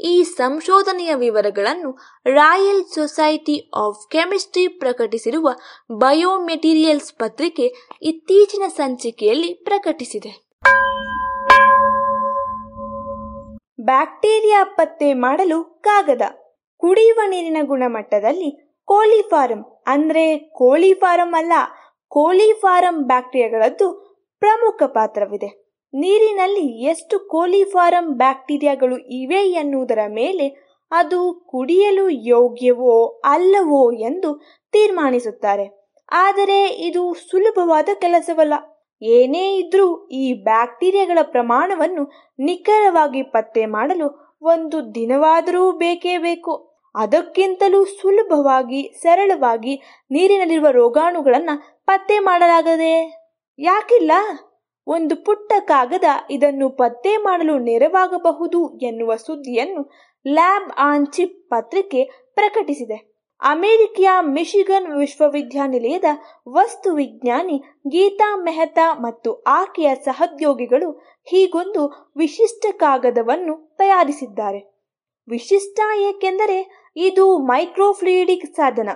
ಈ 0.00 0.22
ಸಂಶೋಧನೆಯ 0.22 1.14
ವಿವರಗಳನ್ನು 1.14 1.98
ರಾಯಲ್ 2.24 2.84
ಸೊಸೈಟಿ 2.84 3.70
ಆಫ್ 3.76 4.10
ಕೆಮಿಸ್ಟ್ರಿ 4.10 4.68
ಪ್ರಕಟಿಸಿರುವ 4.68 5.48
ಬಯೋಮೆಟೀರಿಯಲ್ಸ್ 5.90 7.12
ಪತ್ರಿಕೆ 7.12 7.74
ಇತ್ತೀಚಿನ 8.02 8.62
ಸಂಚಿಕೆಯಲ್ಲಿ 8.68 9.54
ಪ್ರಕಟಿಸಿದೆ. 9.54 10.48
ಬ್ಯಾಕ್ಟೀರಿಯಾ 13.80 14.64
ಪತ್ತೆ 14.64 15.12
ಮಾಡಲು 15.12 15.64
ಕಾಗದ. 15.64 16.22
ಕುಡಿಯುವ 16.76 17.20
ನೀರಿನ 17.26 17.56
ಗುಣಮಟ್ಟದಲ್ಲಿ 17.62 18.78
ಕೋಳಿ 18.84 19.22
ಫಾರಂ 19.22 19.64
ಅಂದ್ರೆ 19.86 20.38
ಕೋಳಿ 20.38 20.94
ಫಾರಂ 20.94 21.34
ಅಲ್ಲ 21.34 21.52
ಕೋಳಿ 22.08 22.52
ಫಾರಂ 22.52 23.02
ಬ್ಯಾಕ್ಟೀರಿಯಾಗಳದ್ದು 23.06 24.07
ಪ್ರಮುಖ 24.40 24.82
ಪಾತ್ರವಿದೆ. 24.82 25.48
ನೀರಿನಲ್ಲಿ 25.94 26.82
ಎಷ್ಟು 26.82 27.18
ಕೋಲಿಫಾರಂ 27.18 28.06
ಬ್ಯಾಕ್ಟೀರಿಯಾಗಳು 28.12 28.96
ಇವೆ 28.96 29.40
ಎನ್ನುವುದರ 29.52 29.98
ಮೇಲೆ 30.08 30.46
ಅದು 30.90 31.46
ಕುಡಿಯಲು 31.46 32.10
ಯೋಗ್ಯವೋ 32.10 33.06
ಅಲ್ಲವೋ 33.24 33.92
ಎಂದು 33.92 34.30
ತೀರ್ಮಾನಿಸುತ್ತಾರೆ. 34.72 35.94
ಆದರೆ 36.12 36.68
ಇದು 36.68 37.14
ಸುಲಭವಾದ 37.14 37.88
ಕೆಲಸವಲ್ಲ. 37.94 38.54
ಏನೇ 39.02 39.56
ಇದ್ರೂ 39.56 40.08
ಈ 40.08 40.42
ಬ್ಯಾಕ್ಟೀರಿಯಾಗಳ 40.42 41.18
ಪ್ರಮಾಣವನ್ನು 41.22 42.34
ನಿಖರವಾಗಿ 42.38 43.22
ಪತ್ತೆ 43.22 43.66
ಮಾಡಲು 43.66 44.38
ಒಂದು 44.42 44.94
ದಿನವಾದರೂ 44.94 45.72
ಬೇಕೇ 45.72 46.18
ಬೇಕು. 46.18 46.54
ಅದಕ್ಕಿಂತಲೂ 46.94 47.84
ಸುಲಭವಾಗಿ 47.84 48.82
ಸರಳವಾಗಿ 49.02 49.76
ನೀರಿನಲ್ಲಿರುವ 50.10 50.70
ರೋಗಾಣುಗಳನ್ನು 50.70 51.84
ಪತ್ತೆ 51.86 52.18
ಮಾಡಲಾಗದೆ 52.18 53.27
ಯಾಕಿಲ್ಲ? 53.58 54.12
ಒಂದು 54.86 55.24
ಪುಟ್ಟ 55.24 55.52
ಕಾಗದ 55.60 56.04
ಇದನ್ನು 56.30 56.70
ಪತ್ತೆ 56.70 57.16
ಮಾಡಲು 57.16 57.58
ನೆರವಾಗಬಹುದು 57.58 58.78
ಎನ್ನುವ 58.78 59.16
ಸುದ್ದಿಯನ್ನು 59.16 59.82
ಲ್ಯಾಬ್ 60.26 60.70
ಆನ್ 60.78 61.06
ಚಿಪ್ 61.06 61.50
ಪತ್ರಿಕೆ 61.50 62.04
ಪ್ರಕಟಿಸಿದೆ. 62.34 62.98
ಅಮೆರಿಕೆಯ 63.40 64.08
ಮಿಶಿಗನ್ 64.20 64.98
ವಿಶ್ವವಿದ್ಯಾನಿಲಯದ 64.98 66.04
ವಸ್ತು 66.48 66.94
ವಿಜ್ಞಾನಿ 66.94 67.58
ಗೀತಾ 67.88 68.36
ಮೆಹ್ತಾ 68.36 68.94
ಮತ್ತು 68.94 69.42
ಆಕೆಯ 69.42 69.90
ಸಹೋದ್ಯೋಗಿಗಳು 70.04 70.90
ಹೀಗೊಂದು 71.24 72.12
ವಿಶಿಷ್ಟ 72.16 72.66
ಕಾಗದವನ್ನು 72.72 73.76
ತಯಾರಿಸಿದ್ದಾರೆ. 73.78 74.60
ವಿಶಿಷ್ಟ 75.28 75.80
ಏಕೆಂದರೆ 76.00 76.90
ಇದು 76.96 77.38
ಮೈಕ್ರೋಫ್ಲೂಯಿಡಿಕ್ 77.38 78.46
ಸಾಧನ. 78.54 78.88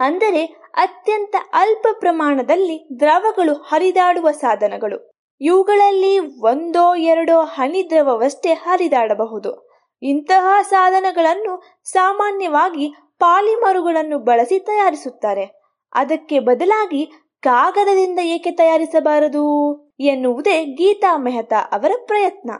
ಅಂದರೆ 0.00 0.44
ಅತ್ಯಂತ 0.74 1.36
ಅಲ್ಪ 1.52 1.86
ಪ್ರಮಾಣದಲ್ಲಿ 2.00 3.00
ದ್ರವಗಳು 3.00 3.54
ಹರಿದಾಡುವ 3.54 4.30
ಸಾಧನಗಳು. 4.30 5.10
ಇವುಗಳಲ್ಲಿ 5.40 6.18
ಒಂದೋ 6.18 6.94
ಎರಡೋ 6.94 7.40
ಹನಿ 7.40 7.90
ದ್ರವವಷ್ಟೇ 7.90 8.52
ಹರಿದಾಡಬಹುದು. 8.52 9.70
ಇಂತಹ 10.02 10.62
ಸಾಧನಗಳನ್ನು 10.62 11.82
ಸಾಮಾನ್ಯವಾಗಿ 11.84 12.94
ಪಾಲಿಮರುಗಳನ್ನು 13.18 14.18
ಬಳಸಿ 14.18 14.58
ತಯಾರಿಸುತ್ತಾರೆ. 14.58 15.62
ಅದಕ್ಕೆ 15.92 16.38
ಬದಲಾಗಿ 16.38 17.10
ಕಾಗದದಿಂದ 17.42 18.18
ಏಕೆ 18.18 18.50
ತಯಾರಿಸಬಾರದು? 18.50 19.44
ಎನ್ನುವುದೇ 20.00 20.64
ಗೀತಾ 20.64 21.16
ಮೆಹ್ತಾ 21.16 21.56
ಅವರ 21.72 21.92
ಪ್ರಯತ್ನ. 22.06 22.50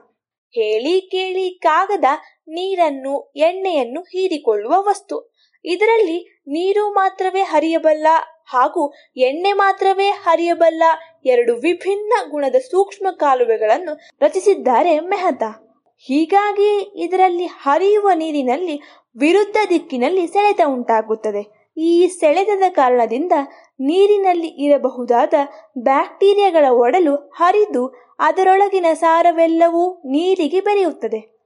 ಹೇಳಿ 0.54 1.00
ಕೇಳಿ 1.00 1.58
ಕಾಗದ 1.62 2.04
ನೀರನ್ನು, 2.48 3.32
ಎಣ್ಣೆಯನ್ನು 3.36 4.00
ಹೀರಿಕೊಳ್ಳುವ 4.00 4.74
ವಸ್ತು. 4.78 5.29
ಇದರಲ್ಲಿ 5.64 6.42
ನೀರು 6.48 6.90
ಮಾತ್ರವೇ 6.90 7.40
ಹರಿಯಬಲ್ಲ 7.40 8.06
ಹಾಗೂ 8.44 8.92
ಎಣ್ಣೆ 9.16 9.52
ಮಾತ್ರವೇ 9.52 10.08
ಹರಿಯಬಲ್ಲ 10.10 10.82
ಎರಡು 11.24 11.54
ವಿಭಿನ್ನ 11.54 12.12
ಗುಣದ 12.30 12.54
ಸೂಕ್ಷ್ಮ 12.54 13.06
ಕಾಲುವೆಗಳನ್ನು 13.10 14.00
ರಚಿಸಿದ್ದಾರೆ 14.20 15.00
ಮೆಹತಾ. 15.00 15.50
ಹೀಗಾಗಿ 15.98 16.70
ಇದರಲ್ಲಿ 16.94 17.46
ಹರಿಯುವ 17.46 18.10
ನೀರಿನಲ್ಲಿ 18.14 18.80
ವಿರುದ್ಧ 19.16 19.56
ದಿಕ್ಕಿನಲ್ಲಿ 19.68 20.26
ಸೆಳೆತ 20.26 20.60
ಉಂಟಾಗುತ್ತದೆ. 20.66 21.72
ಈ 21.76 22.08
ಸೆಳೆತದ 22.08 22.62
ಕಾರಣದಿಂದ 22.68 23.32
ನೀರಿನಲ್ಲಿ 23.80 24.48
ಇರಬಹುದಾದ 24.48 25.34
ಬ್ಯಾಕ್ಟೀರಿಯಾಗಳ 25.78 26.64
ಒಡಲು 26.70 27.14
ಹರಿದು 27.14 27.86
ಅದರೊಳಗಿನ 28.18 28.86
ಸಾರವೆಲ್ಲವೂ 28.92 30.02
ನೀರಿಗೆ 30.04 30.60
ಬೆರೆಯುತ್ತದೆ. 30.60 31.39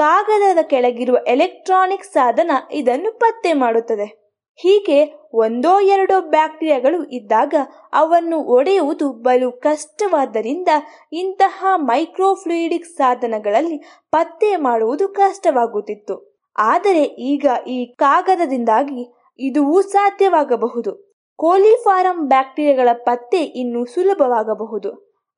ಕಾಗದದ 0.00 0.58
ಕೆಳಗಿರುವ 0.62 1.16
ಎಲೆಕ್ಟ್ರಾನಿಕ್ 1.26 2.04
ಸಾಧನ 2.04 2.50
ಇದನ್ನು 2.72 3.18
ಪತ್ತೆ 3.18 3.52
ಮಾಡುತ್ತದೆ. 3.52 4.36
ಹೀಗೆ 4.56 5.28
ಒಂದೋ 5.32 5.80
ಎರಡೋ 5.80 6.20
ಬ್ಯಾಕ್ಟೀರಿಯಾಗಳು 6.20 7.04
ಇದ್ದಾಗ 7.04 7.54
ಅವನ್ನು 7.92 8.38
ಒಡೆಯುವುದು 8.38 9.12
ಬಲು 9.12 9.52
ಕಷ್ಟವಾದ್ದರಿಂದ 9.52 10.68
ಇಂತಹ 11.12 11.64
ಮೈಕ್ರೋಫ್ಲೂಯಿಡಿಕ್ 11.76 12.86
ಸಾಧನಗಳಲ್ಲಿ 12.86 13.78
ಪತ್ತೆ 14.10 14.56
ಮಾಡುವುದು 14.56 15.08
ಕಷ್ಟವಾಗುತ್ತಿತ್ತು. 15.08 16.44
ಆದರೆ 16.56 17.02
ಈಗ 17.02 17.46
ಈ 17.66 17.94
ಕಾಗದದಿಂದಾಗಿ 17.98 19.14
ಇದು 19.38 19.80
ಸಾಧ್ಯವಾಗಬಹುದು. 19.80 21.14
ಕೋಲಿಫಾರಂ 21.36 22.28
ಬ್ಯಾಕ್ಟೀರಿಯಾಗಳ 22.28 22.88
ಪತ್ತೆ 22.92 23.42
ಇನ್ನು 23.42 23.84
ಸುಲಭವಾಗಬಹುದು. 23.84 24.90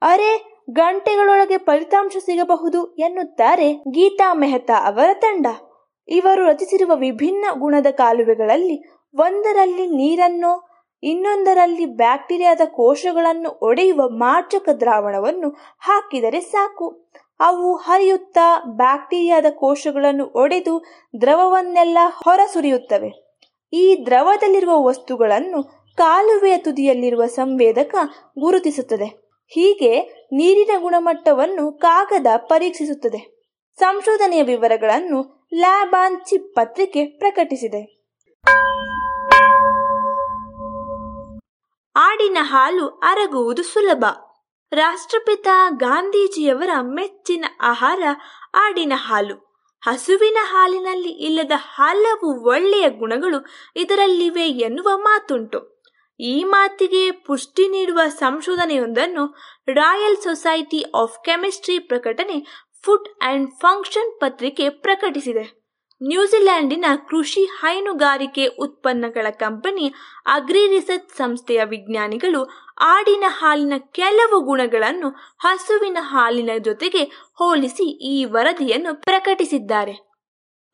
ಅರೆ 0.03 0.52
ಗಂಟೆಗಳೊಳಗೆ 0.71 1.59
ಫಲಿತಾಂಶ 1.59 2.17
ಸಿಗಬಹುದು 2.17 2.95
ಎನ್ನುತ್ತಾರೆ 2.95 3.73
ಗೀತಾ 3.73 4.35
ಮೆಹ್ತಾ 4.35 4.87
ಅವರ 4.87 5.09
ತಂಡ. 5.13 5.47
ಇವರು 6.09 6.47
ರಚಿಸಿರುವ 6.47 6.97
ವಿಭಿನ್ನ 6.97 7.45
ಗುಣದ 7.59 7.87
ಕಾಲುವೆಗಳಲ್ಲಿ 7.91 8.91
ಒಂದರಲ್ಲಿ 9.15 9.87
ನೀರನ್ನು, 9.87 10.69
ಇನ್ನೊಂದರಲ್ಲಿ 11.03 11.87
ಬ್ಯಾಕ್ಟೀರಿಯಾದ 11.87 12.61
ಕೋಶಗಳನ್ನು 12.65 13.59
ಒಡೆಯುವ 13.63 14.09
ಮಾರ್ಜಕ 14.09 14.69
ದ್ರಾವಣವನ್ನು 14.69 15.49
ಹಾಕಿದರೆ 15.79 16.41
ಸಾಕು. 16.41 17.11
ಅವು 17.41 17.77
ಹರಿಯುತ್ತಾ 17.77 18.63
ಬ್ಯಾಕ್ಟೀರಿಯಾದ 18.67 19.47
ಕೋಶಗಳನ್ನು 19.51 20.33
ಒಡೆದು 20.35 20.85
ದ್ರವವನ್ನೆಲ್ಲ 21.21 21.99
ಹೊರಸುರಿಯುತ್ತವೆ. 22.25 23.39
ಈ 23.73 24.03
ದ್ರವದಲ್ಲಿರುವ 24.07 24.85
ವಸ್ತುಗಳನ್ನು 24.85 25.63
ಕಾಲುವೆಯ 25.97 26.57
ತುದಿಯಲ್ಲಿರುವ 26.57 27.27
ಸಂವೇದಕ 27.27 27.95
ಗುರುತಿಸುತ್ತದೆ. 28.39 29.22
ಹೀಗೆ 29.53 30.01
ನೀರಿನ 30.33 30.71
ಗುಣಮಟ್ಟವನ್ನು 30.81 31.73
ಕಾಗದ 31.73 32.27
ಪರೀಕ್ಷಿಸುತ್ತದೆ. 32.37 33.43
ಸಂಶೋಧನೆಯ 33.79 34.43
ವಿವರಗಳನ್ನು 34.43 35.49
ಲ್ಯಾಬ್ 35.55 35.95
ಆನ್ 35.95 36.21
ಚಿಪ್ 36.25 36.55
ಪತ್ರಿಕೆ 36.55 37.05
ಪ್ರಕಟಿಸಿದೆ. 37.05 38.03
ಆಡಿನ 41.97 42.39
ಹಾಲು 42.41 42.89
ಅರಗುವುದು 42.89 43.63
ಸುಲಭ. 43.63 44.05
ರಾಷ್ಟ್ರಪಿತ 44.73 45.49
ಗಾಂಧೀಜಿಯವರ 45.71 46.71
ಮೆಚ್ಚಿನ 46.81 47.45
ಆಹಾರ 47.61 48.03
ಆಡಿನ 48.55 48.93
ಹಾಲು. 48.97 49.53
ಹಸುವಿನ 49.83 50.37
ಹಾಲಿನಲ್ಲಿ 50.41 51.09
ಇಲ್ಲದ 51.09 51.53
ಹಲವು 51.55 52.49
ಒಳ್ಳೆಯ 52.49 52.89
ಗುಣಗಳು 52.89 53.47
ಇದರಲ್ಲಿವೆ 53.77 54.49
ಎನ್ನುವ 54.49 54.91
ಮಾತುಂಟು. 54.97 55.72
ಈ 56.23 56.45
ಮಾತಿಗೆ 56.45 57.11
ಪುಷ್ಟಿ 57.27 57.65
ನೀಡುವ 57.69 58.01
ಸಂಶೋಧನೆಯೊಂದನ್ನು 58.19 59.25
ರಾಯಲ್ 59.69 60.17
ಸೊಸೈಟಿ 60.17 60.81
ಆಫ್ 60.95 61.17
ಕೆಮಿಸ್ಟ್ರಿ 61.25 61.79
ಪ್ರಕಟಣೆ 61.79 62.37
ಫುಡ್ 62.85 63.09
ಅಂಡ್ 63.23 63.51
ಫಂಕ್ಷನ್ 63.61 64.13
ಪತ್ರಿಕೆ 64.21 64.69
ಪ್ರಕಟಿಸಿದೆ. 64.69 65.45
ನ್ಯೂಜಿಲ್ಯಾಂಡಿನ 66.01 66.85
ಕೃಷಿ 67.11 67.43
ಹೈನುಗಾರಿಕೆ 67.59 68.47
ಉತ್ಪನ್ನಗಳ 68.47 69.27
ಕಂಪನಿ 69.31 69.87
ಅಗ್ರಿ 70.27 70.63
ರಿಸರ್ಚ್ 70.67 71.13
ಸಂಸ್ಥೆಯ 71.17 71.61
ವಿಜ್ಞಾನಿಗಳು 71.65 72.41
ಆಡಿನ 72.87 73.25
ಹಾಲಿನ 73.29 73.73
ಕೆಲವು 73.79 74.39
ಗುಣಗಳನ್ನು 74.41 75.11
ಹಸುವಿನ 75.39 75.99
ಹಾಲಿನ 76.01 76.51
ಜೊತೆಗೆ 76.59 77.05
ಹೋಲಿಸಿ 77.35 77.87
ಈ 78.13 78.25
ವರದಿಯನ್ನು 78.25 78.95
ಪ್ರಕಟಿಸಿದ್ದಾರೆ. 79.01 79.95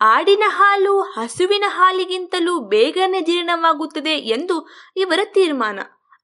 ಆಡಿನ 0.00 0.42
ಹಾಲು 0.46 1.00
ಹಸುವಿನ 1.00 1.64
ಹಾಲಿಗಿಂತಲೂ 1.66 2.60
ಬೇಗನೆ 2.60 3.20
ಜೀರ್ಣವಾಗುತ್ತದೆ 3.20 4.10
ಎಂದು 4.10 4.68
ಇವರ 4.96 5.20
ತೀರ್ಮಾನ. 5.24 5.80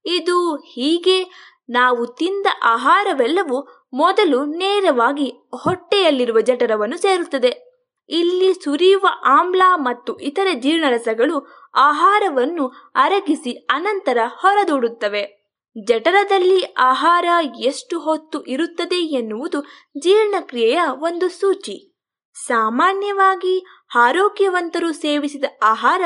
ಇದು 0.06 0.56
ಹೀಗೆ 0.56 1.24
ನಾವು 1.70 2.06
ತಿಂದ 2.06 2.46
ಆಹಾರವೆಲ್ಲವೂ 2.62 3.88
ಮೊದಲು 3.92 4.44
ನೇರವಾಗಿ 4.44 5.32
ಹೊಟ್ಟೆಯಲ್ಲಿರುವ 5.62 6.40
ಜಠರವನ್ನು 6.40 6.96
ಸೇರುತ್ತದೆ. 6.96 7.74
ಇಲ್ಲಿ 8.09 8.55
ಸುರಿಯುವ 8.55 9.06
ಆಮ್ಲ 9.24 9.62
ಮತ್ತು 9.74 10.18
ಇತರ 10.18 10.46
ಜೀರ್ಣರಸಗಳು 10.55 11.68
ಆಹಾರವನ್ನು 11.74 12.92
ಅರಗಿಸಿ 12.94 13.52
ಅನಂತರ 13.52 14.18
ಹೊರದೂಡುತ್ತವೆ. 14.26 15.44
ಜಠರದಲ್ಲಿ 15.84 16.62
ಆಹಾರ 16.62 17.24
ಎಷ್ಟು 17.59 18.01
ಹೊತ್ತು 18.01 18.44
ಇರುತ್ತದೆ 18.44 18.96
ಎನ್ನುವುದು 18.96 19.60
ಜೀರ್ಣಕ್ರಿಯೆಯ 19.98 20.80
ಒಂದು 20.88 21.28
ಸೂಚಿ. 21.28 21.93
ಸಾಮಾನ್ಯವಾಗಿ 22.35 23.65
ಆರೋಗ್ಯವಂತರು 23.94 24.93
ಸೇವಿಸಿದ 24.93 25.44
ಆಹಾರ 25.62 26.02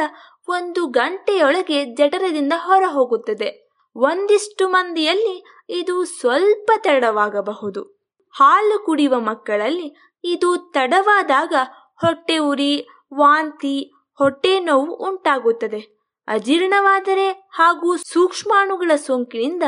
ಒಂದು 0.49 0.87
ಗಂಟೆಯೊಳಗೆ 0.87 1.85
ಜಠರದಿಂದ 1.85 2.53
ಹೊರ 2.57 2.83
ಹೋಗುತ್ತದೆ 2.87 3.69
ಒಂದಿಷ್ಟು 3.97 4.69
ಮಂದಿಯಲ್ಲಿ 4.69 5.45
ಇದು 5.69 6.05
ಸ್ವಲ್ಪ 6.05 6.71
ತಡವಾಗಬಹುದು. 6.77 7.83
ಹಾಲು 8.31 8.85
ಕುಡಿಯುವ 8.85 9.21
ಮಕ್ಕಳಲ್ಲಿ 9.21 9.97
ಇದು 10.25 10.57
ತಡವಾದಾಗ 10.57 11.55
ಹೊಟ್ಟೆ 12.01 12.39
ಉರಿ, 12.39 12.89
ವಾಂತಿ, 13.15 13.93
ಹೊಟ್ಟೆ 14.19 14.61
ನೋವು 14.61 14.97
ಉಂಟಾಗುತ್ತದೆ. 14.97 15.99
ಅಜೀರ್ಣವಾದರೆ 16.29 17.31
ಹಾಗೂ 17.31 17.97
ಸೂಕ್ಷ್ಮಾಣುಗಳ 17.97 18.91
ಸೋಂಕಿನಿಂದ 18.97 19.63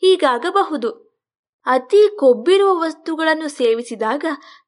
ಹೀಗಾಗಬಹುದು. 0.00 1.03
ಅತಿ 1.66 2.16
ಕೊಬ್ಬಿರುವ 2.16 2.80
ವಸ್ತುಗಳನ್ನು 2.80 3.48
ಸೇವಿಸಿದಾಗ 3.48 4.24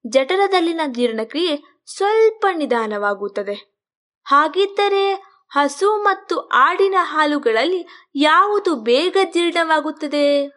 ಜಠರದಲ್ಲಿನ 0.08 0.80
ಜೀರ್ಣಕ್ರಿಯೆ 0.86 1.82
ಸ್ವಲ್ಪ 1.86 2.46
ನಿಧಾನವಾಗುತ್ತದೆ. 2.54 3.76
ಹಾಗಿದ್ದರೆ 4.24 5.12
ಹಸು 5.48 6.02
ಮತ್ತು 6.02 6.38
ಆಡಿನ 6.38 6.94
ಹಾಲುಗಳಲ್ಲಿ 7.00 7.86
ಯಾವುದು 8.14 8.74
ಬೇಗ 8.74 9.16
ಜೀರ್ಣವಾಗುತ್ತದೆ? 9.24 10.50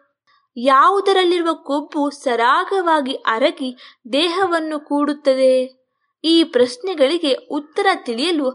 ಯಾವುದರಲ್ಲಿರುವ 0.56 1.54
ಕೊಬ್ಬು 1.54 2.10
ಸರಾಗವಾಗಿ 2.10 3.14
ಅರಗಿ 3.14 3.76
ದೇಹವನ್ನು 4.12 4.80
ಕೂಡುತ್ತದೆ? 4.80 5.80
ಈ 6.24 6.44
ಪ್ರಶ್ನೆಗಳಿಗೆ 6.44 7.34
ಉತ್ತರ 7.34 7.86
ತಿಳಿಯಲು 7.94 8.50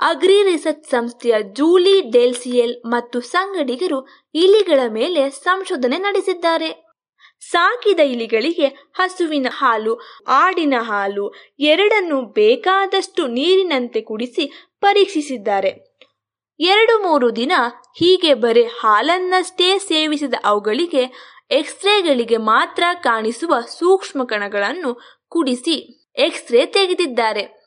ಅಗ್ರಿ 0.00 0.42
ರಿಸರ್ಚ್ 0.42 0.90
ಸಂಸ್ಥೆಯ 0.90 1.34
ಜೂಲಿ 1.52 2.00
ಡೆಲ್ಸಿಯಲ್ 2.00 2.82
ಮತ್ತು 2.86 3.20
ಸಂಗಡಿಗರು 3.20 4.06
ಇಲಿಗಳ 4.34 4.80
ಮೇಲೆ 4.88 5.30
ಸಂಶೋಧನೆ 5.30 5.98
ನಡೆಸಿದ್ದಾರೆ. 5.98 6.87
ಸಾಕಿದ 7.40 8.00
ಇಲಿಗಳಿಗೆ 8.00 8.66
ಹಸುವಿನ 8.66 9.46
ಹಾಲು, 9.50 10.00
ಆಡಿನ 10.28 10.74
ಹಾಲು, 10.80 11.34
ಎರಡನ್ನು 11.60 12.22
ಬೇಕಾದಷ್ಟು 12.22 13.26
ನೀರಿನಂತೆ 13.26 14.00
ಕುಡಿಸಿ 14.00 14.70
ಪರೀಕ್ಷಿಸಿದ್ದಾರೆ. 14.80 15.88
ಎರಡು 16.60 17.02
ಮೂರು 17.02 17.36
ದಿನ 17.36 17.52
ಹೀಗೆ 17.96 18.34
ಬರೆ 18.34 18.62
ಹಾಲನ್ನಷ್ಟೇ 18.62 19.78
ಸೇವಿಸಿದ 19.78 20.34
ಅವುಗಳಿಗೆ 20.44 21.10
ಎಕ್ಸ್ರೇಗಳಿಗೆ 21.50 22.36
ಮಾತ್ರ 22.36 22.82
ಕಾಣಿಸುವ 23.02 23.60
ಸೂಕ್ಷ್ಮ 23.60 24.24
ಕಣಗಳನ್ನು 24.24 25.00
ಕುಡಿಸಿ 25.28 26.06
ಎಕ್ಸ್ರೇ 26.16 26.66
ತೆಗೆದಿದ್ದಾರೆ. 26.66 27.58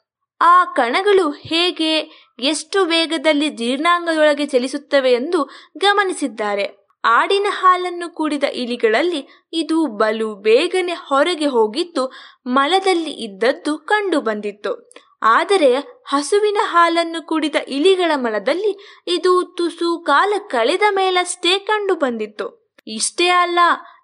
ಆ 0.42 0.66
ಕಣಗಳು 0.66 1.32
ಹೇಗೆ 1.32 2.10
ಎಷ್ಟು 2.40 2.86
ವೇಗದಲ್ಲಿ 2.86 3.50
ಜೀರ್ಣಾಂಗದೊಳಗೆ 3.50 4.46
ಚಲಿಸುತ್ತವೆ 4.46 5.12
ಎಂದು 5.12 5.50
ಗಮನಿಸಿದ್ದಾರೆ. 5.78 6.81
ಆಡಿನ 7.04 7.48
ಹಾಲನ್ನು 7.50 8.10
ಕುಡಿದ 8.10 8.44
ಇಲಿಗಳಲ್ಲಿ 8.54 9.22
ಇದು 9.54 9.78
ಬಲು 9.98 10.36
ಬೇಗನೆ 10.36 10.94
ಹೊರಗೆ 10.94 11.46
ಹೋಗಿದ್ದು 11.46 12.04
ಮಲದಲ್ಲಿ 12.48 13.12
ಇದ್ದದ್ದು 13.12 13.78
ಕಂಡು 13.78 14.22
ಬಂದಿತ್ತು. 14.22 14.74
ಆದರೆ 15.22 15.72
ಹಸುವಿನ 16.04 16.60
ಹಾಲನ್ನು 16.62 17.28
ಕುಡಿದ 17.28 17.56
ಇಲಿಗಳ 17.68 18.12
ಮಲದಲ್ಲಿ 18.16 18.72
ಇದು 19.08 19.44
ತುಸು 19.44 19.90
ಕಾಲ 20.04 20.34
ಕಳೆದ 20.50 20.82
ಮೇಲಷ್ಟೇ 20.90 21.60
ಕಂಡು 21.60 21.96
ಬಂದಿತ್ತು. 21.96 22.48
ಇಷ್ಟೇ 22.88 23.28
ಅಲ್ಲ, 23.28 23.60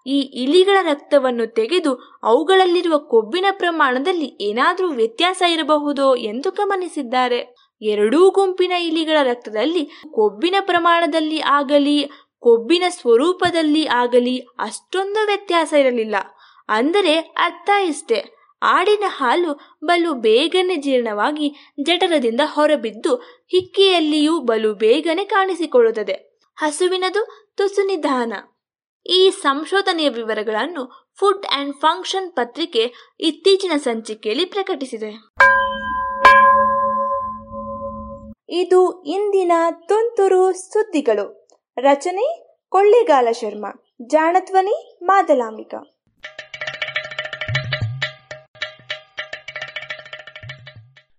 ಈ 0.06 0.18
ಇಲಿಗಳ 0.42 0.78
ರಕ್ತವನ್ನು 0.82 1.46
ತೆಗೆದು 1.52 1.94
ಅವುಗಳಲ್ಲಿರುವ 2.22 2.98
ಕೊಬ್ಬಿನ 2.98 3.46
ಪ್ರಮಾಣದಲ್ಲಿ 3.52 4.28
ಏನಾದರೂ 4.40 4.88
ವ್ಯತ್ಯಾಸ 4.90 5.42
ಇರಬಹುದೋ 5.48 6.16
ಎಂದು 6.16 6.50
ಗಮನಿಸಿದ್ದಾರೆ. 6.50 7.40
ಎರಡೂ 7.82 8.30
ಗುಂಪಿನ 8.30 8.72
ಇಲಿಗಳ 8.72 9.18
ರಕ್ತದಲ್ಲಿ 9.22 9.82
ಕೊಬ್ಬಿನ 10.12 10.56
ಪ್ರಮಾಣದಲ್ಲಿ 10.60 11.40
ಆಗಲಿ 11.40 11.96
ಕೊಬ್ಬಿನ 12.40 12.82
ಸ್ವರೂಪದಲ್ಲಿ 12.88 13.86
ಆಗಲಿ 13.86 14.38
ಅಷ್ಟೊಂದು 14.38 15.26
ವ್ಯತ್ಯಾಸ 15.26 15.72
ಇರಲಿಲ್ಲ. 15.72 16.14
ಅಂದರೆ 16.68 17.18
ಅರ್ಥ 17.18 17.70
ಇಷ್ಟೇ. 17.84 18.34
ಆಡಿನ 18.62 19.04
ಹಾಲು 19.06 19.78
ಬಲು 19.84 20.14
ಬೇಗನೆ 20.14 20.76
ಜೀರ್ಣವಾಗಿ 20.76 21.74
ಜಠರದಿಂದ 21.82 22.40
ಹೊರಬಿದ್ದು 22.44 23.14
ಹಿಕ್ಕಿಯಲ್ಲಿಯೂ 23.50 24.40
ಬಲು 24.40 24.74
ಬೇಗನೆ 24.74 25.24
ಕಾಣಿಸಿಕೊಳ್ಳುತ್ತದೆ. 25.24 26.40
ಹಸುವಿನದು 26.56 27.50
ತುಸು 27.56 27.86
ನಿಧಾನ. 27.86 28.32
ಈ 29.06 29.30
ಸಂಶೋಧನೆಯ 29.30 30.08
ವಿವರಗಳನ್ನು 30.08 31.12
ಫುಡ್ 31.18 31.46
ಅಂಡ್ 31.46 31.76
ಫಂಕ್ಷನ್ 31.76 32.32
ಪತ್ರಿಕೆ 32.32 32.92
ಇತ್ತೀಚಿನ 33.20 33.72
ಸಂಚಿಕೆಯಲ್ಲಿ 33.76 34.44
ಪ್ರಕಟಿಸಿದೆ. 34.44 35.10
ಇದು 38.48 39.02
ಇಂದಿನ 39.02 39.52
ತುಂತುರು 39.70 40.52
ಸುದ್ದಿಗಳು. 40.52 41.37
ರಚನೆ 41.80 42.56
ಕೊಳ್ಳೇಗಾಲ 42.68 43.28
ಶರ್ಮಾ 43.32 43.84
ಜಾಣತ್ವನಿ 44.06 44.98
ಮಾದಲಾಂಬಿಕಾ. 45.02 46.04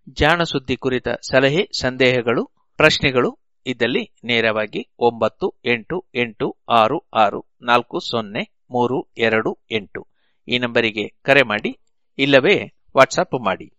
ಜಾಣ 0.10 0.44
ಸುದ್ದಿ 0.44 0.78
ಕುರಿತ 0.78 1.08
ಸಲಹೆ, 1.08 1.64
ಸಂದೇಹಗಳು, 1.82 2.72
ಪ್ರಶ್ನೆಗಳು 2.78 3.40
ಇದ್ದಲ್ಲಿ 3.66 4.16
ನೇರವಾಗಿ 4.24 4.92
ಒಂಬತ್ತು, 5.00 5.62
ಎಂಟು 5.66 6.06
ಎಂಟು, 6.16 6.58
ಆರು 6.70 7.10
ಆರು, 7.14 7.46
ನಾಲ್ಕು, 7.62 8.00
ಸೊನ್ನೆ, 8.00 8.64
ಮೂರು, 8.72 9.14
ಎರಡು, 9.18 9.66
ಎಂಟು. 9.72 10.08
ಈ 10.48 10.60
ನಂಬರಿಗೆ 10.60 11.08
ಕರೆ 11.22 11.42
ಮಾಡಿ, 11.42 11.80
ಇಲ್ಲವೇ 12.18 12.74
ವಾಟ್ಸಪ್ 12.98 13.46
ಮಾಡಿ. 13.46 13.79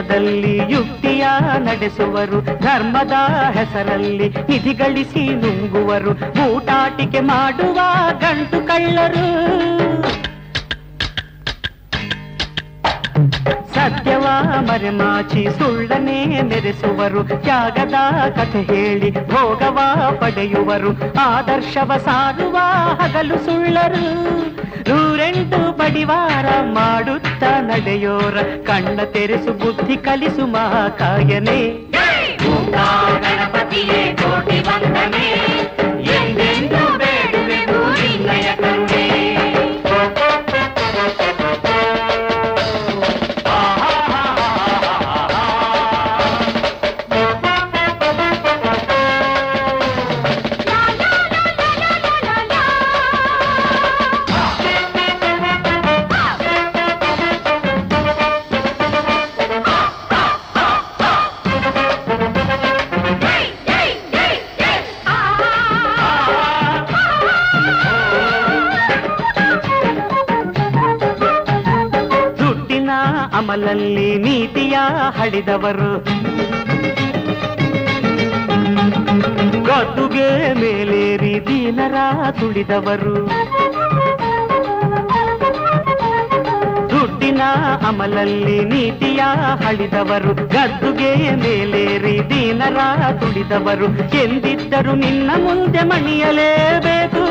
ನೆಪದಲ್ಲಿ 0.00 0.60
ಯುಕ್ತಿಯ 0.68 1.26
ನಡೆಸುವರು. 1.58 2.40
ಧರ್ಮದ 2.42 3.12
ಹೆಸರಲ್ಲಿ 3.52 4.28
ನಿಧಿ 4.28 4.72
ಗಳಿಸಿ 4.74 5.34
ನುಂಗುವರು. 5.34 6.10
ಊಟಾಟಿಕೆ 6.50 7.20
ಮಾಡುವ 7.20 7.80
ಗಂಟು 8.20 8.66
ಕಳ್ಳರು. 8.66 9.26
ಸತ್ಯವ 13.74 14.26
ಮರೆಮಾಚಿ 14.60 15.46
ಸುಳ್ಳನೆ 15.58 16.42
ಮೆರೆಸುವರು 16.42 17.24
ತ್ಯಾಗದ 17.24 17.94
ಕಥೆ 18.30 18.62
ಹೇಳಿ 18.62 19.10
ಭೋಗವ 19.10 19.78
ಪಡೆಯುವರು. 20.20 21.20
ಆದರ್ಶವ 21.20 21.92
ಸಾರುವ 22.04 22.56
ಹಗಲು 22.94 23.38
ಸುಳ್ಳರು. 23.38 24.30
ನೂರೆಂಟು 25.40 25.78
ಬಡಿವಾರ 25.78 26.46
ಮಾಡುತ್ತ 26.60 27.42
ನಡೆಯೋರ 27.44 28.36
ಕಣ್ಣ 28.66 29.00
ತೆರೆಸು 29.12 29.52
ಬುದ್ಧಿ 29.52 29.96
ಕಲಿಸು 29.96 30.46
ಮಹಾಕಾಯನೇ. 30.46 31.60
ಗಣಪತಿಯೇ 33.22 34.16
ಕೋಟಿ 34.16 34.58
ವಂದನೆ. 34.60 35.59
ದುಡ್ಡಿನ 72.70 72.90
ಅಮಲಲ್ಲಿ 73.32 74.18
ನೀತಿಯ 74.18 74.78
ಹಡಿದವರು 75.18 76.04
ಗದ್ದುಗೆ 79.64 80.52
ಮೇಲೇರಿ 80.52 81.46
ದೀನರ 81.46 81.94
ತುಳಿದವರು. 82.40 83.16
ದುಡ್ಡಿನ 86.90 87.40
ಅಮಲಲ್ಲಿ 87.88 88.64
ನೀತಿಯ 88.64 89.20
ಹಳಿದವರು. 89.66 90.34
ಗದ್ದುಗೆ 90.34 91.14
ಮೇಲೇರಿ 91.30 92.30
ದೀನರ 92.30 92.78
ತುಳಿದವರು. 93.12 93.86
ಎಂದಿದ್ದರು 94.16 94.94
ನಿನ್ನ 94.94 95.30
ಮುಂದೆ 95.36 95.82
ಮಣಿಯಲೇಬೇಕು. 95.82 97.24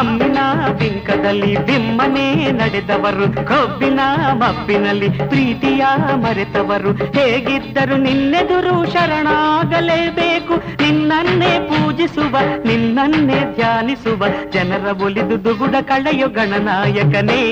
ಹಮ್ಮಿನ 0.00 0.38
ಬಿಂಕದಲ್ಲಿ 0.78 1.56
ಬಿಮ್ಮನೆ 1.56 2.52
ನಡೆದವರು, 2.52 3.46
ಕಬ್ಬಿನ 3.46 4.00
ಮಬ್ಬಿನಲ್ಲಿ 4.32 5.08
ಪ್ರೀತಿಯ 5.08 5.84
ಮರೆತವರು. 6.14 6.92
ಹೇಗಿದ್ದರು 6.92 7.96
ನಿನ್ನೆದುರು 7.96 8.92
ಶರಣಾಗಲೇಬೇಕು, 8.92 10.56
ನಿನ್ನನ್ನೇ 10.56 11.68
ಪೂಜಿಸುವ, 11.68 12.36
ನಿನ್ನನ್ನೇ 12.66 13.40
ಧ್ಯಾನಿಸುವ. 13.54 14.24
ಜನರ 14.50 15.02
ಒಲಿದು 15.02 15.44
ದುಗುಡ 15.44 15.74
ಕಳೆಯು 15.82 16.28
ಗಣನಾಯಕನೇ. 16.28 17.42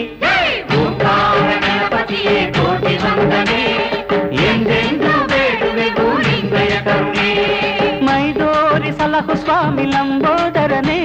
ಎಂದೆಂದ 4.49 4.98
ನಮಃ 9.19 9.31
ಸ್ವಾಮಿ 9.35 9.85
ಲಂಬೋದರನೇ 9.85 10.99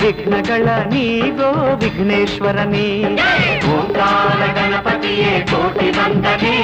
ವಿಘ್ನಗಳ 0.00 0.66
ನೀಗೋ 0.90 1.48
ವಿಘ್ನೇಶ್ವರನೇ 1.76 2.84
ಓಂಕಾರ 3.72 4.40
ಗಣಪತಿಯೇ 4.52 5.32
ಕೋಟಿ 5.50 5.88
ಬಂದನೆ 5.90 6.54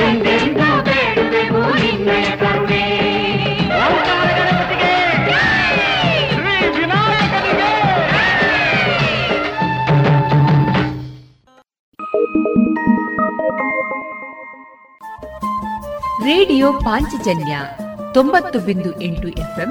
ಎಂದೆಂದು 0.00 0.68
ಬೇಡುವೆವು 0.84 1.62
ನಿನ್ನಯ 1.74 2.28
ಕರುಣೆ 2.36 2.82
ರೇಡಿಯೋ 16.26 16.72
ಪಾಂಚಜನ್ಯ 16.84 17.54
ತೊಂಬತ್ತು 18.12 18.58
ಬಿಂದು 18.58 18.90
ಎಂಟು 19.00 19.28
ಎಫ್ಎಂ 19.38 19.70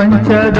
panchada 0.00 0.59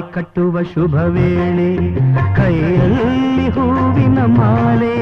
ಕಟ್ಟುವ 0.00 0.62
ಶುಭ 0.62 0.94
ವೇಳೆ, 0.94 1.70
ಕೈಯಲ್ಲಿ 2.36 3.48
ಹೂವಿನ 3.48 4.18
ಮಾಲೆ. 4.18 4.96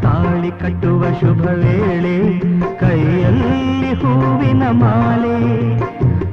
ತಾಳಿ 0.00 0.50
ಕಟ್ಟುವ 0.50 1.02
ಶುಭ 1.20 1.46
ವೇಳೆ, 1.46 2.40
ಕೈಯಲ್ಲಿ 2.78 3.92
ಹೂವಿನ 3.94 4.62
ಮಾಲೆ. 4.70 5.36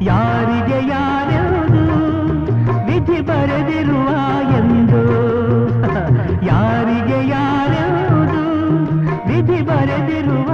ಯಾರಿಗೆ 0.06 0.80
ಯಾರದು 0.90 1.84
ವಿಧಿ 2.86 3.22
ಬರೆದಿರುವ 3.22 4.10
ಎಂದು, 4.60 5.04
ಯಾರಿಗೆ 6.46 7.30
ಯಾರ್ಯಾವುದು 7.30 8.44
ವಿಧಿ 9.28 9.62
ಬರೆದಿರುವ 9.62 10.50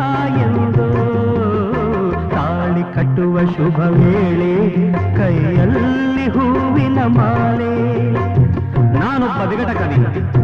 ಕಟ್ಟುವ 2.95 3.39
ಶುಭ 3.45 3.79
ವೇಳೆ, 3.99 4.53
ಕೈಯಲ್ಲಿ 5.17 6.25
ಹೂವಿನ 6.29 6.99
ಮಾಲೆ. 7.17 7.73
ನಾನೊಬ್ಬ 8.99 9.41
ವಿಗಟ 9.49 9.71
ಕವಿ 9.79 9.97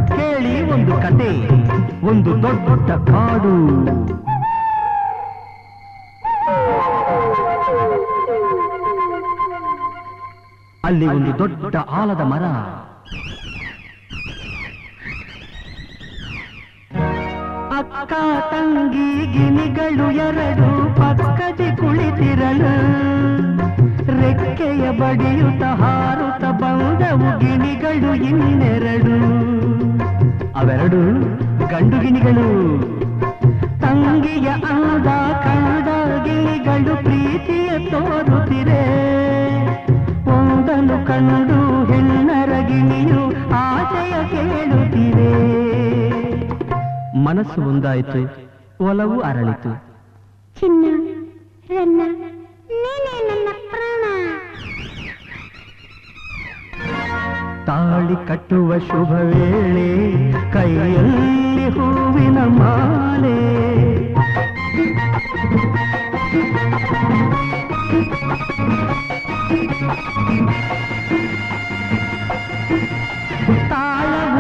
ಕೇಳಿ 0.08 0.54
ಒಂದು 0.72 0.96
ಕತೆ, 1.04 1.32
ಒಂದು 2.08 2.32
ದೊಡ್ಡ 2.44 2.90
ಕಾಡು. 3.12 3.56
ಅಲ್ಲಿ 10.84 11.08
ಒಂದು 11.08 11.32
ದೊಡ್ಡ 11.40 11.76
ಆಲದ 11.76 12.22
ಮರ. 12.22 12.44
ಅಕ್ಕ 18.06 18.18
ತಂಗಿ 18.52 19.28
ಗಿನಿಗಳು 19.34 20.08
ಎರಡು 20.12 20.68
ಪಕ್ಕದಿ 20.96 21.78
ಕುಳಿತಿರಲು 21.78 22.74
ರೆಕ್ಕೆಯ 24.20 24.92
ಬಡಿಯುತ 24.92 25.64
ಹಾರುತ 25.64 26.44
ಬಂದವು 26.44 27.40
ಗಿಣಿಗಳು 27.40 28.12
ಇನ್ನೆರಡು. 28.30 29.16
ಅವೆರಡು 30.56 31.02
ಗಂಡು 31.68 31.98
ಗಿಣಿಗಳು. 31.98 32.48
ತಂಗಿಯ 33.82 34.48
ಅಂದ 34.48 35.08
ಕಂಡ 35.46 35.88
ಗಿನಿಗಳು 36.28 36.96
ಪ್ರೀತಿಯ 37.04 37.72
ತೋರುತ್ತಿರೆ 37.90 38.82
ಒಂದನ್ನು 40.38 41.06
ಕಂಡು 41.08 41.60
ಹೆಣ್ಣರ 41.94 42.54
ಗಿಣಿಯು 42.68 43.24
ಆಶಯ 43.56 44.14
ಕೇಳುತ್ತಿವೆ. 44.36 45.32
ಮನಸ್ಸು 47.16 47.62
ಒಂದಾಯಿತು 47.62 48.22
ಒಲವು 48.84 49.20
ಅರಳಿತು. 49.22 49.72
ಚಿನ್ನ 50.60 50.86
ರನ್ನ 51.70 52.02
ನೀನೇ 52.70 53.16
ನನ್ನ 53.28 53.48
ಪ್ರಾಣ. 53.70 54.04
ತಾಳಿ 57.66 58.28
ಕಟ್ಟುವ 58.28 58.78
ಶುಭ 58.78 59.12
ವೇಳೆ 59.12 60.32
ಕೈಯಲ್ಲಿ 60.54 61.70
ಹೂವಿನ 61.70 62.38
ಮಾಲೆ. 62.38 63.56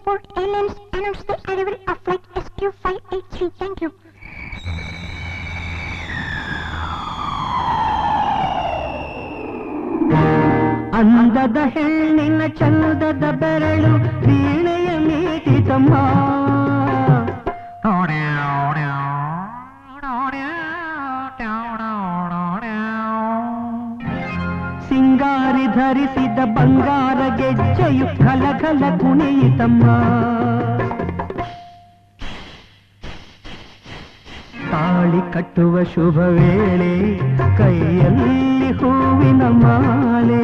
Singapore 0.00 0.22
Airlines 0.34 0.74
announced 0.94 1.26
the 1.26 1.34
arrival 1.52 1.76
of 1.86 1.98
flight 1.98 2.22
SQ583. 2.34 3.52
Thank 3.58 3.82
you. 3.82 3.92
ಅಂದದ 10.98 11.58
ಹೆಣ್ಣಿನ 11.74 12.42
ಚಂದದ 12.58 13.24
ಬೆರಳು 13.40 13.92
ವೀಣೆಯ 14.26 14.90
ಮೀಟಿತಮ್ಮ 15.06 15.92
ಸಿಂಗಾರಿ 25.21 25.65
ಧರಿಸಿದ 25.75 26.39
ಬಂಗಾರ 26.53 27.19
ಗೆಜ್ಜೆಯು 27.39 28.05
ಖಲಖಲ 28.21 28.83
ಕುಣಿಯಿತಮ್ಮ 29.01 29.83
ತಾಳಿ 34.71 35.21
ಕಟ್ಟುವ 35.33 35.83
ಶುಭ 35.93 36.17
ವೇಳೆ 36.37 36.91
ಕೈಯಲ್ಲಿ 37.59 38.71
ಹೂವಿನ 38.79 39.43
ಮಾಲೆ. 39.61 40.43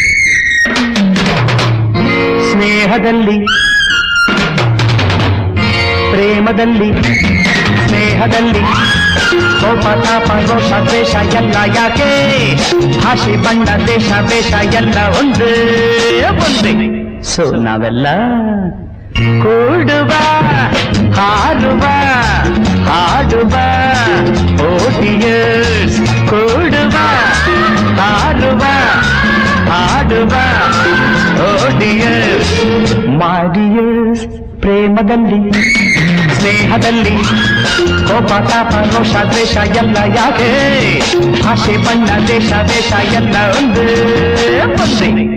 ಸ್ನೇಹದಲ್ಲಿ 2.91 3.45
ಪ್ರೇಮದಲ್ಲಿ, 6.11 6.89
ಸ್ನೇಹದಲ್ಲಿ. 7.87 8.61
ಕೋಪ, 9.61 9.85
ತಾಪ 10.05 10.31
ರೋಷ 10.31 10.71
ದ್ವೇಷ 10.71 11.15
ಎಲ್ಲ 11.15 11.55
ಯಾಕೆ? 11.75 12.09
ಭಾಷೆ, 13.03 13.37
ಬಣ್ಣ, 13.37 13.87
ದೇಶ, 13.87 14.11
ವೇಷ 14.21 14.53
ಎಲ್ಲ 14.73 14.97
ಒಂದೇ 15.19 15.53
ಒಂದೇ. 16.29 16.75
ಸೊ, 17.23 17.55
ನಾವೆಲ್ಲ 17.55 18.07
ಕೂಡುವ, 19.43 20.11
ಹಾಡುವ 21.13 21.83
ಹಾಡುವ 22.91 23.55
ಓಟಿಯರ್ಸ್ 24.67 26.29
ಕೂಡುವ, 26.29 26.97
ಹಾಡುವ 28.01 28.61
ಹಾಡುವ 29.71 30.33
ಓಟಿಯರ್ಸ್ 31.41 32.61
ಮಾಡಿಯರ್ಸ್ 33.21 34.25
ಪ್ರೇಮದಲ್ಲಿ, 34.61 35.51
ಸ್ನೇಹದಲ್ಲಿ 36.35 37.15
ಕೋಪ 38.07 38.31
ತಾಪ, 38.49 38.73
ರೋಷ, 38.75 39.15
ದ್ವೇಷ, 39.15 39.57
ಎಲ್ಲ 39.57 39.97
ಯಾಕೆ? 40.15 40.49
ಭಾಷೆ, 41.43 41.77
ಬಣ್ಣ, 41.77 42.27
ದೇಶ 42.27 42.53
ದೇಶ, 42.53 42.93
ಎಲ್ಲ 43.13 43.35
ಒಂದೇ. 43.57 45.30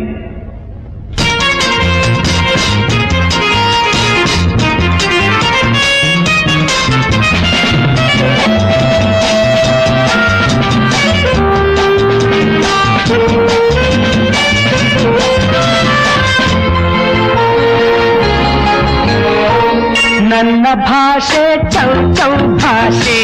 ನನ್ನ 20.34 20.66
ಭಾಷೆ 20.74 21.70
ಚೌ 21.70 22.12
ಚೌ 22.14 22.30
ಭಾಷೆ. 22.56 23.18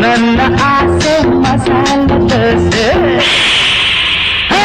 ನನ್ನ 0.00 0.40
ಆಸೆ 0.64 1.14
ಮಸಾಲ 1.42 2.06
ದೋಸೆ 2.30 2.86
ಹಾ, 4.50 4.62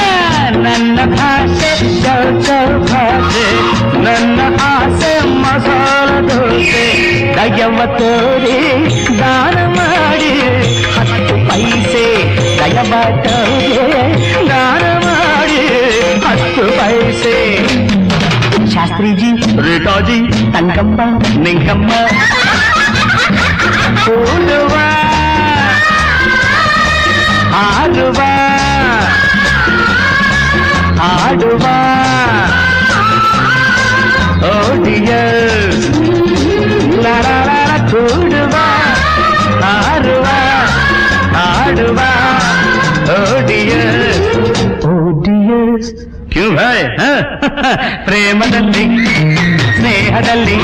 ನನ್ನ 0.49 0.99
ಭಾಷೆ 1.15 1.71
ಚೌ 2.03 2.41
ಚೌ 2.41 2.79
ಭಾಷೆ. 2.91 3.47
ನನ್ನ 4.03 4.39
ಆಸೆ 4.61 5.19
ಮಸಾಲ 5.43 6.09
ದೋಸೆ 6.27 6.85
ದಯವ 7.35 7.85
ತೋರಿ 7.85 8.57
ದಾನ 9.19 9.57
ಮಾಡಿ. 9.77 10.33
ಹತ್ತು 10.95 11.49
ಪೈಸೆ 11.49 12.05
ದಯವ 12.59 12.93
ತೋರಿ 13.25 13.73
ದಾನ 14.49 14.83
ಮಾಡಿ. 15.05 15.61
ಹತ್ತು 16.25 16.65
ಪೈಸೆ 16.79 17.35
சாஸ்திரிஜி 18.73 19.29
ரேட்டாஜி 19.65 20.17
தங்கம்மா 20.51 21.07
நெங்கம்மா. 21.43 21.99
ஓடுவா 24.05 24.87
ஆடுவா. 27.63 28.31
ஆடுவா. 31.09 31.75
ஓடிய. 34.51 35.09
கூடுவா 37.91 38.65
ஆடுவா. 39.73 40.39
ஆடுவா. 41.45 42.09
ஓடிய. 43.17 44.12
ಕ್ಯೂ 46.55 46.97
ಸ್ನೇಹದಲ್ಲಿ 46.97 47.21
ಪ್ರೇಮದಲ್ಲಿ 48.05 48.85
ಸ್ನೇಹದಲ್ಲಿ. 49.75 50.57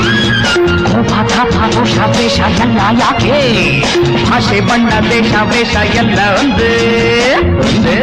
ವೇಷ 1.98 2.38
ಎಲ್ಲ 2.40 2.78
ಯಾಕೆ? 3.00 3.80
ಭಾಷೆ 4.30 4.60
ಬಣ್ಣ 4.60 4.90
ದೇಶ 5.10 5.32
ವೇಷ 5.42 5.76
ಎಲ್ಲ 5.76 6.18
ಒಂದೇ 6.38 6.74
ಒಂದೇ. 7.44 8.00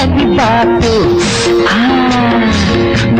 ಕೇಸರಿ 0.00 0.24
ಬಾತು 0.36 0.92
ಆ, 1.68 1.74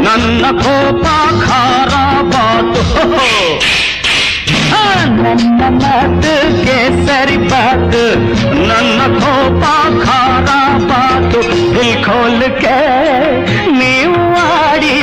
ನನ್ನ 0.05 0.45
ಕೋಪ 0.57 1.05
ಖಾರ 1.43 1.93
ಬಾತು 2.33 2.83
ಆ, 4.73 4.83
ನನ್ನ 5.17 5.43
ಮಾತು 5.77 6.33
ಕೇಸರಿ 6.63 7.37
ಬಾತು 7.45 8.05
ನನ್ನ 8.71 9.01
ಕೋಪ 9.17 9.63
ಖಾರ 10.05 10.49
ಬಾತು 10.91 11.41
ದಿಲ್ 11.75 11.97
ಖೋಲ್ 12.05 12.47
ಕೆ 12.63 12.77
ನೀವು 13.73 14.19
ಆಡಿ 14.61 14.95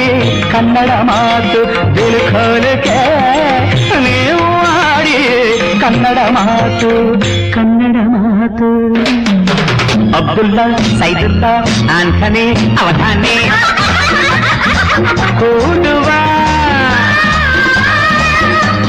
ಕನ್ನಡ 0.54 0.92
ಮಾತು 1.04 1.62
ದಿಲ್ 1.96 2.22
ಖೋಲ್ 2.32 2.70
ಕೆ 2.88 3.00
ನೀವು 4.00 4.48
ಆಡಿ 4.84 5.18
ಕನ್ನಡ 5.82 6.20
ಮಾತು 6.32 6.92
ಕನ್ನಡ 7.54 7.96
ಮಾತು 8.16 8.70
அப்துல்லா 10.19 10.65
சைதுல்லா 11.01 11.53
ஆன்கனே 11.97 12.45
அவதானே. 12.83 13.35
கூடுவா. 15.41 16.21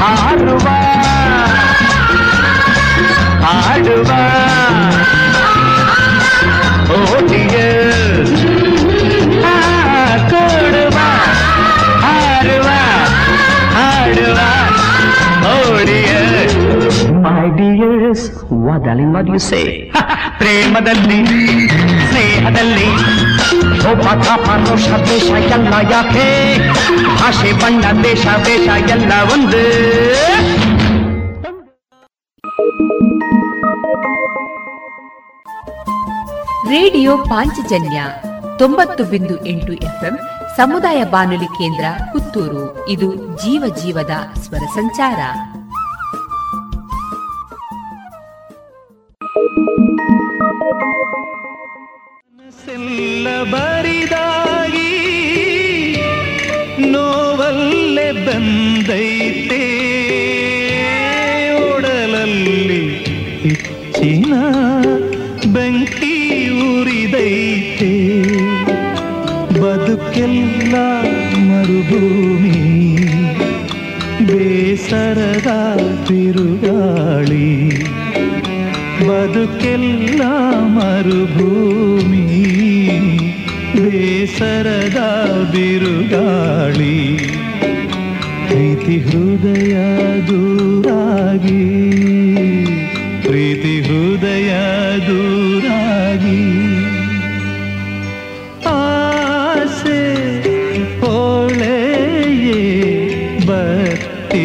ஆடுவா. 0.08 0.76
ஆடுவா 3.50 4.20
ஓடிய 6.96 7.56
கூடுவா. 10.32 11.08
ஆடுவா 12.12 12.80
ஆடுவா. 13.84 14.50
ஓடிய 15.52 16.08
My 17.24 17.48
dears, 17.56 18.20
what 18.66 18.82
darling, 18.82 19.12
what 19.14 19.26
do 19.26 19.32
you 19.32 19.42
say? 19.52 19.89
ಪ್ರೇಮದಲ್ಲಿ, 20.40 21.68
ಸ್ನೇಹದಲ್ಲಿ 22.08 22.88
ದೇಶ 25.08 25.30
ಎಲ್ಲ 25.30 25.74
ಯಾಕೆ? 25.90 26.58
ಭಾಷೆ, 27.14 27.52
ಬಣ್ಣ, 27.52 27.84
ದೇಶ 28.04 28.26
ದೇಶ 28.44 28.90
ಎಲ್ಲ 28.90 29.12
ಒಂದು. 29.32 29.62
ರೇಡಿಯೋ 36.70 37.18
ಪಾಂಚಜನ್ಯ 37.18 38.02
ತೊಂಬತ್ತು 38.58 39.04
ಬಿಂದು 39.04 39.46
ಎಂಟು 39.46 39.72
ಎಫ್ಎಂ, 39.72 40.18
ಸಮುದಾಯ 40.56 41.04
ಬಾನುಲಿ 41.04 41.46
ಕೇಂದ್ರ 41.46 41.84
ಪುತ್ತೂರು. 42.12 42.88
ಇದು 42.88 43.14
ಜೀವ 43.14 43.74
ಜೀವದ 43.82 44.38
ಸ್ವರ 44.38 44.58
ಸಂಚಾರ. 44.58 45.18
ಬರಿದಾಗಿ 53.50 54.92
ನೋವಲ್ಲೆ 56.90 58.12
ಬಂದೈತೆ. 58.12 59.62
ಒಡಲಲ್ಲಿ 61.74 62.96
ಹೆಚ್ಚಿನ 63.42 64.34
ಬೆಂಕಿ 65.52 66.48
ಉರಿದೈತೆ. 66.48 67.92
ಬದುಕೆಲ್ಲ 69.60 70.74
ಮರುಭೂಮಿ 71.38 72.60
ಬೇಸರದ 74.26 75.76
ತಿರುಗಾಳಿ. 76.06 77.50
ಬದುಕೆಲ್ಲ 79.10 80.22
ಮರುಭೂಮಿ 80.60 82.26
ಬೇಸರದ 83.82 85.00
ಬಿರುಗಾಳಿ. 85.50 87.16
ಪ್ರೀತಿ 88.48 88.96
ಹೃದಯ 88.98 89.74
ದೂರಾಗಿ 90.28 91.66
ಪ್ರೀತಿ 93.26 93.74
ಹೃದಯ 93.80 94.50
ದೂರಾಗಿ. 95.06 96.42
ಆಸೆ 98.68 100.02
ಓಳೆಯೇ 101.00 102.62
ಬತ್ತಿ 103.46 104.44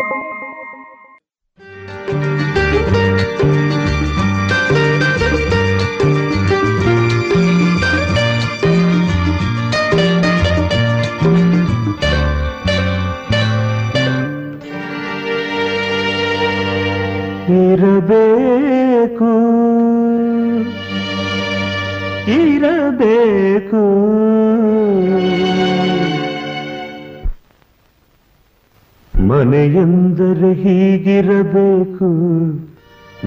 ಮನೆಯೆಂದರೆ 29.41 30.49
ಹೀಗಿರಬೇಕು 30.53 32.07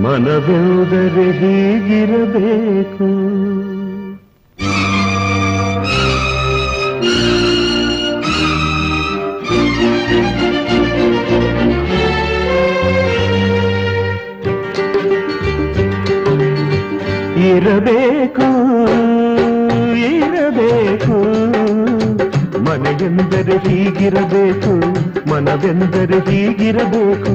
ಮನವೆಂದರೆ 0.03 1.25
ಹೀಗಿರಬೇಕು 1.41 3.09
ಇರಬೇಕು 17.49 18.49
ಇರಬೇಕು 20.13 21.17
ಮನೆಯೆಂದರೆ 22.61 23.59
ಹೀಗಿರಬೇಕು 23.67 24.75
ಮನವೆಂದರೆ 25.35 26.19
ಹೀಗಿರಬೇಕು 26.31 27.33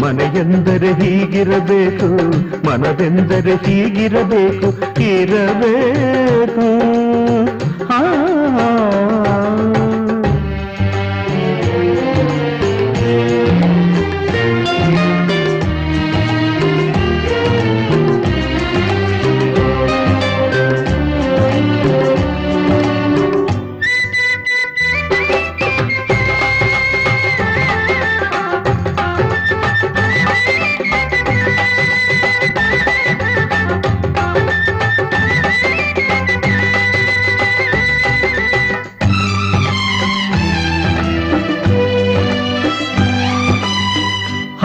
ಮನೆಯೆಂದರೆ 0.00 0.92
ಹೀಗಿರಬೇಕು 0.92 2.08
ಮನವೆಂದರೆ 2.66 3.54
ಹೀಗಿರಬೇಕು 3.56 4.68
ಇರಬೇಕು. 5.02 6.66
ಆ 7.94 8.00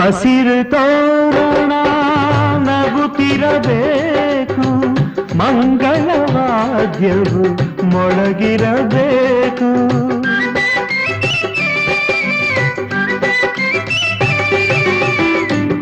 ಹಸಿರು 0.09 0.57
ತೋರಣ 0.71 1.73
ನಗುತ್ತಿರಬೇಕು 2.69 4.65
ಮಂಗಳವಾದ್ಯವು 5.37 7.43
ಮೊಳಗಿರಬೇಕು. 7.85 9.69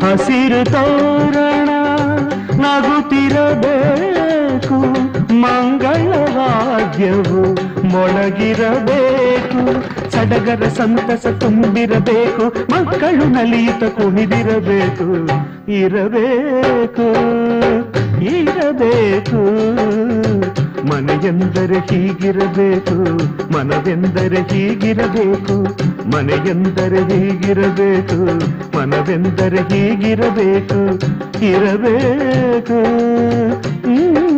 ಹಸಿರು 0.06 0.72
ತೋರಣ 0.72 1.70
ನಗುತ್ತಿರಬೇಕು 2.62 4.80
ಮಂಗಳವಾದ್ಯವು 5.34 7.41
ಮೊಳಗಿರಬೇಕು. 7.88 9.27
ಸಡಗರ 10.18 10.68
ಸಂತಸ 10.68 11.27
ತುಂಬಿರಬೇಕು, 11.39 12.45
ಮಕ್ಕಳು 12.72 13.26
ನಲಿಯುತ್ತ 13.30 13.84
ಕುಣಿದಿರಬೇಕು, 13.84 15.07
ಇರಬೇಕು 15.72 17.06
ಇರಬೇಕು 18.35 19.41
ಮನೆಯೆಂದರೆ 20.88 21.80
ಹೀಗಿರಬೇಕು, 21.80 22.95
ಮನವೆಂದರೆ 23.53 24.41
ಹೀಗಿರಬೇಕು, 24.41 25.56
ಮನೆಯೆಂದರೆ 26.15 27.02
ಹೀಗಿರಬೇಕು, 27.03 28.19
ಮನವೆಂದರೆ 28.77 29.61
ಹೀಗಿರಬೇಕು, 29.73 30.80
ಇರಬೇಕು 31.45 32.80
ಹ್ಮ್. 33.85 34.37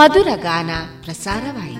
ಮಧುರ 0.00 0.28
ಗಾನ 0.36 0.70
ಪ್ರಸಾರವಾಯಿತು. 1.04 1.79